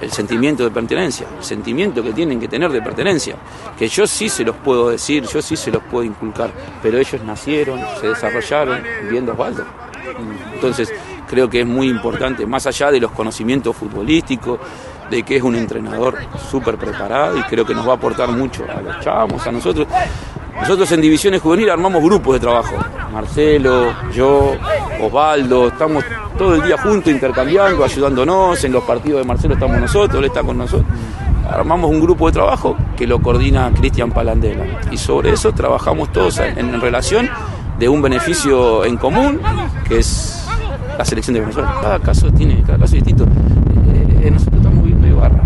el 0.00 0.10
sentimiento 0.10 0.64
de 0.64 0.70
pertenencia, 0.70 1.26
el 1.36 1.44
sentimiento 1.44 2.02
que 2.02 2.12
tienen 2.12 2.40
que 2.40 2.48
tener 2.48 2.70
de 2.70 2.80
pertenencia, 2.80 3.36
que 3.78 3.88
yo 3.88 4.06
sí 4.06 4.28
se 4.28 4.44
los 4.44 4.56
puedo 4.56 4.90
decir, 4.90 5.26
yo 5.26 5.42
sí 5.42 5.56
se 5.56 5.70
los 5.70 5.82
puedo 5.82 6.04
inculcar, 6.04 6.50
pero 6.82 6.98
ellos 6.98 7.22
nacieron, 7.22 7.80
se 8.00 8.08
desarrollaron 8.08 8.82
viendo 9.10 9.32
Osvaldo. 9.32 9.64
Entonces, 10.54 10.92
creo 11.28 11.48
que 11.48 11.60
es 11.60 11.66
muy 11.66 11.88
importante, 11.88 12.46
más 12.46 12.66
allá 12.66 12.90
de 12.90 13.00
los 13.00 13.12
conocimientos 13.12 13.76
futbolísticos, 13.76 14.58
de 15.10 15.22
que 15.22 15.36
es 15.36 15.42
un 15.42 15.56
entrenador 15.56 16.16
súper 16.50 16.76
preparado 16.76 17.36
y 17.36 17.42
creo 17.42 17.66
que 17.66 17.74
nos 17.74 17.86
va 17.86 17.92
a 17.92 17.96
aportar 17.96 18.30
mucho 18.30 18.64
a 18.64 18.80
los 18.80 19.00
chavos, 19.00 19.46
a 19.46 19.52
nosotros. 19.52 19.86
Nosotros 20.60 20.92
en 20.92 21.00
divisiones 21.00 21.40
juveniles 21.40 21.72
armamos 21.72 22.02
grupos 22.02 22.34
de 22.34 22.40
trabajo. 22.40 22.74
Marcelo, 23.12 23.94
yo, 24.12 24.52
Osvaldo, 25.00 25.68
estamos 25.68 26.04
todo 26.36 26.54
el 26.54 26.62
día 26.62 26.76
juntos 26.76 27.12
intercambiando, 27.12 27.82
ayudándonos. 27.82 28.62
En 28.64 28.72
los 28.72 28.84
partidos 28.84 29.20
de 29.20 29.26
Marcelo 29.26 29.54
estamos 29.54 29.80
nosotros, 29.80 30.18
él 30.18 30.26
está 30.26 30.42
con 30.42 30.58
nosotros. 30.58 30.86
Armamos 31.48 31.90
un 31.90 32.00
grupo 32.00 32.26
de 32.26 32.32
trabajo 32.32 32.76
que 32.96 33.06
lo 33.06 33.20
coordina 33.20 33.72
Cristian 33.74 34.12
Palandela. 34.12 34.80
Y 34.90 34.98
sobre 34.98 35.32
eso 35.32 35.52
trabajamos 35.52 36.12
todos 36.12 36.38
en, 36.38 36.80
relación 36.80 37.28
de 37.78 37.88
un 37.88 38.02
beneficio 38.02 38.84
en 38.84 38.98
común, 38.98 39.40
que 39.88 39.98
es 39.98 40.46
la 40.96 41.04
selección 41.04 41.34
de 41.34 41.40
Venezuela. 41.40 41.74
Cada 41.80 41.98
caso 41.98 42.30
tiene, 42.30 42.62
cada 42.62 42.78
caso 42.78 42.96
es 42.96 43.02
distinto. 43.02 43.26
Nosotros 44.30 44.56
estamos 44.62 44.84
viendo 44.84 45.06
a 45.06 45.10
Ibarra. 45.10 45.40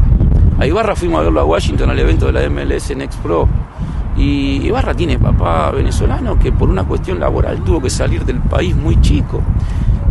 A 0.59 0.67
Ibarra 0.67 0.95
fuimos 0.97 1.21
a 1.21 1.25
verlo 1.25 1.41
a 1.41 1.45
Washington 1.45 1.91
al 1.91 1.99
evento 1.99 2.27
de 2.27 2.33
la 2.33 2.49
MLS 2.49 2.95
Next 2.97 3.21
Pro. 3.21 3.49
Y 4.17 4.65
Ibarra 4.67 4.95
tiene 4.95 5.19
papá 5.19 5.71
venezolano 5.73 6.39
que 6.39 6.53
por 6.53 6.71
una 6.71 6.85
cuestión 6.85 7.19
laboral 7.21 7.63
tuvo 7.65 7.81
que 7.81 7.91
salir 7.91 8.25
del 8.25 8.39
país 8.41 8.75
muy 8.77 9.01
chico. 9.01 9.41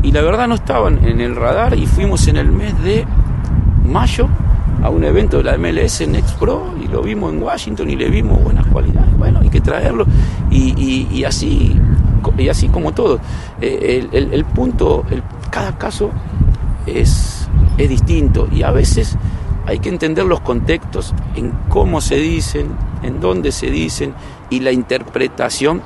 Y 0.02 0.12
la 0.12 0.22
verdad 0.22 0.48
no 0.50 0.56
estaban 0.56 1.04
en 1.06 1.22
el 1.22 1.36
radar 1.36 1.78
y 1.78 1.86
fuimos 1.86 2.28
en 2.28 2.36
el 2.38 2.52
mes 2.52 2.78
de 2.84 3.06
mayo 3.88 4.28
a 4.84 4.90
un 4.90 5.06
evento 5.06 5.38
de 5.38 5.44
la 5.46 5.58
MLS 5.58 6.06
Next 6.08 6.38
Pro 6.38 6.74
y 6.84 6.90
lo 6.90 7.02
vimos 7.02 7.32
en 7.34 7.42
Washington 7.42 7.90
y 7.90 7.96
le 7.96 8.10
vimos 8.10 8.44
buenas 8.44 8.66
cualidades. 8.68 9.18
Bueno, 9.18 9.40
hay 9.42 9.50
que 9.50 9.62
traerlo 9.62 10.06
y, 10.52 11.24
así 11.24 11.80
y 12.38 12.50
así 12.50 12.68
como 12.68 12.92
todo. 12.92 13.20
Eh, 13.62 14.10
el, 14.12 14.18
el- 14.26 14.34
el 14.34 14.44
punto, 14.46 15.06
el- 15.10 15.24
cada 15.50 15.78
caso 15.78 16.10
es, 16.86 17.43
es 17.78 17.90
distinto 17.90 18.48
y 18.52 18.64
a 18.64 18.72
veces 18.72 19.18
hay 19.66 19.80
que 19.80 19.90
entender 19.90 20.26
los 20.26 20.42
contextos 20.42 21.14
en 21.36 21.52
cómo 21.70 22.02
se 22.02 22.16
dicen, 22.16 22.76
en 23.02 23.20
dónde 23.20 23.52
se 23.52 23.68
dicen 23.68 24.14
y 24.50 24.60
la 24.60 24.72
interpretación 24.72 25.82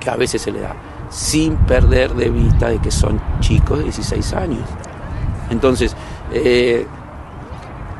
que 0.00 0.10
a 0.10 0.16
veces 0.16 0.42
se 0.42 0.52
le 0.52 0.60
da, 0.60 0.74
sin 1.10 1.56
perder 1.56 2.14
de 2.14 2.30
vista 2.30 2.68
de 2.68 2.78
que 2.78 2.90
son 2.90 3.20
chicos 3.40 3.78
de 3.78 3.84
16 3.84 4.32
años. 4.34 4.68
Entonces, 5.50 5.94
eh, 6.32 6.86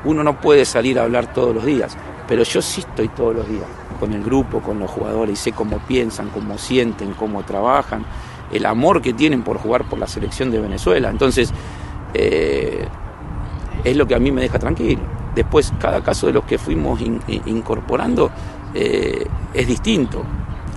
uno 0.05 0.23
no 0.25 0.41
puede 0.41 0.65
salir 0.65 0.99
a 0.99 1.03
hablar 1.03 1.33
todos 1.33 1.55
los 1.55 1.65
días, 1.65 1.97
pero 2.27 2.43
yo 2.43 2.63
sí 2.63 2.81
estoy 2.81 3.09
todos 3.09 3.35
los 3.35 3.49
días 3.49 3.67
con 4.01 4.13
el 4.13 4.23
grupo, 4.23 4.61
con 4.61 4.79
los 4.79 4.91
jugadores, 4.91 5.35
y 5.35 5.37
sé 5.37 5.53
cómo 5.53 5.79
piensan, 5.79 6.29
cómo 6.29 6.59
sienten, 6.59 7.15
cómo 7.15 7.43
trabajan, 7.45 8.05
el 8.53 8.67
amor 8.67 9.03
que 9.03 9.13
tienen 9.13 9.43
por 9.43 9.59
jugar 9.59 9.89
por 9.89 9.99
la 9.99 10.07
selección 10.07 10.51
de 10.51 10.61
Venezuela. 10.61 11.11
Entonces, 11.11 11.53
eh, 12.19 12.87
es 13.85 13.97
lo 13.97 14.07
que 14.07 14.15
a 14.15 14.19
mí 14.19 14.31
me 14.33 14.41
deja 14.43 14.59
tranquilo. 14.59 15.01
Después, 15.35 15.73
cada 15.79 16.03
caso 16.03 16.27
de 16.27 16.33
los 16.33 16.45
que 16.45 16.59
fuimos 16.59 17.01
in- 17.01 17.21
in- 17.29 17.43
incorporando 17.47 18.31
eh, 18.75 19.27
es 19.55 19.67
distinto. 19.67 20.23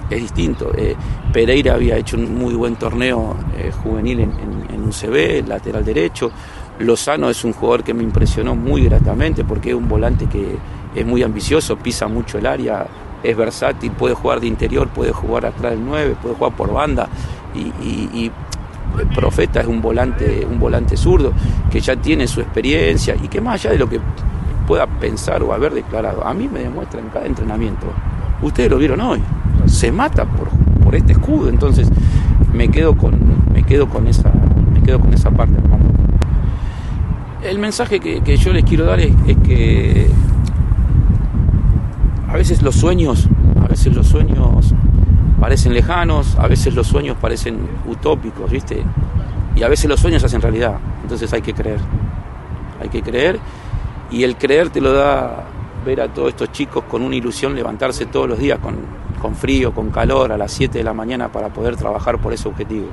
es 0.10 0.22
distinto. 0.22 0.72
Eh, 0.76 0.96
Pereira 1.32 1.76
había 1.76 1.96
hecho 1.98 2.18
un 2.18 2.36
muy 2.38 2.56
buen 2.56 2.76
torneo 2.76 3.36
juvenil 3.84 4.22
en, 4.22 4.32
en, 4.74 4.84
un 4.84 4.92
CB, 4.92 5.48
lateral 5.48 5.86
derecho. 5.86 6.32
Lozano 6.80 7.30
es 7.30 7.44
un 7.44 7.54
jugador 7.54 7.84
que 7.84 7.94
me 7.94 8.04
impresionó 8.04 8.56
muy 8.56 8.84
gratamente 8.86 9.44
porque 9.44 9.70
es 9.70 9.76
un 9.76 9.88
volante 9.88 10.26
que 10.28 10.58
es 10.96 11.06
muy 11.06 11.22
ambicioso, 11.24 11.78
pisa 11.78 12.08
mucho 12.08 12.38
el 12.40 12.48
área, 12.48 12.88
es 13.22 13.36
versátil, 13.38 13.92
puede 13.92 14.16
jugar 14.16 14.40
de 14.40 14.48
interior, 14.48 14.88
puede 14.88 15.12
jugar 15.12 15.46
atrás 15.46 15.74
del 15.74 15.86
9, 15.86 16.16
puede 16.22 16.36
jugar 16.36 16.54
por 16.56 16.74
banda 16.74 17.08
y, 17.54 18.32
el 18.98 19.08
Profeta 19.08 19.62
es 19.62 19.68
un 19.68 19.82
volante, 19.82 20.46
un 20.50 20.60
volante 20.60 20.98
zurdo 20.98 21.34
que 21.70 21.80
ya 21.80 21.96
tiene 21.96 22.28
su 22.28 22.42
experiencia 22.42 23.16
y 23.22 23.28
que 23.28 23.42
más 23.42 23.56
allá 23.56 23.72
de 23.72 23.78
lo 23.78 23.90
que 23.90 24.00
pueda 24.68 24.88
pensar 24.88 25.44
o 25.44 25.54
haber 25.54 25.74
declarado, 25.74 26.26
a 26.26 26.34
mí 26.34 26.48
me 26.48 26.60
demuestra 26.60 27.00
en 27.00 27.10
cada 27.10 27.26
entrenamiento. 27.26 27.88
Ustedes 28.42 28.70
lo 28.70 28.78
vieron 28.78 29.02
hoy, 29.02 29.22
se 29.66 29.92
mata 29.92 30.26
por, 30.26 30.50
por 30.84 30.96
este 30.96 31.14
escudo, 31.14 31.50
entonces 31.50 31.90
me 32.54 32.70
quedo 32.70 32.96
con, 32.96 33.18
me 33.54 33.64
quedo 33.64 33.90
con 33.90 34.08
esa, 34.08 34.32
me 34.74 34.82
quedo 34.82 35.00
con 35.00 35.14
esa 35.14 35.32
parte. 35.32 35.56
El 37.42 37.58
mensaje 37.58 38.02
que, 38.02 38.38
yo 38.38 38.52
les 38.52 38.66
quiero 38.66 38.86
dar 38.86 39.00
es 39.00 39.16
que 39.46 40.08
a 42.28 42.34
veces 42.34 42.62
los 42.62 42.76
sueños, 42.76 43.30
a 43.64 43.68
veces 43.68 43.96
los 43.96 44.08
sueños 44.08 44.74
parecen 45.40 45.74
lejanos, 45.74 46.36
a 46.38 46.48
veces 46.48 46.74
los 46.76 46.88
sueños 46.88 47.18
parecen 47.20 47.60
utópicos, 47.86 48.50
¿viste? 48.52 48.84
Y 49.56 49.64
a 49.64 49.68
veces 49.68 49.90
los 49.90 50.00
sueños 50.00 50.24
hacen 50.24 50.42
realidad. 50.42 50.78
Entonces 51.02 51.32
hay 51.34 51.42
que 51.42 51.54
creer. 51.54 51.80
Hay 52.82 52.90
que 52.90 53.02
creer 53.02 53.40
y 54.12 54.24
el 54.24 54.38
creer 54.38 54.70
te 54.70 54.82
lo 54.82 54.94
da 54.94 55.44
ver 55.86 56.02
a 56.02 56.08
todos 56.08 56.30
estos 56.30 56.52
chicos 56.52 56.84
con 56.90 57.02
una 57.02 57.16
ilusión 57.16 57.56
levantarse 57.56 58.06
todos 58.06 58.28
los 58.28 58.40
días 58.40 58.60
con, 58.60 58.76
con 59.22 59.36
frío, 59.36 59.74
con 59.74 59.92
calor, 59.92 60.32
a 60.32 60.38
las 60.38 60.52
7 60.52 60.78
de 60.78 60.84
la 60.84 60.94
mañana 60.94 61.32
para 61.32 61.50
poder 61.50 61.76
trabajar 61.76 62.20
por 62.20 62.34
ese 62.34 62.48
objetivo. 62.48 62.88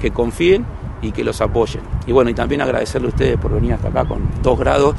Que 0.00 0.10
confíen 0.10 0.64
y 1.02 1.12
que 1.12 1.24
los 1.24 1.40
apoyen. 1.40 1.82
Y 2.06 2.12
bueno, 2.12 2.30
y 2.30 2.34
también 2.34 2.60
agradecerle 2.62 3.08
a 3.08 3.10
ustedes 3.10 3.36
por 3.38 3.52
venir 3.52 3.74
hasta 3.74 3.88
acá 3.88 4.04
con 4.04 4.22
dos 4.42 4.58
grados 4.58 4.96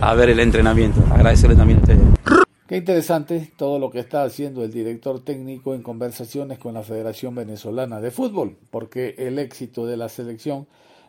a, 0.00 0.14
ver 0.14 0.30
el 0.30 0.40
entrenamiento. 0.40 1.00
Agradecerle 1.12 1.56
también 1.56 1.78
a 1.78 1.82
ustedes. 1.82 2.41
Qué 2.72 2.78
interesante 2.78 3.52
todo 3.54 3.78
lo 3.78 3.90
que 3.90 3.98
está 3.98 4.24
haciendo 4.24 4.64
el 4.64 4.72
director 4.72 5.22
técnico 5.22 5.74
en 5.74 5.82
conversaciones 5.82 6.58
con 6.58 6.72
la 6.72 6.82
Federación 6.82 7.34
Venezolana 7.34 8.00
de 8.00 8.10
Fútbol, 8.10 8.56
porque 8.70 9.14
el 9.18 9.38
éxito 9.38 9.84
de 9.84 9.98
la 9.98 10.08
selección 10.08 10.66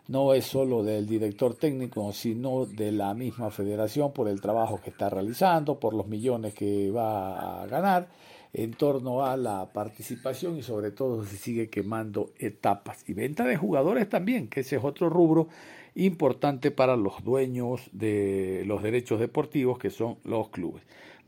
no 0.10 0.34
es 0.34 0.44
solo 0.44 0.84
del 0.84 1.08
director 1.08 1.56
técnico, 1.56 2.12
sino 2.12 2.66
de 2.66 2.92
la 2.92 3.14
misma 3.14 3.50
federación 3.50 4.12
por 4.12 4.28
el 4.28 4.42
trabajo 4.42 4.82
que 4.84 4.90
está 4.90 5.10
realizando, 5.10 5.80
por 5.80 5.94
los 5.94 6.06
millones 6.06 6.54
que 6.54 6.92
va 6.92 7.62
a 7.62 7.68
ganar 7.68 8.10
en 8.52 8.74
torno 8.74 9.26
a 9.26 9.38
la 9.38 9.72
participación 9.72 10.58
y 10.58 10.64
sobre 10.64 10.92
todo 10.92 11.24
se 11.24 11.38
sigue 11.38 11.70
quemando 11.70 12.32
etapas 12.40 13.08
y 13.08 13.14
venta 13.14 13.46
de 13.46 13.56
jugadores 13.56 14.10
también, 14.10 14.50
que 14.50 14.60
ese 14.60 14.76
es 14.76 14.84
otro 14.84 15.10
rubro 15.10 15.48
importante 15.96 16.72
para 16.72 16.98
los 16.98 17.24
dueños 17.24 17.90
de 17.94 18.64
los 18.66 18.84
derechos 18.84 19.22
deportivos 19.22 19.80
que 19.80 19.92
son 19.92 20.18
los 20.26 20.50
clubes. 20.50 20.84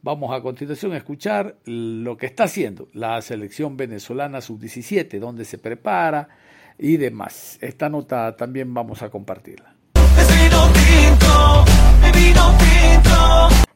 Vamos 0.05 0.31
a 0.31 0.39
continuación 0.39 0.93
a 0.93 0.97
escuchar 0.97 1.55
lo 1.65 2.15
que 2.15 2.27
está 2.27 2.43
haciendo 2.43 2.89
la 2.93 3.19
selección 3.23 3.75
venezolana 3.75 4.39
sub-17, 4.39 5.17
donde 5.17 5.45
se 5.45 5.57
prepara 5.57 6.29
y 6.77 6.97
demás. 6.97 7.57
Esta 7.59 7.89
nota 7.89 8.35
también 8.35 8.71
vamos 8.71 9.01
a 9.01 9.09
compartirla. 9.09 9.73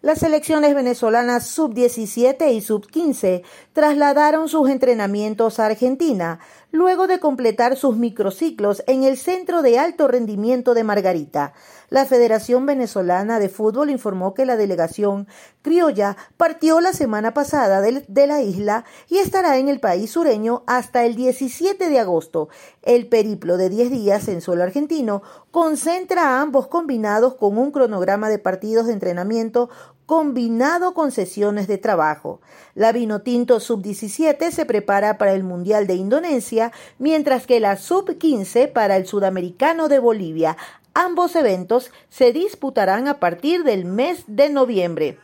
Las 0.02 0.20
selecciones 0.20 0.76
venezolanas 0.76 1.48
sub-17 1.48 2.54
y 2.54 2.62
sub-15 2.62 3.42
trasladaron 3.74 4.50
sus 4.50 4.70
entrenamientos 4.70 5.60
a 5.60 5.66
Argentina, 5.66 6.40
luego 6.72 7.08
de 7.08 7.20
completar 7.20 7.76
sus 7.76 7.98
microciclos 7.98 8.84
en 8.86 9.04
el 9.04 9.18
Centro 9.18 9.62
de 9.62 9.80
Alto 9.80 10.08
Rendimiento 10.08 10.76
de 10.76 10.84
Margarita. 10.84 11.54
La 11.90 12.06
Federación 12.06 12.68
Venezolana 12.68 13.40
de 13.40 13.50
Fútbol 13.50 13.90
informó 13.90 14.36
que 14.36 14.46
la 14.46 14.58
delegación 14.58 15.28
criolla 15.64 16.18
partió 16.38 16.82
la 16.82 16.94
semana 16.94 17.34
pasada 17.34 17.82
de, 17.82 18.28
la 18.28 18.42
isla 18.42 18.86
y 19.08 19.18
estará 19.18 19.58
en 19.58 19.70
el 19.70 19.80
país 19.80 20.12
sureño 20.12 20.64
hasta 20.68 21.06
el 21.06 21.16
17 21.16 21.90
de 21.90 22.00
agosto. 22.00 22.50
El 22.84 23.08
periplo 23.08 23.58
de 23.58 23.70
10 23.70 23.90
días 23.90 24.28
en 24.28 24.42
suelo 24.42 24.64
argentino 24.64 25.24
concentra 25.50 26.28
a 26.28 26.42
ambos 26.42 26.68
combinados 26.68 27.34
con 27.36 27.58
un 27.58 27.72
cronograma 27.72 28.30
de 28.30 28.38
partidos 28.38 28.86
de 28.86 28.94
entrenamiento 28.94 29.70
combinado 30.10 30.96
con 30.96 31.12
sesiones 31.12 31.68
de 31.68 31.78
trabajo. 31.78 32.42
La 32.74 32.92
Vinotinto 32.92 33.60
Sub-17 33.60 34.50
se 34.50 34.66
prepara 34.66 35.20
para 35.20 35.34
el 35.34 35.44
Mundial 35.44 35.86
de 35.86 35.94
Indonesia, 35.94 36.72
mientras 36.98 37.46
que 37.46 37.60
la 37.60 37.78
Sub-15 37.78 38.72
para 38.72 38.98
el 38.98 39.06
Sudamericano 39.06 39.88
de 39.88 40.00
Bolivia. 40.00 40.58
Ambos 40.94 41.36
eventos 41.36 41.92
se 42.10 42.34
disputarán 42.34 43.08
a 43.08 43.20
partir 43.20 43.64
del 43.64 43.86
mes 43.86 44.24
de 44.28 44.50
noviembre. 44.50 45.20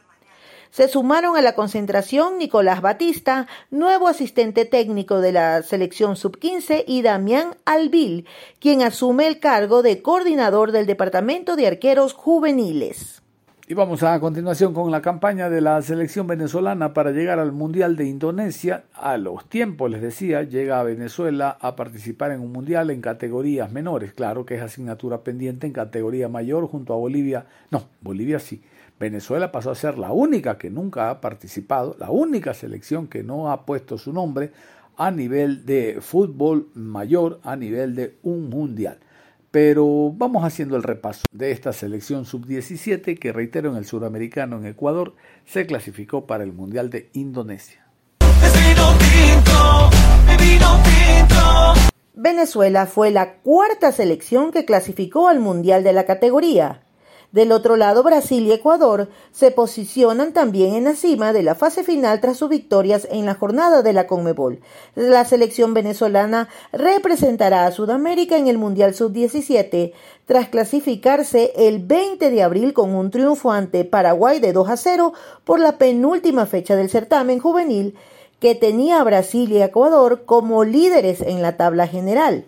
Se 0.72 0.90
sumaron 0.90 1.38
a 1.38 1.42
la 1.42 1.56
concentración 1.56 2.38
Nicolás 2.38 2.82
Batista, 2.82 3.48
nuevo 3.72 4.10
asistente 4.10 4.66
técnico 4.66 5.22
de 5.22 5.32
la 5.32 5.64
selección 5.64 6.18
sub-15, 6.18 6.84
y 6.86 7.02
Damián 7.02 7.56
Albil, 7.64 8.28
quien 8.60 8.82
asume 8.82 9.28
el 9.28 9.40
cargo 9.40 9.84
de 9.84 10.02
coordinador 10.02 10.74
del 10.74 10.86
Departamento 10.86 11.56
de 11.56 11.68
Arqueros 11.68 12.14
Juveniles. 12.14 13.22
Y 13.68 13.74
vamos 13.74 14.04
a 14.04 14.20
continuación 14.20 14.76
con 14.76 14.92
la 14.92 15.02
campaña 15.02 15.50
de 15.50 15.60
la 15.60 15.82
selección 15.82 16.28
venezolana 16.28 16.94
para 16.94 17.10
llegar 17.10 17.40
al 17.40 17.52
Mundial 17.52 17.96
de 17.96 18.06
Indonesia. 18.06 18.84
A 18.94 19.18
los 19.18 19.50
tiempos, 19.50 19.90
les 19.90 20.04
decía, 20.04 20.44
llega 20.44 20.80
a 20.80 20.84
Venezuela 20.84 21.58
a 21.60 21.76
participar 21.76 22.30
en 22.32 22.42
un 22.42 22.52
Mundial 22.52 22.92
en 22.92 23.02
categorías 23.02 23.72
menores. 23.72 24.14
Claro 24.14 24.46
que 24.46 24.54
es 24.54 24.62
asignatura 24.62 25.24
pendiente 25.24 25.66
en 25.66 25.74
categoría 25.74 26.30
mayor 26.30 26.68
junto 26.68 26.94
a 26.94 26.98
Bolivia. 26.98 27.48
No, 27.72 27.88
Bolivia 28.02 28.38
sí. 28.38 28.62
Venezuela 29.00 29.52
pasó 29.52 29.72
a 29.72 29.76
ser 29.76 29.98
la 29.98 30.12
única 30.12 30.60
que 30.60 30.70
nunca 30.70 31.10
ha 31.10 31.20
participado, 31.20 31.96
la 31.98 32.12
única 32.12 32.54
selección 32.54 33.08
que 33.08 33.24
no 33.24 33.52
ha 33.52 33.66
puesto 33.66 33.98
su 33.98 34.14
nombre 34.14 34.52
a 34.96 35.10
nivel 35.10 35.66
de 35.66 35.98
fútbol 36.02 36.70
mayor, 36.76 37.40
a 37.42 37.56
nivel 37.56 37.96
de 37.96 38.18
un 38.22 38.48
Mundial. 38.48 39.00
Pero 39.56 40.12
vamos 40.12 40.44
haciendo 40.44 40.76
el 40.76 40.84
repaso 40.84 41.28
de 41.32 41.52
esta 41.52 41.72
selección 41.72 42.26
sub-17 42.26 43.18
que, 43.18 43.32
reitero, 43.32 43.72
en 43.72 43.78
el 43.78 43.86
suramericano 43.86 44.58
en 44.58 44.66
Ecuador 44.66 45.16
se 45.46 45.66
clasificó 45.66 46.26
para 46.28 46.44
el 46.44 46.52
Mundial 46.52 46.90
de 46.90 47.10
Indonesia. 47.14 47.88
Venezuela 52.16 52.86
fue 52.86 53.12
la 53.12 53.36
cuarta 53.36 53.94
selección 53.94 54.52
que 54.52 54.66
clasificó 54.66 55.30
al 55.30 55.40
Mundial 55.40 55.86
de 55.86 55.94
la 55.94 56.06
categoría. 56.06 56.82
Del 57.32 57.52
otro 57.52 57.76
lado, 57.76 58.04
Brasil 58.04 58.46
y 58.46 58.52
Ecuador 58.52 59.10
se 59.32 59.52
posicionan 59.52 60.32
también 60.32 60.76
en 60.76 60.86
la 60.86 60.96
cima 60.96 61.34
de 61.34 61.44
la 61.44 61.56
fase 61.56 61.84
final 61.84 62.22
tras 62.22 62.38
sus 62.38 62.50
victorias 62.50 63.08
en 63.12 63.26
la 63.26 63.36
jornada 63.36 63.82
de 63.82 63.94
la 63.94 64.08
Conmebol. 64.08 64.62
La 64.96 65.26
selección 65.26 65.74
venezolana 65.74 66.48
representará 66.72 67.66
a 67.66 67.72
Sudamérica 67.72 68.38
en 68.38 68.48
el 68.48 68.58
Mundial 68.58 68.96
Sub-17 68.96 69.94
tras 70.26 70.50
clasificarse 70.50 71.52
el 71.56 71.80
20 71.80 72.32
de 72.32 72.44
abril 72.44 72.74
con 72.74 72.96
un 72.96 73.12
triunfo 73.12 73.52
ante 73.52 73.86
Paraguay 73.86 74.40
de 74.40 74.54
2 74.54 74.70
a 74.70 74.78
0 74.78 75.14
por 75.44 75.60
la 75.60 75.78
penúltima 75.78 76.46
fecha 76.46 76.76
del 76.76 76.90
certamen 76.90 77.40
juvenil 77.40 77.96
que 78.40 78.56
tenía 78.56 79.00
a 79.00 79.04
Brasil 79.04 79.52
y 79.52 79.62
Ecuador 79.62 80.24
como 80.26 80.64
líderes 80.64 81.22
en 81.22 81.42
la 81.42 81.58
tabla 81.58 81.88
general. 81.88 82.46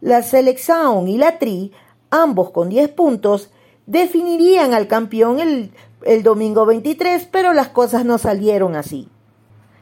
La 0.00 0.22
selección 0.22 1.08
y 1.08 1.18
la 1.18 1.38
Tri, 1.38 1.72
ambos 2.10 2.50
con 2.50 2.68
10 2.68 2.88
puntos, 2.90 3.50
definirían 3.86 4.74
al 4.74 4.86
campeón 4.86 5.40
el, 5.40 5.72
el 6.04 6.22
domingo 6.22 6.66
23, 6.66 7.28
pero 7.30 7.52
las 7.52 7.68
cosas 7.68 8.04
no 8.04 8.18
salieron 8.18 8.76
así. 8.76 9.08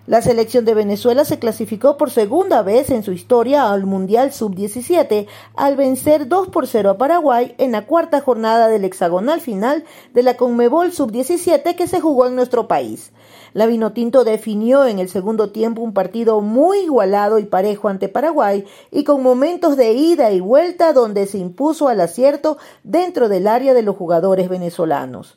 La 0.09 0.23
selección 0.23 0.65
de 0.65 0.73
Venezuela 0.73 1.27
se 1.27 1.39
clasificó 1.39 1.99
por 1.99 2.11
segunda 2.11 2.63
vez 2.63 2.89
en 2.89 3.03
su 3.03 3.13
historia 3.13 3.71
al 3.71 3.85
Mundial 3.85 4.33
Sub-17 4.33 5.27
al 5.55 5.77
vencer 5.77 6.29
2 6.29 6.49
por 6.49 6.67
0 6.67 6.89
a 6.89 6.97
Paraguay 6.97 7.55
en 7.59 7.73
la 7.73 7.85
cuarta 7.85 8.23
jornada 8.23 8.69
del 8.69 8.87
hexagonal 8.87 9.43
final 9.43 9.85
de 10.15 10.23
la 10.23 10.39
Conmebol 10.39 10.93
Sub-17 10.93 11.77
que 11.77 11.87
se 11.87 12.01
jugó 12.01 12.27
en 12.27 12.37
nuestro 12.37 12.69
país. 12.69 13.13
La 13.53 13.67
Vinotinto 13.67 14.25
definió 14.25 14.87
en 14.87 14.99
el 14.99 15.11
segundo 15.11 15.51
tiempo 15.51 15.83
un 15.83 15.93
partido 15.93 16.41
muy 16.41 16.79
igualado 16.79 17.39
y 17.39 17.45
parejo 17.45 17.91
ante 17.91 18.09
Paraguay 18.09 18.65
y 18.91 19.05
con 19.05 19.23
momentos 19.23 19.77
de 19.77 19.93
ida 19.93 20.31
y 20.33 20.41
vuelta 20.41 20.95
donde 20.95 21.27
se 21.27 21.37
impuso 21.37 21.87
al 21.89 22.01
acierto 22.01 22.57
dentro 22.83 23.29
del 23.29 23.47
área 23.47 23.75
de 23.75 23.83
los 23.83 23.95
jugadores 23.95 24.49
venezolanos. 24.49 25.37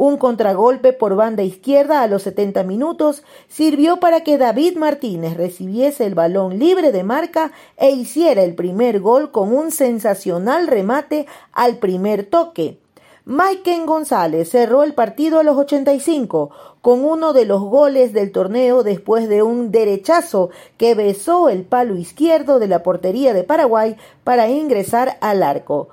Un 0.00 0.16
contragolpe 0.16 0.92
por 0.92 1.16
banda 1.16 1.42
izquierda 1.42 2.02
a 2.02 2.06
los 2.06 2.22
70 2.22 2.62
minutos 2.62 3.24
sirvió 3.48 3.98
para 3.98 4.20
que 4.20 4.38
David 4.38 4.76
Martínez 4.76 5.36
recibiese 5.36 6.06
el 6.06 6.14
balón 6.14 6.60
libre 6.60 6.92
de 6.92 7.02
marca 7.02 7.50
e 7.76 7.90
hiciera 7.90 8.44
el 8.44 8.54
primer 8.54 9.00
gol 9.00 9.32
con 9.32 9.52
un 9.52 9.72
sensacional 9.72 10.68
remate 10.68 11.26
al 11.52 11.78
primer 11.78 12.26
toque. 12.26 12.78
Maiken 13.24 13.86
González 13.86 14.48
cerró 14.48 14.84
el 14.84 14.94
partido 14.94 15.40
a 15.40 15.42
los 15.42 15.56
85 15.56 16.50
con 16.80 17.04
uno 17.04 17.32
de 17.32 17.44
los 17.44 17.60
goles 17.60 18.12
del 18.12 18.30
torneo 18.30 18.84
después 18.84 19.28
de 19.28 19.42
un 19.42 19.72
derechazo 19.72 20.50
que 20.76 20.94
besó 20.94 21.48
el 21.48 21.64
palo 21.64 21.96
izquierdo 21.96 22.60
de 22.60 22.68
la 22.68 22.84
portería 22.84 23.34
de 23.34 23.42
Paraguay 23.42 23.96
para 24.22 24.48
ingresar 24.48 25.18
al 25.20 25.42
arco. 25.42 25.88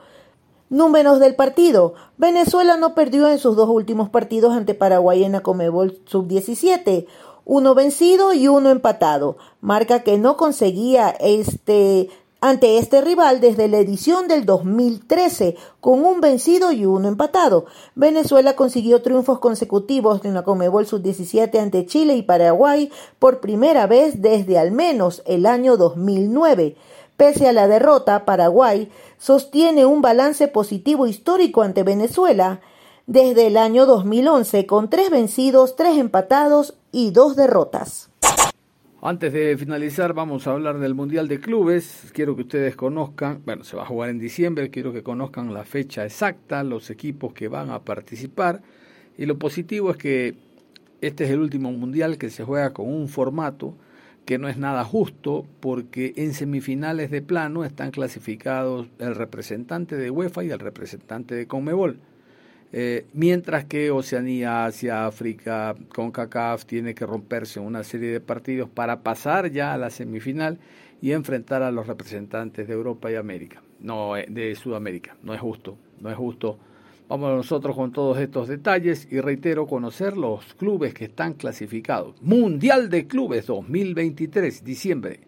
Números 0.69 1.19
del 1.19 1.35
partido. 1.35 1.93
Venezuela 2.17 2.77
no 2.77 2.95
perdió 2.95 3.27
en 3.27 3.37
sus 3.37 3.55
dos 3.55 3.69
últimos 3.69 4.09
partidos 4.09 4.53
ante 4.53 4.73
Paraguay 4.73 5.23
en 5.23 5.33
la 5.33 5.41
Comebol 5.41 5.99
Sub-17. 6.05 7.05
Uno 7.45 7.75
vencido 7.75 8.33
y 8.33 8.47
uno 8.47 8.69
empatado. 8.69 9.37
Marca 9.61 10.01
que 10.01 10.17
no 10.17 10.37
conseguía 10.37 11.09
este 11.09 12.09
ante 12.41 12.77
este 12.77 13.01
rival 13.01 13.41
desde 13.41 13.67
la 13.67 13.77
edición 13.77 14.27
del 14.27 14.45
2013, 14.45 15.55
con 15.81 16.05
un 16.05 16.21
vencido 16.21 16.71
y 16.71 16.85
uno 16.85 17.07
empatado. 17.07 17.65
Venezuela 17.95 18.55
consiguió 18.55 19.01
triunfos 19.01 19.39
consecutivos 19.39 20.23
en 20.25 20.33
la 20.33 20.43
Comebol 20.43 20.85
Sub-17 20.85 21.59
ante 21.59 21.85
Chile 21.85 22.15
y 22.15 22.23
Paraguay 22.23 22.91
por 23.19 23.39
primera 23.39 23.87
vez 23.87 24.21
desde 24.21 24.57
al 24.57 24.71
menos 24.71 25.23
el 25.25 25.45
año 25.45 25.77
2009. 25.77 26.75
Pese 27.17 27.47
a 27.47 27.53
la 27.53 27.67
derrota, 27.67 28.25
Paraguay 28.25 28.89
sostiene 29.17 29.85
un 29.85 30.01
balance 30.01 30.47
positivo 30.47 31.07
histórico 31.07 31.61
ante 31.61 31.83
Venezuela 31.83 32.59
desde 33.07 33.47
el 33.47 33.57
año 33.57 33.85
2011 33.85 34.65
con 34.65 34.89
tres 34.89 35.09
vencidos, 35.09 35.75
tres 35.75 35.97
empatados 35.97 36.75
y 36.91 37.11
dos 37.11 37.35
derrotas. 37.35 38.09
Antes 39.07 39.33
de 39.33 39.55
finalizar, 39.55 40.15
vamos 40.15 40.47
a 40.47 40.51
hablar 40.53 40.79
del 40.79 40.95
Mundial 40.95 41.27
de 41.27 41.39
Clubes. 41.39 42.09
Quiero 42.11 42.35
que 42.35 42.41
ustedes 42.41 42.75
conozcan, 42.75 43.39
bueno, 43.45 43.63
se 43.63 43.77
va 43.77 43.83
a 43.83 43.85
jugar 43.85 44.09
en 44.09 44.17
diciembre, 44.17 44.71
quiero 44.71 44.91
que 44.93 45.03
conozcan 45.03 45.53
la 45.53 45.63
fecha 45.63 46.03
exacta, 46.05 46.63
los 46.63 46.89
equipos 46.89 47.31
que 47.31 47.47
van 47.47 47.69
a 47.69 47.83
participar. 47.83 48.63
Y 49.15 49.27
lo 49.27 49.37
positivo 49.37 49.91
es 49.91 49.97
que 49.97 50.33
este 51.01 51.25
es 51.25 51.29
el 51.29 51.39
último 51.39 51.71
Mundial 51.71 52.17
que 52.17 52.31
se 52.31 52.43
juega 52.43 52.73
con 52.73 52.91
un 52.91 53.07
formato 53.07 53.75
que 54.25 54.39
no 54.39 54.47
es 54.47 54.57
nada 54.57 54.83
justo 54.83 55.45
porque 55.59 56.13
en 56.15 56.33
semifinales 56.33 57.11
de 57.11 57.21
plano 57.21 57.63
están 57.63 57.91
clasificados 57.91 58.87
el 58.97 59.13
representante 59.13 59.97
de 59.97 60.09
UEFA 60.09 60.45
y 60.45 60.49
el 60.49 60.57
representante 60.57 61.35
de 61.35 61.45
Conmebol. 61.45 61.99
Eh, 62.77 63.05
mientras 63.13 63.63
que 63.63 63.89
Oceanía, 63.89 64.65
Asia, 64.65 65.07
África, 65.07 65.77
CONCACAF 65.93 66.65
tiene 66.65 66.93
que 66.93 67.05
romperse 67.05 67.61
una 67.61 67.85
serie 67.85 68.09
de 68.09 68.19
partidos 68.19 68.67
para 68.67 69.01
pasar 69.01 69.49
ya 69.49 69.73
a 69.73 69.77
la 69.77 69.89
semifinal 69.89 70.59
y 71.01 71.13
enfrentar 71.13 71.63
a 71.63 71.71
los 71.71 71.87
representantes 71.87 72.67
de 72.67 72.73
Europa 72.73 73.09
y 73.09 73.15
América, 73.15 73.63
no 73.79 74.17
eh, 74.17 74.25
de 74.29 74.53
Sudamérica. 74.55 75.15
No 75.23 75.33
es 75.33 75.39
justo, 75.39 75.77
no 76.01 76.09
es 76.09 76.17
justo. 76.17 76.59
Vamos 77.07 77.33
nosotros 77.33 77.77
con 77.77 77.93
todos 77.93 78.17
estos 78.17 78.49
detalles 78.49 79.07
y 79.09 79.21
reitero 79.21 79.67
conocer 79.67 80.17
los 80.17 80.43
clubes 80.55 80.93
que 80.93 81.05
están 81.05 81.35
clasificados. 81.35 82.21
Mundial 82.21 82.89
de 82.89 83.07
Clubes 83.07 83.45
2023, 83.45 84.65
diciembre. 84.65 85.21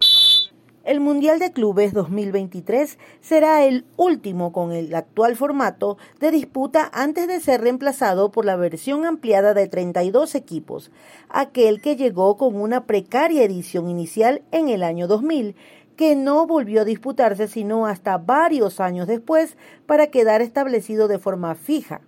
El 0.88 1.00
Mundial 1.00 1.38
de 1.38 1.52
Clubes 1.52 1.92
2023 1.92 2.98
será 3.20 3.62
el 3.66 3.84
último 3.98 4.52
con 4.52 4.72
el 4.72 4.94
actual 4.94 5.36
formato 5.36 5.98
de 6.18 6.30
disputa 6.30 6.90
antes 6.94 7.28
de 7.28 7.40
ser 7.40 7.60
reemplazado 7.60 8.30
por 8.30 8.46
la 8.46 8.56
versión 8.56 9.04
ampliada 9.04 9.52
de 9.52 9.68
32 9.68 10.34
equipos, 10.34 10.90
aquel 11.28 11.82
que 11.82 11.96
llegó 11.96 12.38
con 12.38 12.58
una 12.58 12.86
precaria 12.86 13.44
edición 13.44 13.90
inicial 13.90 14.40
en 14.50 14.70
el 14.70 14.82
año 14.82 15.08
2000, 15.08 15.56
que 15.94 16.16
no 16.16 16.46
volvió 16.46 16.80
a 16.80 16.86
disputarse 16.86 17.48
sino 17.48 17.84
hasta 17.84 18.16
varios 18.16 18.80
años 18.80 19.06
después 19.06 19.58
para 19.84 20.06
quedar 20.06 20.40
establecido 20.40 21.06
de 21.06 21.18
forma 21.18 21.54
fija. 21.54 22.00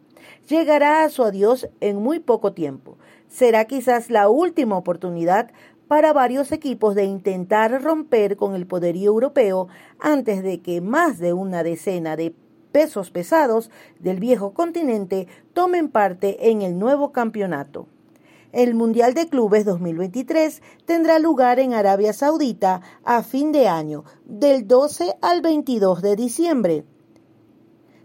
Llegará 0.49 1.05
a 1.05 1.11
su 1.11 1.23
adiós 1.23 1.69
en 1.81 1.97
muy 1.97 2.19
poco 2.19 2.55
tiempo. 2.55 2.97
Será 3.29 3.67
quizás 3.67 4.09
la 4.09 4.31
última 4.31 4.79
oportunidad 4.79 5.51
para 5.91 6.13
varios 6.13 6.53
equipos 6.53 6.95
de 6.95 7.03
intentar 7.03 7.83
romper 7.83 8.37
con 8.37 8.55
el 8.55 8.65
poderío 8.65 9.11
europeo 9.11 9.67
antes 9.99 10.45
de 10.45 10.61
que 10.61 10.81
más 10.81 11.19
de 11.19 11.33
una 11.33 11.65
decena 11.65 12.15
de 12.15 12.33
pesos 12.71 13.11
pesados 13.11 13.73
del 13.99 14.21
viejo 14.21 14.55
continente 14.55 15.27
tomen 15.53 15.89
parte 15.89 16.49
en 16.49 16.63
el 16.63 16.79
nuevo 16.79 17.11
campeonato. 17.11 17.89
El 18.53 18.77
Mundial 18.77 19.15
de 19.15 19.29
Clubes 19.29 19.65
2023 19.65 20.63
tendrá 20.85 21.19
lugar 21.19 21.59
en 21.59 21.75
Arabia 21.75 22.13
Saudita 22.13 22.83
a 23.03 23.25
fin 23.25 23.51
de 23.51 23.67
año, 23.67 24.05
del 24.25 24.69
12 24.69 25.17
al 25.21 25.41
22 25.41 26.03
de 26.03 26.15
diciembre. 26.15 26.85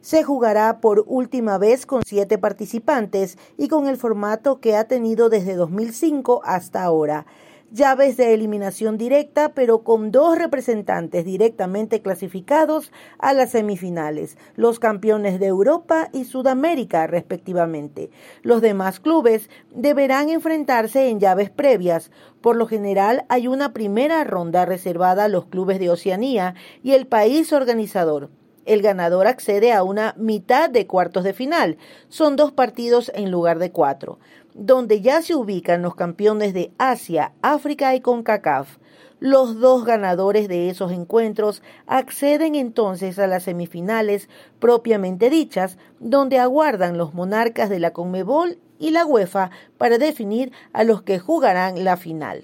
Se 0.01 0.23
jugará 0.23 0.81
por 0.81 1.03
última 1.05 1.59
vez 1.59 1.85
con 1.85 2.01
siete 2.03 2.39
participantes 2.39 3.37
y 3.57 3.67
con 3.67 3.87
el 3.87 3.97
formato 3.97 4.59
que 4.59 4.75
ha 4.75 4.87
tenido 4.87 5.29
desde 5.29 5.53
2005 5.53 6.41
hasta 6.43 6.83
ahora 6.83 7.27
llaves 7.75 8.15
de 8.15 8.33
eliminación 8.33 8.97
directa, 8.97 9.49
pero 9.49 9.83
con 9.83 10.09
dos 10.09 10.37
representantes 10.37 11.25
directamente 11.25 12.01
clasificados 12.01 12.89
a 13.19 13.33
las 13.33 13.51
semifinales, 13.51 14.37
los 14.55 14.79
campeones 14.79 15.41
de 15.41 15.47
Europa 15.47 16.07
y 16.13 16.23
Sudamérica 16.23 17.05
respectivamente. 17.05 18.09
Los 18.43 18.61
demás 18.61 19.01
clubes 19.01 19.49
deberán 19.71 20.29
enfrentarse 20.29 21.09
en 21.09 21.19
llaves 21.19 21.49
previas. 21.49 22.11
Por 22.39 22.55
lo 22.55 22.65
general 22.65 23.25
hay 23.27 23.49
una 23.49 23.73
primera 23.73 24.23
ronda 24.23 24.65
reservada 24.65 25.25
a 25.25 25.29
los 25.29 25.45
clubes 25.47 25.77
de 25.77 25.89
Oceanía 25.89 26.55
y 26.81 26.93
el 26.93 27.07
país 27.07 27.51
organizador. 27.51 28.29
El 28.63 28.81
ganador 28.81 29.27
accede 29.27 29.73
a 29.73 29.83
una 29.83 30.15
mitad 30.17 30.69
de 30.71 30.87
cuartos 30.87 31.23
de 31.23 31.33
final. 31.33 31.77
Son 32.07 32.35
dos 32.35 32.51
partidos 32.51 33.11
en 33.13 33.29
lugar 33.29 33.59
de 33.59 33.71
cuatro 33.71 34.17
donde 34.55 35.01
ya 35.01 35.21
se 35.21 35.35
ubican 35.35 35.81
los 35.81 35.95
campeones 35.95 36.53
de 36.53 36.71
Asia, 36.77 37.33
África 37.41 37.93
y 37.93 37.99
CONCACAF. 37.99 38.77
Los 39.19 39.59
dos 39.59 39.83
ganadores 39.83 40.47
de 40.47 40.69
esos 40.69 40.93
encuentros 40.93 41.61
acceden 41.87 42.55
entonces 42.55 43.19
a 43.19 43.27
las 43.27 43.43
semifinales 43.43 44.29
propiamente 44.59 45.29
dichas, 45.29 45.77
donde 45.99 46.39
aguardan 46.39 46.97
los 46.97 47.13
monarcas 47.13 47.69
de 47.69 47.79
la 47.79 47.91
CONMEBOL 47.91 48.57
y 48.79 48.91
la 48.91 49.05
UEFA 49.05 49.51
para 49.77 49.97
definir 49.97 50.53
a 50.71 50.85
los 50.85 51.01
que 51.01 51.19
jugarán 51.19 51.83
la 51.83 51.97
final. 51.97 52.43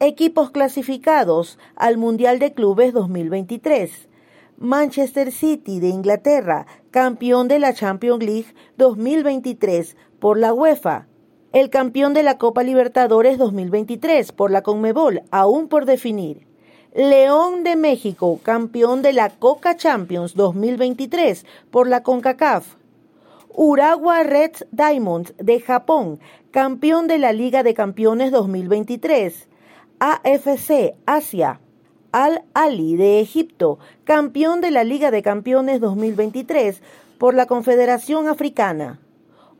Equipos 0.00 0.50
clasificados 0.50 1.58
al 1.76 1.98
Mundial 1.98 2.40
de 2.40 2.52
Clubes 2.52 2.92
2023. 2.92 4.08
Manchester 4.56 5.30
City 5.30 5.78
de 5.78 5.88
Inglaterra, 5.88 6.66
campeón 6.90 7.46
de 7.46 7.60
la 7.60 7.74
Champions 7.74 8.24
League 8.24 8.54
2023 8.76 9.96
por 10.18 10.38
la 10.38 10.52
UEFA, 10.52 11.06
el 11.54 11.70
campeón 11.70 12.14
de 12.14 12.24
la 12.24 12.36
Copa 12.36 12.64
Libertadores 12.64 13.38
2023 13.38 14.32
por 14.32 14.50
la 14.50 14.62
Conmebol, 14.62 15.22
aún 15.30 15.68
por 15.68 15.86
definir. 15.86 16.48
León 16.96 17.62
de 17.62 17.76
México, 17.76 18.40
campeón 18.42 19.02
de 19.02 19.12
la 19.12 19.30
Coca 19.30 19.76
Champions 19.76 20.34
2023 20.34 21.46
por 21.70 21.86
la 21.86 22.02
CONCACAF. 22.02 22.74
Urawa 23.50 24.24
Reds 24.24 24.66
Diamonds 24.72 25.32
de 25.38 25.60
Japón, 25.60 26.18
campeón 26.50 27.06
de 27.06 27.18
la 27.18 27.32
Liga 27.32 27.62
de 27.62 27.72
Campeones 27.72 28.32
2023. 28.32 29.48
AFC 30.00 30.96
Asia. 31.06 31.60
Al 32.10 32.42
Ali 32.54 32.96
de 32.96 33.20
Egipto, 33.20 33.78
campeón 34.02 34.60
de 34.60 34.72
la 34.72 34.82
Liga 34.82 35.12
de 35.12 35.22
Campeones 35.22 35.80
2023 35.80 36.82
por 37.16 37.34
la 37.34 37.46
Confederación 37.46 38.26
Africana. 38.26 38.98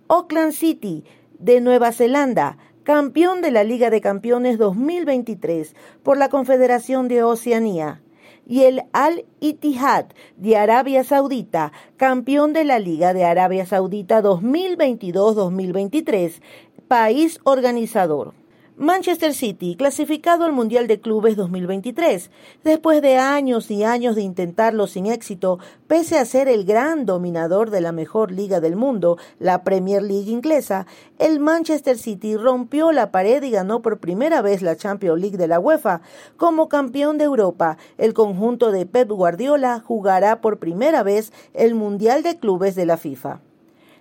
Auckland 0.08 0.52
City, 0.52 1.04
de 1.38 1.60
Nueva 1.60 1.92
Zelanda, 1.92 2.58
campeón 2.82 3.40
de 3.40 3.50
la 3.50 3.64
Liga 3.64 3.90
de 3.90 4.00
Campeones 4.00 4.58
2023 4.58 5.74
por 6.02 6.18
la 6.18 6.28
Confederación 6.28 7.08
de 7.08 7.22
Oceanía, 7.22 8.00
y 8.46 8.64
el 8.64 8.82
Al 8.92 9.24
Ittihad 9.40 10.06
de 10.36 10.56
Arabia 10.56 11.04
Saudita, 11.04 11.72
campeón 11.96 12.52
de 12.52 12.64
la 12.64 12.78
Liga 12.78 13.14
de 13.14 13.24
Arabia 13.24 13.66
Saudita 13.66 14.22
2022-2023, 14.22 16.40
país 16.88 17.40
organizador. 17.44 18.34
Manchester 18.76 19.34
City, 19.34 19.76
clasificado 19.76 20.44
al 20.44 20.50
Mundial 20.50 20.88
de 20.88 20.98
Clubes 20.98 21.36
2023, 21.36 22.28
después 22.64 23.02
de 23.02 23.18
años 23.18 23.70
y 23.70 23.84
años 23.84 24.16
de 24.16 24.22
intentarlo 24.22 24.88
sin 24.88 25.06
éxito, 25.06 25.60
pese 25.86 26.18
a 26.18 26.24
ser 26.24 26.48
el 26.48 26.64
gran 26.64 27.06
dominador 27.06 27.70
de 27.70 27.80
la 27.80 27.92
mejor 27.92 28.32
liga 28.32 28.58
del 28.58 28.74
mundo, 28.74 29.16
la 29.38 29.62
Premier 29.62 30.02
League 30.02 30.28
inglesa, 30.28 30.88
el 31.20 31.38
Manchester 31.38 31.96
City 31.96 32.36
rompió 32.36 32.90
la 32.90 33.12
pared 33.12 33.44
y 33.44 33.52
ganó 33.52 33.80
por 33.80 34.00
primera 34.00 34.42
vez 34.42 34.60
la 34.60 34.74
Champions 34.74 35.20
League 35.20 35.38
de 35.38 35.46
la 35.46 35.60
UEFA. 35.60 36.00
Como 36.36 36.68
campeón 36.68 37.16
de 37.16 37.26
Europa, 37.26 37.78
el 37.96 38.12
conjunto 38.12 38.72
de 38.72 38.86
Pep 38.86 39.08
Guardiola 39.08 39.84
jugará 39.86 40.40
por 40.40 40.58
primera 40.58 41.04
vez 41.04 41.32
el 41.52 41.76
Mundial 41.76 42.24
de 42.24 42.40
Clubes 42.40 42.74
de 42.74 42.86
la 42.86 42.96
FIFA. 42.96 43.40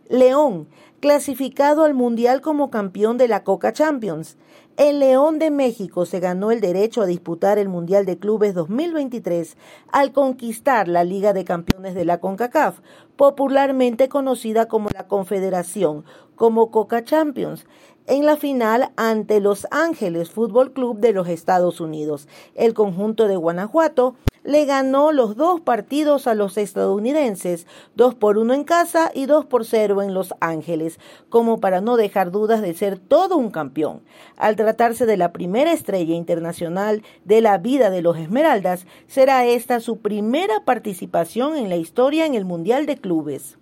León, 0.09 0.67
clasificado 0.99 1.83
al 1.83 1.93
Mundial 1.93 2.39
como 2.41 2.69
campeón 2.69 3.17
de 3.17 3.27
la 3.27 3.43
Coca 3.43 3.73
Champions. 3.73 4.37
El 4.77 4.99
León 4.99 5.37
de 5.37 5.51
México 5.51 6.07
se 6.07 6.19
ganó 6.19 6.49
el 6.49 6.59
derecho 6.59 7.03
a 7.03 7.05
disputar 7.05 7.59
el 7.59 7.69
Mundial 7.69 8.07
de 8.07 8.17
Clubes 8.17 8.55
2023 8.55 9.55
al 9.91 10.11
conquistar 10.11 10.87
la 10.87 11.03
Liga 11.03 11.31
de 11.31 11.45
Campeones 11.45 11.93
de 11.93 12.05
la 12.05 12.19
CONCACAF, 12.19 12.79
popularmente 13.15 14.09
conocida 14.09 14.67
como 14.67 14.89
la 14.89 15.07
Confederación, 15.07 16.05
como 16.35 16.71
Coca 16.71 17.03
Champions, 17.03 17.67
en 18.07 18.25
la 18.25 18.35
final 18.35 18.91
ante 18.95 19.39
Los 19.39 19.67
Ángeles 19.71 20.29
Fútbol 20.29 20.73
Club 20.73 20.99
de 20.99 21.13
los 21.13 21.27
Estados 21.27 21.79
Unidos. 21.79 22.27
El 22.55 22.73
conjunto 22.73 23.27
de 23.27 23.35
Guanajuato 23.35 24.15
le 24.43 24.65
ganó 24.65 25.13
los 25.13 25.37
dos 25.37 25.61
partidos 25.61 26.27
a 26.27 26.33
los 26.33 26.57
estadounidenses, 26.57 27.65
dos 27.95 28.13
por 28.13 28.37
uno 28.37 28.53
en 28.53 28.65
casa 28.65 29.09
y 29.13 29.25
dos 29.25 29.45
por 29.45 29.65
cero 29.65 30.01
en 30.01 30.13
Los 30.13 30.33
Ángeles, 30.41 30.99
como 31.29 31.61
para 31.61 31.79
no 31.79 31.95
dejar 31.95 32.29
dudas 32.29 32.61
de 32.61 32.73
ser 32.73 32.99
todo 32.99 33.37
un 33.37 33.51
campeón. 33.51 34.01
Al 34.35 34.57
tratarse 34.57 35.05
de 35.05 35.15
la 35.15 35.31
primera 35.31 35.71
estrella 35.71 36.13
internacional 36.13 37.03
de 37.23 37.41
la 37.41 37.57
vida 37.57 37.89
de 37.89 38.01
los 38.01 38.17
Esmeraldas, 38.17 38.85
será 39.07 39.45
esta 39.45 39.79
su 39.79 39.99
primera 39.99 40.65
participación 40.65 41.55
en 41.55 41.69
la 41.69 41.77
historia 41.77 42.25
en 42.25 42.35
el 42.35 42.43
Mundial 42.43 42.85
de 42.85 42.97
Clubes. 42.97 43.57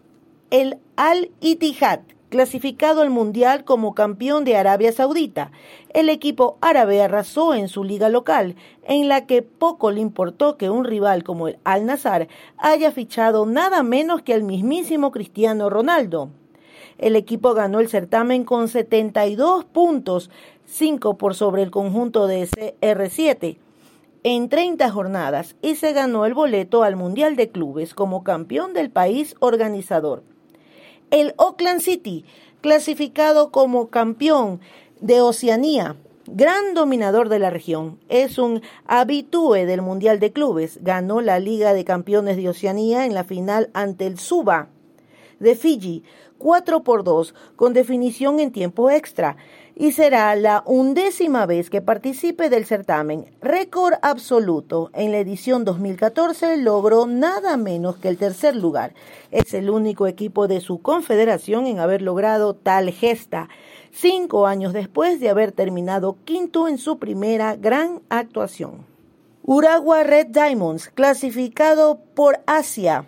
El 0.49 0.79
Al-Ittihad 0.95 2.01
clasificado 2.31 3.01
al 3.01 3.09
Mundial 3.09 3.65
como 3.65 3.93
campeón 3.93 4.45
de 4.45 4.55
Arabia 4.55 4.93
Saudita. 4.93 5.51
El 5.93 6.07
equipo 6.07 6.57
árabe 6.61 7.03
arrasó 7.03 7.53
en 7.53 7.67
su 7.67 7.83
liga 7.83 8.07
local, 8.07 8.55
en 8.83 9.09
la 9.09 9.27
que 9.27 9.41
poco 9.43 9.91
le 9.91 9.99
importó 9.99 10.57
que 10.57 10.69
un 10.69 10.85
rival 10.85 11.23
como 11.23 11.49
el 11.49 11.59
Al-Nazar 11.65 12.29
haya 12.57 12.91
fichado 12.91 13.45
nada 13.45 13.83
menos 13.83 14.21
que 14.21 14.33
al 14.33 14.43
mismísimo 14.43 15.11
Cristiano 15.11 15.69
Ronaldo. 15.69 16.29
El 16.97 17.17
equipo 17.17 17.53
ganó 17.53 17.81
el 17.81 17.89
certamen 17.89 18.45
con 18.45 18.69
72 18.69 19.65
puntos, 19.65 20.31
5 20.65 21.17
por 21.17 21.35
sobre 21.35 21.63
el 21.63 21.69
conjunto 21.69 22.27
de 22.27 22.47
CR7 22.47 23.57
en 24.23 24.47
30 24.47 24.89
jornadas 24.89 25.57
y 25.61 25.75
se 25.75 25.91
ganó 25.91 26.25
el 26.25 26.33
boleto 26.33 26.83
al 26.83 26.95
Mundial 26.95 27.35
de 27.35 27.49
Clubes 27.49 27.93
como 27.93 28.23
campeón 28.23 28.73
del 28.73 28.89
país 28.89 29.35
organizador 29.39 30.30
el 31.11 31.33
Oakland 31.37 31.81
City, 31.81 32.25
clasificado 32.61 33.51
como 33.51 33.89
campeón 33.89 34.61
de 35.01 35.21
Oceanía, 35.21 35.97
gran 36.25 36.73
dominador 36.73 37.29
de 37.29 37.39
la 37.39 37.49
región. 37.49 37.99
Es 38.09 38.37
un 38.37 38.61
habitúe 38.87 39.65
del 39.65 39.81
Mundial 39.81 40.19
de 40.19 40.31
Clubes. 40.31 40.79
Ganó 40.81 41.21
la 41.21 41.39
Liga 41.39 41.73
de 41.73 41.83
Campeones 41.83 42.37
de 42.37 42.49
Oceanía 42.49 43.05
en 43.05 43.13
la 43.13 43.25
final 43.25 43.69
ante 43.73 44.07
el 44.07 44.17
Suba 44.17 44.69
de 45.39 45.55
Fiji, 45.55 46.03
4 46.37 46.83
por 46.83 47.03
2, 47.03 47.35
con 47.55 47.73
definición 47.73 48.39
en 48.39 48.51
tiempo 48.51 48.89
extra 48.89 49.37
y 49.75 49.93
será 49.93 50.35
la 50.35 50.63
undécima 50.65 51.45
vez 51.45 51.69
que 51.69 51.81
participe 51.81 52.49
del 52.49 52.65
certamen. 52.65 53.25
Récord 53.41 53.95
absoluto. 54.01 54.89
En 54.93 55.11
la 55.11 55.19
edición 55.19 55.65
2014 55.65 56.57
logró 56.57 57.07
nada 57.07 57.57
menos 57.57 57.97
que 57.97 58.09
el 58.09 58.17
tercer 58.17 58.55
lugar. 58.55 58.93
Es 59.31 59.53
el 59.53 59.69
único 59.69 60.07
equipo 60.07 60.47
de 60.47 60.61
su 60.61 60.81
confederación 60.81 61.65
en 61.67 61.79
haber 61.79 62.01
logrado 62.01 62.53
tal 62.53 62.91
gesta, 62.91 63.49
cinco 63.91 64.47
años 64.47 64.73
después 64.73 65.19
de 65.19 65.29
haber 65.29 65.51
terminado 65.51 66.17
quinto 66.25 66.67
en 66.67 66.77
su 66.77 66.99
primera 66.99 67.55
gran 67.55 68.01
actuación. 68.09 68.85
Uragua 69.43 70.03
Red 70.03 70.27
Diamonds, 70.27 70.89
clasificado 70.89 71.99
por 72.13 72.41
Asia, 72.45 73.05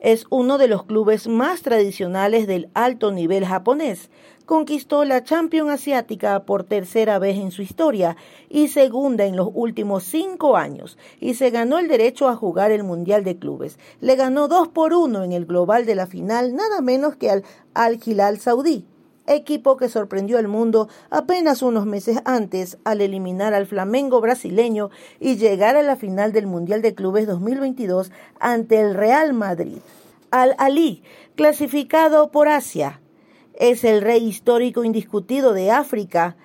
es 0.00 0.26
uno 0.30 0.58
de 0.58 0.68
los 0.68 0.84
clubes 0.84 1.26
más 1.26 1.62
tradicionales 1.62 2.46
del 2.46 2.68
alto 2.74 3.10
nivel 3.10 3.44
japonés 3.44 4.10
conquistó 4.48 5.04
la 5.04 5.22
Champions 5.22 5.68
Asiática 5.68 6.46
por 6.46 6.64
tercera 6.64 7.18
vez 7.18 7.36
en 7.36 7.50
su 7.50 7.60
historia 7.60 8.16
y 8.48 8.68
segunda 8.68 9.26
en 9.26 9.36
los 9.36 9.50
últimos 9.52 10.04
cinco 10.04 10.56
años, 10.56 10.96
y 11.20 11.34
se 11.34 11.50
ganó 11.50 11.78
el 11.78 11.86
derecho 11.86 12.28
a 12.28 12.34
jugar 12.34 12.70
el 12.70 12.82
Mundial 12.82 13.24
de 13.24 13.38
Clubes. 13.38 13.78
Le 14.00 14.16
ganó 14.16 14.48
dos 14.48 14.68
por 14.68 14.94
uno 14.94 15.22
en 15.22 15.32
el 15.32 15.44
global 15.44 15.84
de 15.84 15.94
la 15.94 16.06
final, 16.06 16.54
nada 16.54 16.80
menos 16.80 17.14
que 17.16 17.28
al 17.28 17.44
Al 17.74 18.00
Hilal 18.02 18.38
Saudí 18.40 18.86
equipo 19.26 19.76
que 19.76 19.90
sorprendió 19.90 20.38
al 20.38 20.48
mundo 20.48 20.88
apenas 21.10 21.60
unos 21.60 21.84
meses 21.84 22.16
antes 22.24 22.78
al 22.84 23.02
eliminar 23.02 23.52
al 23.52 23.66
Flamengo 23.66 24.22
brasileño 24.22 24.88
y 25.20 25.36
llegar 25.36 25.76
a 25.76 25.82
la 25.82 25.96
final 25.96 26.32
del 26.32 26.46
Mundial 26.46 26.80
de 26.80 26.94
Clubes 26.94 27.26
2022 27.26 28.10
ante 28.40 28.80
el 28.80 28.94
Real 28.94 29.34
Madrid. 29.34 29.80
Al 30.30 30.54
Ali, 30.56 31.02
clasificado 31.36 32.30
por 32.30 32.48
Asia, 32.48 33.02
es 33.58 33.82
el 33.82 34.02
rey 34.02 34.24
histórico 34.24 34.84
indiscutido 34.84 35.52
de 35.52 35.72
África. 35.72 36.36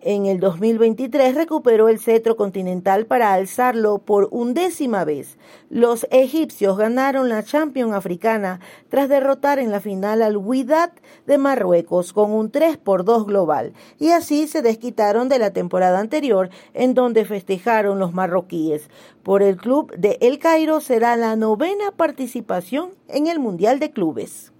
En 0.00 0.26
el 0.26 0.38
2023 0.38 1.34
recuperó 1.34 1.88
el 1.88 1.98
cetro 1.98 2.36
continental 2.36 3.06
para 3.06 3.32
alzarlo 3.32 3.98
por 3.98 4.28
undécima 4.30 5.04
vez. 5.04 5.38
Los 5.70 6.06
egipcios 6.10 6.76
ganaron 6.76 7.30
la 7.30 7.42
Champions 7.42 7.94
africana 7.94 8.60
tras 8.88 9.08
derrotar 9.08 9.58
en 9.58 9.70
la 9.70 9.80
final 9.80 10.20
al 10.20 10.36
Wydad 10.36 10.92
de 11.26 11.38
Marruecos 11.38 12.12
con 12.12 12.32
un 12.32 12.50
3 12.50 12.76
por 12.76 13.04
2 13.04 13.26
global 13.26 13.72
y 13.98 14.10
así 14.10 14.46
se 14.46 14.60
desquitaron 14.60 15.30
de 15.30 15.38
la 15.38 15.52
temporada 15.52 16.00
anterior 16.00 16.50
en 16.74 16.92
donde 16.92 17.24
festejaron 17.24 17.98
los 17.98 18.12
marroquíes. 18.12 18.90
Por 19.22 19.42
el 19.42 19.56
club 19.56 19.94
de 19.96 20.18
El 20.20 20.38
Cairo 20.38 20.80
será 20.80 21.16
la 21.16 21.36
novena 21.36 21.92
participación 21.96 22.90
en 23.08 23.26
el 23.26 23.38
Mundial 23.38 23.78
de 23.78 23.90
Clubes. 23.90 24.52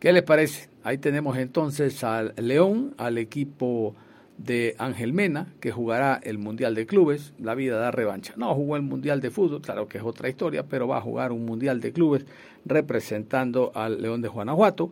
¿Qué 0.00 0.12
les 0.12 0.22
parece? 0.22 0.69
Ahí 0.82 0.98
tenemos 0.98 1.36
entonces 1.36 2.02
al 2.04 2.34
León, 2.36 2.94
al 2.96 3.18
equipo 3.18 3.94
de 4.38 4.74
Ángel 4.78 5.12
Mena, 5.12 5.52
que 5.60 5.70
jugará 5.70 6.18
el 6.22 6.38
Mundial 6.38 6.74
de 6.74 6.86
Clubes, 6.86 7.34
la 7.38 7.54
vida 7.54 7.78
da 7.78 7.90
revancha. 7.90 8.32
No 8.36 8.54
jugó 8.54 8.76
el 8.76 8.82
Mundial 8.82 9.20
de 9.20 9.30
Fútbol, 9.30 9.60
claro 9.60 9.88
que 9.88 9.98
es 9.98 10.04
otra 10.04 10.30
historia, 10.30 10.62
pero 10.62 10.88
va 10.88 10.96
a 10.96 11.02
jugar 11.02 11.32
un 11.32 11.44
Mundial 11.44 11.80
de 11.80 11.92
Clubes 11.92 12.24
representando 12.64 13.72
al 13.74 14.00
León 14.00 14.22
de 14.22 14.28
Guanajuato. 14.28 14.90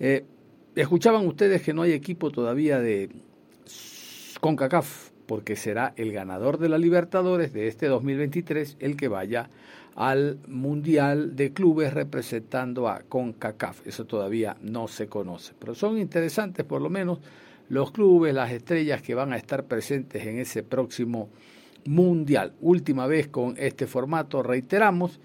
Eh, 0.00 0.24
escuchaban 0.74 1.26
ustedes 1.26 1.62
que 1.62 1.72
no 1.72 1.82
hay 1.82 1.92
equipo 1.92 2.32
todavía 2.32 2.80
de 2.80 3.10
CONCACAF, 4.40 5.10
porque 5.26 5.54
será 5.54 5.92
el 5.96 6.10
ganador 6.10 6.58
de 6.58 6.68
la 6.68 6.78
Libertadores 6.78 7.52
de 7.52 7.68
este 7.68 7.86
2023 7.86 8.78
el 8.80 8.96
que 8.96 9.06
vaya 9.06 9.50
al 9.98 10.38
Mundial 10.46 11.34
de 11.34 11.52
Clubes 11.52 11.92
representando 11.92 12.88
a 12.88 13.00
CONCACAF. 13.00 13.84
Eso 13.84 14.04
todavía 14.04 14.56
no 14.62 14.86
se 14.86 15.08
conoce, 15.08 15.54
pero 15.58 15.74
son 15.74 15.98
interesantes 15.98 16.64
por 16.64 16.80
lo 16.80 16.88
menos 16.88 17.18
los 17.68 17.90
clubes, 17.90 18.32
las 18.32 18.52
estrellas 18.52 19.02
que 19.02 19.16
van 19.16 19.32
a 19.32 19.36
estar 19.36 19.64
presentes 19.64 20.24
en 20.24 20.38
ese 20.38 20.62
próximo 20.62 21.28
Mundial. 21.84 22.52
Última 22.60 23.08
vez 23.08 23.26
con 23.26 23.56
este 23.58 23.88
formato, 23.88 24.42
reiteramos, 24.42 25.18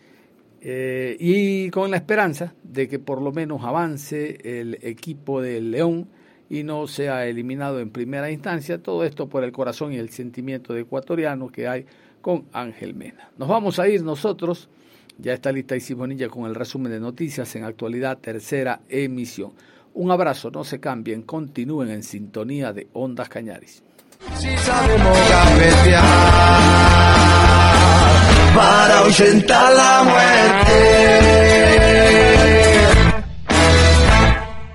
eh, 0.61 1.17
y 1.19 1.69
con 1.69 1.91
la 1.91 1.97
esperanza 1.97 2.55
de 2.63 2.87
que 2.87 2.97
por 2.97 3.21
lo 3.21 3.31
menos 3.31 3.63
avance 3.63 4.39
el 4.59 4.79
equipo 4.81 5.39
del 5.39 5.69
León 5.69 6.07
y 6.49 6.63
no 6.63 6.87
sea 6.87 7.27
eliminado 7.27 7.79
en 7.79 7.91
primera 7.91 8.31
instancia. 8.31 8.81
Todo 8.81 9.03
esto 9.03 9.29
por 9.29 9.43
el 9.43 9.51
corazón 9.51 9.93
y 9.93 9.97
el 9.97 10.09
sentimiento 10.09 10.73
de 10.73 10.81
ecuatoriano 10.81 11.51
que 11.51 11.67
hay 11.67 11.85
con 12.23 12.45
Ángel 12.53 12.95
Mena. 12.95 13.29
Nos 13.37 13.49
vamos 13.49 13.77
a 13.79 13.87
ir 13.89 14.01
nosotros. 14.01 14.69
Ya 15.19 15.33
está 15.33 15.51
lista 15.51 15.75
y 15.75 15.81
con 16.29 16.45
el 16.45 16.55
resumen 16.55 16.91
de 16.91 16.99
noticias 16.99 17.53
en 17.55 17.65
actualidad, 17.65 18.17
tercera 18.17 18.79
emisión. 18.87 19.51
Un 19.93 20.09
abrazo, 20.09 20.49
no 20.49 20.63
se 20.63 20.79
cambien, 20.79 21.23
continúen 21.23 21.89
en 21.89 22.01
sintonía 22.01 22.71
de 22.71 22.87
Ondas 22.93 23.27
Cañaris. 23.29 23.83